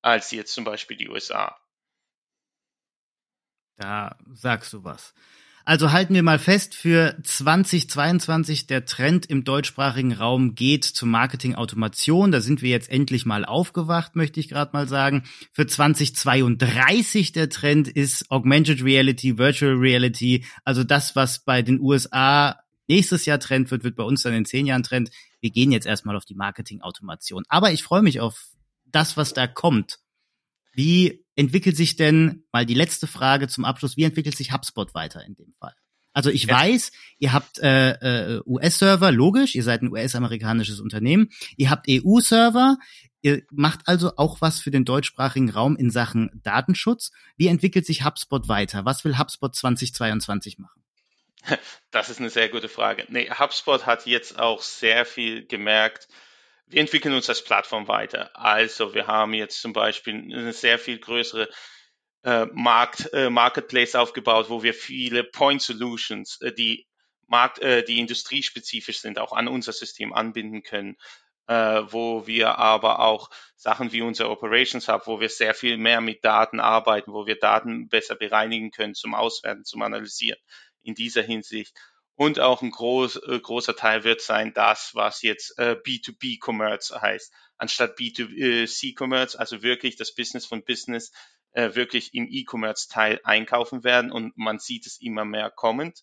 als 0.00 0.30
jetzt 0.30 0.52
zum 0.52 0.64
Beispiel 0.64 0.96
die 0.96 1.08
USA. 1.08 1.60
Da 3.76 4.18
sagst 4.32 4.72
du 4.72 4.84
was. 4.84 5.14
Also 5.68 5.92
halten 5.92 6.14
wir 6.14 6.22
mal 6.22 6.38
fest, 6.38 6.74
für 6.74 7.14
2022 7.22 8.68
der 8.68 8.86
Trend 8.86 9.26
im 9.26 9.44
deutschsprachigen 9.44 10.14
Raum 10.14 10.54
geht 10.54 10.86
zur 10.86 11.08
Marketing-Automation. 11.08 12.32
Da 12.32 12.40
sind 12.40 12.62
wir 12.62 12.70
jetzt 12.70 12.88
endlich 12.88 13.26
mal 13.26 13.44
aufgewacht, 13.44 14.16
möchte 14.16 14.40
ich 14.40 14.48
gerade 14.48 14.70
mal 14.72 14.88
sagen. 14.88 15.24
Für 15.52 15.66
2032 15.66 17.32
der 17.32 17.50
Trend 17.50 17.86
ist 17.86 18.30
Augmented 18.30 18.82
Reality, 18.82 19.36
Virtual 19.36 19.74
Reality. 19.74 20.46
Also 20.64 20.84
das, 20.84 21.14
was 21.16 21.44
bei 21.44 21.60
den 21.60 21.80
USA 21.80 22.58
nächstes 22.86 23.26
Jahr 23.26 23.38
Trend 23.38 23.70
wird, 23.70 23.84
wird 23.84 23.96
bei 23.96 24.04
uns 24.04 24.22
dann 24.22 24.32
in 24.32 24.46
zehn 24.46 24.64
Jahren 24.64 24.84
Trend. 24.84 25.10
Wir 25.42 25.50
gehen 25.50 25.70
jetzt 25.70 25.86
erstmal 25.86 26.16
auf 26.16 26.24
die 26.24 26.34
Marketing-Automation. 26.34 27.44
Aber 27.50 27.72
ich 27.72 27.82
freue 27.82 28.00
mich 28.00 28.20
auf 28.20 28.52
das, 28.86 29.18
was 29.18 29.34
da 29.34 29.46
kommt. 29.46 29.98
Wie 30.72 31.26
entwickelt 31.38 31.76
sich 31.76 31.94
denn, 31.94 32.42
mal 32.52 32.66
die 32.66 32.74
letzte 32.74 33.06
Frage 33.06 33.46
zum 33.46 33.64
Abschluss, 33.64 33.96
wie 33.96 34.02
entwickelt 34.02 34.36
sich 34.36 34.52
HubSpot 34.52 34.92
weiter 34.94 35.24
in 35.24 35.36
dem 35.36 35.54
Fall? 35.60 35.72
Also 36.12 36.30
ich 36.30 36.44
ja. 36.44 36.54
weiß, 36.56 36.90
ihr 37.18 37.32
habt 37.32 37.60
äh, 37.60 37.92
äh, 37.92 38.42
US-Server, 38.44 39.12
logisch, 39.12 39.54
ihr 39.54 39.62
seid 39.62 39.82
ein 39.82 39.92
US-amerikanisches 39.92 40.80
Unternehmen, 40.80 41.30
ihr 41.56 41.70
habt 41.70 41.86
EU-Server, 41.88 42.76
ihr 43.22 43.42
macht 43.52 43.86
also 43.86 44.16
auch 44.16 44.40
was 44.40 44.58
für 44.58 44.72
den 44.72 44.84
deutschsprachigen 44.84 45.48
Raum 45.48 45.76
in 45.76 45.90
Sachen 45.90 46.28
Datenschutz. 46.42 47.12
Wie 47.36 47.46
entwickelt 47.46 47.86
sich 47.86 48.04
HubSpot 48.04 48.48
weiter? 48.48 48.84
Was 48.84 49.04
will 49.04 49.16
HubSpot 49.16 49.54
2022 49.54 50.58
machen? 50.58 50.82
Das 51.92 52.10
ist 52.10 52.18
eine 52.18 52.28
sehr 52.28 52.48
gute 52.48 52.68
Frage. 52.68 53.06
Nee, 53.08 53.30
HubSpot 53.30 53.86
hat 53.86 54.04
jetzt 54.04 54.38
auch 54.38 54.60
sehr 54.60 55.06
viel 55.06 55.46
gemerkt, 55.46 56.08
wir 56.68 56.80
entwickeln 56.80 57.14
uns 57.14 57.28
als 57.28 57.42
Plattform 57.42 57.88
weiter. 57.88 58.30
Also 58.34 58.94
wir 58.94 59.06
haben 59.06 59.34
jetzt 59.34 59.60
zum 59.60 59.72
Beispiel 59.72 60.14
eine 60.14 60.52
sehr 60.52 60.78
viel 60.78 60.98
größere 60.98 61.48
äh, 62.24 62.46
Markt, 62.52 63.12
äh, 63.12 63.30
Marketplace 63.30 63.94
aufgebaut, 63.94 64.50
wo 64.50 64.62
wir 64.62 64.74
viele 64.74 65.24
Point 65.24 65.62
Solutions, 65.62 66.40
äh, 66.42 66.52
die 66.52 66.86
Markt, 67.26 67.60
äh, 67.60 67.84
die 67.84 68.00
industriespezifisch 68.00 69.00
sind, 69.00 69.18
auch 69.18 69.32
an 69.32 69.48
unser 69.48 69.72
System 69.72 70.12
anbinden 70.12 70.62
können, 70.62 70.96
äh, 71.46 71.82
wo 71.86 72.26
wir 72.26 72.58
aber 72.58 73.00
auch 73.00 73.30
Sachen 73.56 73.92
wie 73.92 74.02
unser 74.02 74.30
Operations 74.30 74.88
Hub, 74.88 75.06
wo 75.06 75.20
wir 75.20 75.28
sehr 75.28 75.54
viel 75.54 75.78
mehr 75.78 76.00
mit 76.00 76.24
Daten 76.24 76.60
arbeiten, 76.60 77.12
wo 77.12 77.26
wir 77.26 77.38
Daten 77.38 77.88
besser 77.88 78.14
bereinigen 78.14 78.70
können 78.70 78.94
zum 78.94 79.14
Auswerten, 79.14 79.64
zum 79.64 79.82
Analysieren. 79.82 80.40
In 80.82 80.94
dieser 80.94 81.22
Hinsicht 81.22 81.76
und 82.18 82.40
auch 82.40 82.62
ein 82.62 82.72
groß, 82.72 83.16
äh, 83.28 83.38
großer 83.38 83.76
Teil 83.76 84.02
wird 84.02 84.20
sein, 84.20 84.52
das, 84.52 84.90
was 84.94 85.22
jetzt 85.22 85.56
äh, 85.56 85.76
B2B-Commerce 85.80 87.00
heißt. 87.00 87.32
anstatt 87.56 87.96
B2C-Commerce, 87.96 89.38
also 89.38 89.62
wirklich 89.62 89.94
das 89.96 90.14
Business 90.14 90.44
von 90.44 90.64
Business 90.64 91.12
äh, 91.52 91.76
wirklich 91.76 92.14
im 92.14 92.26
E-Commerce-Teil 92.28 93.20
einkaufen 93.22 93.84
werden 93.84 94.10
und 94.10 94.36
man 94.36 94.58
sieht 94.58 94.86
es 94.86 95.00
immer 95.00 95.24
mehr 95.24 95.50
kommend, 95.50 96.02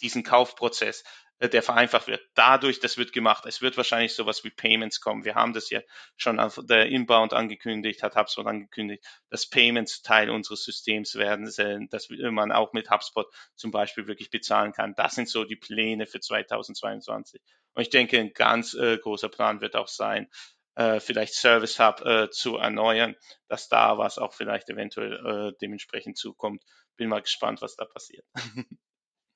diesen 0.00 0.24
Kaufprozess 0.24 1.04
der 1.40 1.62
vereinfacht 1.62 2.06
wird. 2.06 2.20
Dadurch, 2.34 2.80
das 2.80 2.98
wird 2.98 3.12
gemacht. 3.12 3.46
Es 3.46 3.62
wird 3.62 3.76
wahrscheinlich 3.76 4.14
sowas 4.14 4.44
wie 4.44 4.50
Payments 4.50 5.00
kommen. 5.00 5.24
Wir 5.24 5.34
haben 5.34 5.54
das 5.54 5.70
ja 5.70 5.80
schon 6.16 6.38
auf 6.38 6.58
der 6.64 6.86
Inbound 6.86 7.32
angekündigt, 7.32 8.02
hat 8.02 8.14
HubSpot 8.14 8.46
angekündigt, 8.46 9.04
dass 9.30 9.48
Payments 9.48 10.02
Teil 10.02 10.28
unseres 10.30 10.64
Systems 10.64 11.14
werden, 11.14 11.46
dass 11.90 12.08
man 12.10 12.52
auch 12.52 12.72
mit 12.72 12.90
HubSpot 12.90 13.26
zum 13.56 13.70
Beispiel 13.70 14.06
wirklich 14.06 14.30
bezahlen 14.30 14.72
kann. 14.72 14.94
Das 14.96 15.14
sind 15.14 15.28
so 15.28 15.44
die 15.44 15.56
Pläne 15.56 16.06
für 16.06 16.20
2022. 16.20 17.40
Und 17.72 17.82
ich 17.82 17.90
denke, 17.90 18.18
ein 18.18 18.32
ganz 18.32 18.74
äh, 18.74 18.98
großer 18.98 19.28
Plan 19.28 19.60
wird 19.60 19.76
auch 19.76 19.88
sein, 19.88 20.28
äh, 20.74 21.00
vielleicht 21.00 21.34
Service 21.34 21.78
Hub 21.78 22.00
äh, 22.04 22.30
zu 22.30 22.56
erneuern, 22.56 23.16
dass 23.48 23.68
da 23.68 23.98
was 23.98 24.18
auch 24.18 24.34
vielleicht 24.34 24.68
eventuell 24.68 25.14
äh, 25.14 25.52
dementsprechend 25.60 26.18
zukommt. 26.18 26.62
Bin 26.96 27.08
mal 27.08 27.22
gespannt, 27.22 27.62
was 27.62 27.76
da 27.76 27.84
passiert. 27.84 28.26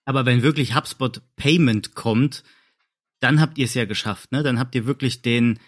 Aber 0.05 0.27
wenn 0.27 0.43
wirklich 0.43 0.75
HubSpot 0.75 1.23
Payment 1.37 1.95
kommt, 1.95 2.45
dann 3.21 3.41
habt 3.41 3.59
ihr 3.59 3.65
es 3.65 3.75
ja 3.75 3.85
geschafft, 3.85 4.33
ne? 4.33 4.43
Dann 4.43 4.59
habt 4.59 4.75
ihr 4.75 4.87
wirklich 4.87 5.23
den 5.23 5.59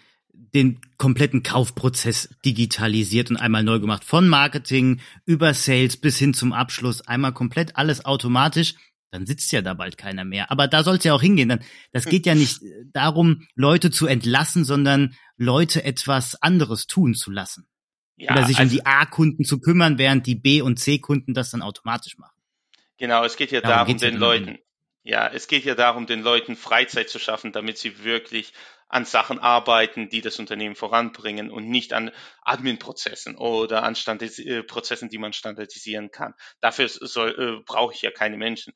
den 0.53 0.79
kompletten 0.97 1.43
Kaufprozess 1.43 2.29
digitalisiert 2.45 3.29
und 3.29 3.37
einmal 3.37 3.63
neu 3.63 3.79
gemacht. 3.79 4.03
Von 4.03 4.27
Marketing 4.29 4.99
über 5.25 5.53
Sales 5.53 5.97
bis 5.97 6.17
hin 6.17 6.33
zum 6.33 6.53
Abschluss. 6.53 7.01
Einmal 7.01 7.33
komplett 7.33 7.75
alles 7.75 8.05
automatisch. 8.05 8.75
Dann 9.11 9.25
sitzt 9.25 9.51
ja 9.51 9.61
da 9.61 9.73
bald 9.73 9.97
keiner 9.97 10.25
mehr. 10.25 10.51
Aber 10.51 10.67
da 10.67 10.83
soll 10.83 10.97
es 10.97 11.03
ja 11.03 11.13
auch 11.13 11.21
hingehen. 11.21 11.49
Dann, 11.49 11.61
das 11.91 12.05
geht 12.05 12.25
ja 12.25 12.35
nicht 12.35 12.61
darum, 12.93 13.47
Leute 13.55 13.89
zu 13.89 14.05
entlassen, 14.05 14.63
sondern 14.63 15.15
Leute 15.37 15.83
etwas 15.83 16.41
anderes 16.41 16.87
tun 16.87 17.15
zu 17.15 17.31
lassen. 17.31 17.67
Ja, 18.17 18.33
Oder 18.33 18.45
sich 18.45 18.57
also, 18.57 18.69
um 18.69 18.75
die 18.75 18.85
A-Kunden 18.85 19.43
zu 19.43 19.59
kümmern, 19.59 19.97
während 19.97 20.27
die 20.27 20.35
B- 20.35 20.61
und 20.61 20.77
C-Kunden 20.77 21.33
das 21.33 21.51
dann 21.51 21.61
automatisch 21.61 22.17
machen. 22.17 22.36
Genau, 22.97 23.23
es 23.23 23.35
geht 23.37 23.51
ja 23.51 23.61
darum, 23.61 23.97
darum 23.97 23.97
den 23.97 24.17
Leuten, 24.17 24.59
ja, 25.03 25.27
es 25.27 25.47
geht 25.47 25.65
ja 25.65 25.75
darum, 25.75 26.05
den 26.05 26.21
Leuten 26.21 26.55
Freizeit 26.55 27.09
zu 27.09 27.19
schaffen, 27.19 27.51
damit 27.51 27.77
sie 27.77 28.03
wirklich 28.03 28.53
an 28.89 29.05
Sachen 29.05 29.39
arbeiten, 29.39 30.09
die 30.09 30.21
das 30.21 30.39
Unternehmen 30.39 30.75
voranbringen 30.75 31.51
und 31.51 31.67
nicht 31.69 31.93
an 31.93 32.11
Admin-Prozessen 32.43 33.35
oder 33.35 33.83
an 33.83 33.95
Standardis 33.95 34.39
äh, 34.39 34.63
Prozessen, 34.63 35.09
die 35.09 35.17
man 35.17 35.33
standardisieren 35.33 36.11
kann. 36.11 36.33
Dafür 36.61 36.87
soll, 36.87 37.59
äh, 37.59 37.63
brauche 37.65 37.93
ich 37.93 38.01
ja 38.01 38.11
keine 38.11 38.37
Menschen. 38.37 38.73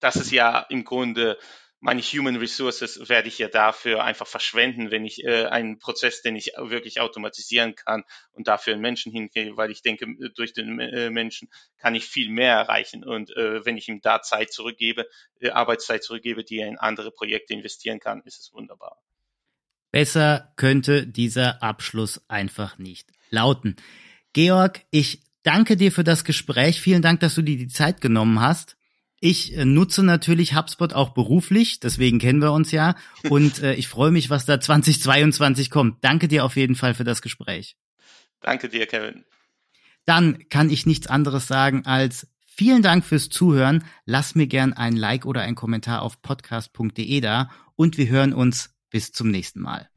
Das 0.00 0.16
ist 0.16 0.30
ja 0.30 0.60
im 0.68 0.84
Grunde 0.84 1.38
meine 1.80 2.02
Human 2.02 2.36
Resources 2.36 3.08
werde 3.08 3.28
ich 3.28 3.38
ja 3.38 3.48
dafür 3.48 4.02
einfach 4.02 4.26
verschwenden, 4.26 4.90
wenn 4.90 5.04
ich 5.04 5.24
äh, 5.24 5.44
einen 5.46 5.78
Prozess, 5.78 6.22
den 6.22 6.34
ich 6.34 6.52
wirklich 6.56 7.00
automatisieren 7.00 7.76
kann 7.76 8.04
und 8.32 8.48
dafür 8.48 8.72
einen 8.72 8.82
Menschen 8.82 9.12
hingehe, 9.12 9.56
weil 9.56 9.70
ich 9.70 9.82
denke, 9.82 10.06
durch 10.34 10.52
den 10.52 10.80
äh, 10.80 11.10
Menschen 11.10 11.48
kann 11.76 11.94
ich 11.94 12.04
viel 12.06 12.30
mehr 12.30 12.54
erreichen. 12.54 13.04
Und 13.04 13.30
äh, 13.36 13.64
wenn 13.64 13.76
ich 13.76 13.88
ihm 13.88 14.00
da 14.00 14.22
Zeit 14.22 14.52
zurückgebe, 14.52 15.06
äh, 15.40 15.50
Arbeitszeit 15.50 16.02
zurückgebe, 16.02 16.42
die 16.42 16.58
er 16.58 16.68
in 16.68 16.78
andere 16.78 17.12
Projekte 17.12 17.54
investieren 17.54 18.00
kann, 18.00 18.22
ist 18.22 18.40
es 18.40 18.52
wunderbar. 18.52 19.00
Besser 19.92 20.52
könnte 20.56 21.06
dieser 21.06 21.62
Abschluss 21.62 22.20
einfach 22.28 22.78
nicht 22.78 23.10
lauten. 23.30 23.76
Georg, 24.32 24.80
ich 24.90 25.22
danke 25.44 25.76
dir 25.76 25.92
für 25.92 26.04
das 26.04 26.24
Gespräch. 26.24 26.80
Vielen 26.80 27.02
Dank, 27.02 27.20
dass 27.20 27.36
du 27.36 27.42
dir 27.42 27.56
die 27.56 27.68
Zeit 27.68 28.00
genommen 28.00 28.40
hast. 28.40 28.77
Ich 29.20 29.56
äh, 29.56 29.64
nutze 29.64 30.02
natürlich 30.02 30.54
HubSpot 30.54 30.92
auch 30.92 31.10
beruflich, 31.10 31.80
deswegen 31.80 32.18
kennen 32.18 32.40
wir 32.40 32.52
uns 32.52 32.70
ja. 32.70 32.94
Und 33.28 33.60
äh, 33.62 33.74
ich 33.74 33.88
freue 33.88 34.10
mich, 34.10 34.30
was 34.30 34.46
da 34.46 34.60
2022 34.60 35.70
kommt. 35.70 36.04
Danke 36.04 36.28
dir 36.28 36.44
auf 36.44 36.56
jeden 36.56 36.76
Fall 36.76 36.94
für 36.94 37.04
das 37.04 37.22
Gespräch. 37.22 37.76
Danke 38.40 38.68
dir, 38.68 38.86
Kevin. 38.86 39.24
Dann 40.04 40.48
kann 40.48 40.70
ich 40.70 40.86
nichts 40.86 41.06
anderes 41.06 41.46
sagen 41.46 41.84
als 41.84 42.28
vielen 42.46 42.82
Dank 42.82 43.04
fürs 43.04 43.28
Zuhören. 43.28 43.84
Lass 44.06 44.34
mir 44.34 44.46
gern 44.46 44.72
ein 44.72 44.96
Like 44.96 45.26
oder 45.26 45.42
ein 45.42 45.54
Kommentar 45.54 46.02
auf 46.02 46.22
podcast.de 46.22 47.20
da 47.20 47.50
und 47.76 47.98
wir 47.98 48.08
hören 48.08 48.32
uns 48.32 48.74
bis 48.90 49.12
zum 49.12 49.30
nächsten 49.30 49.60
Mal. 49.60 49.88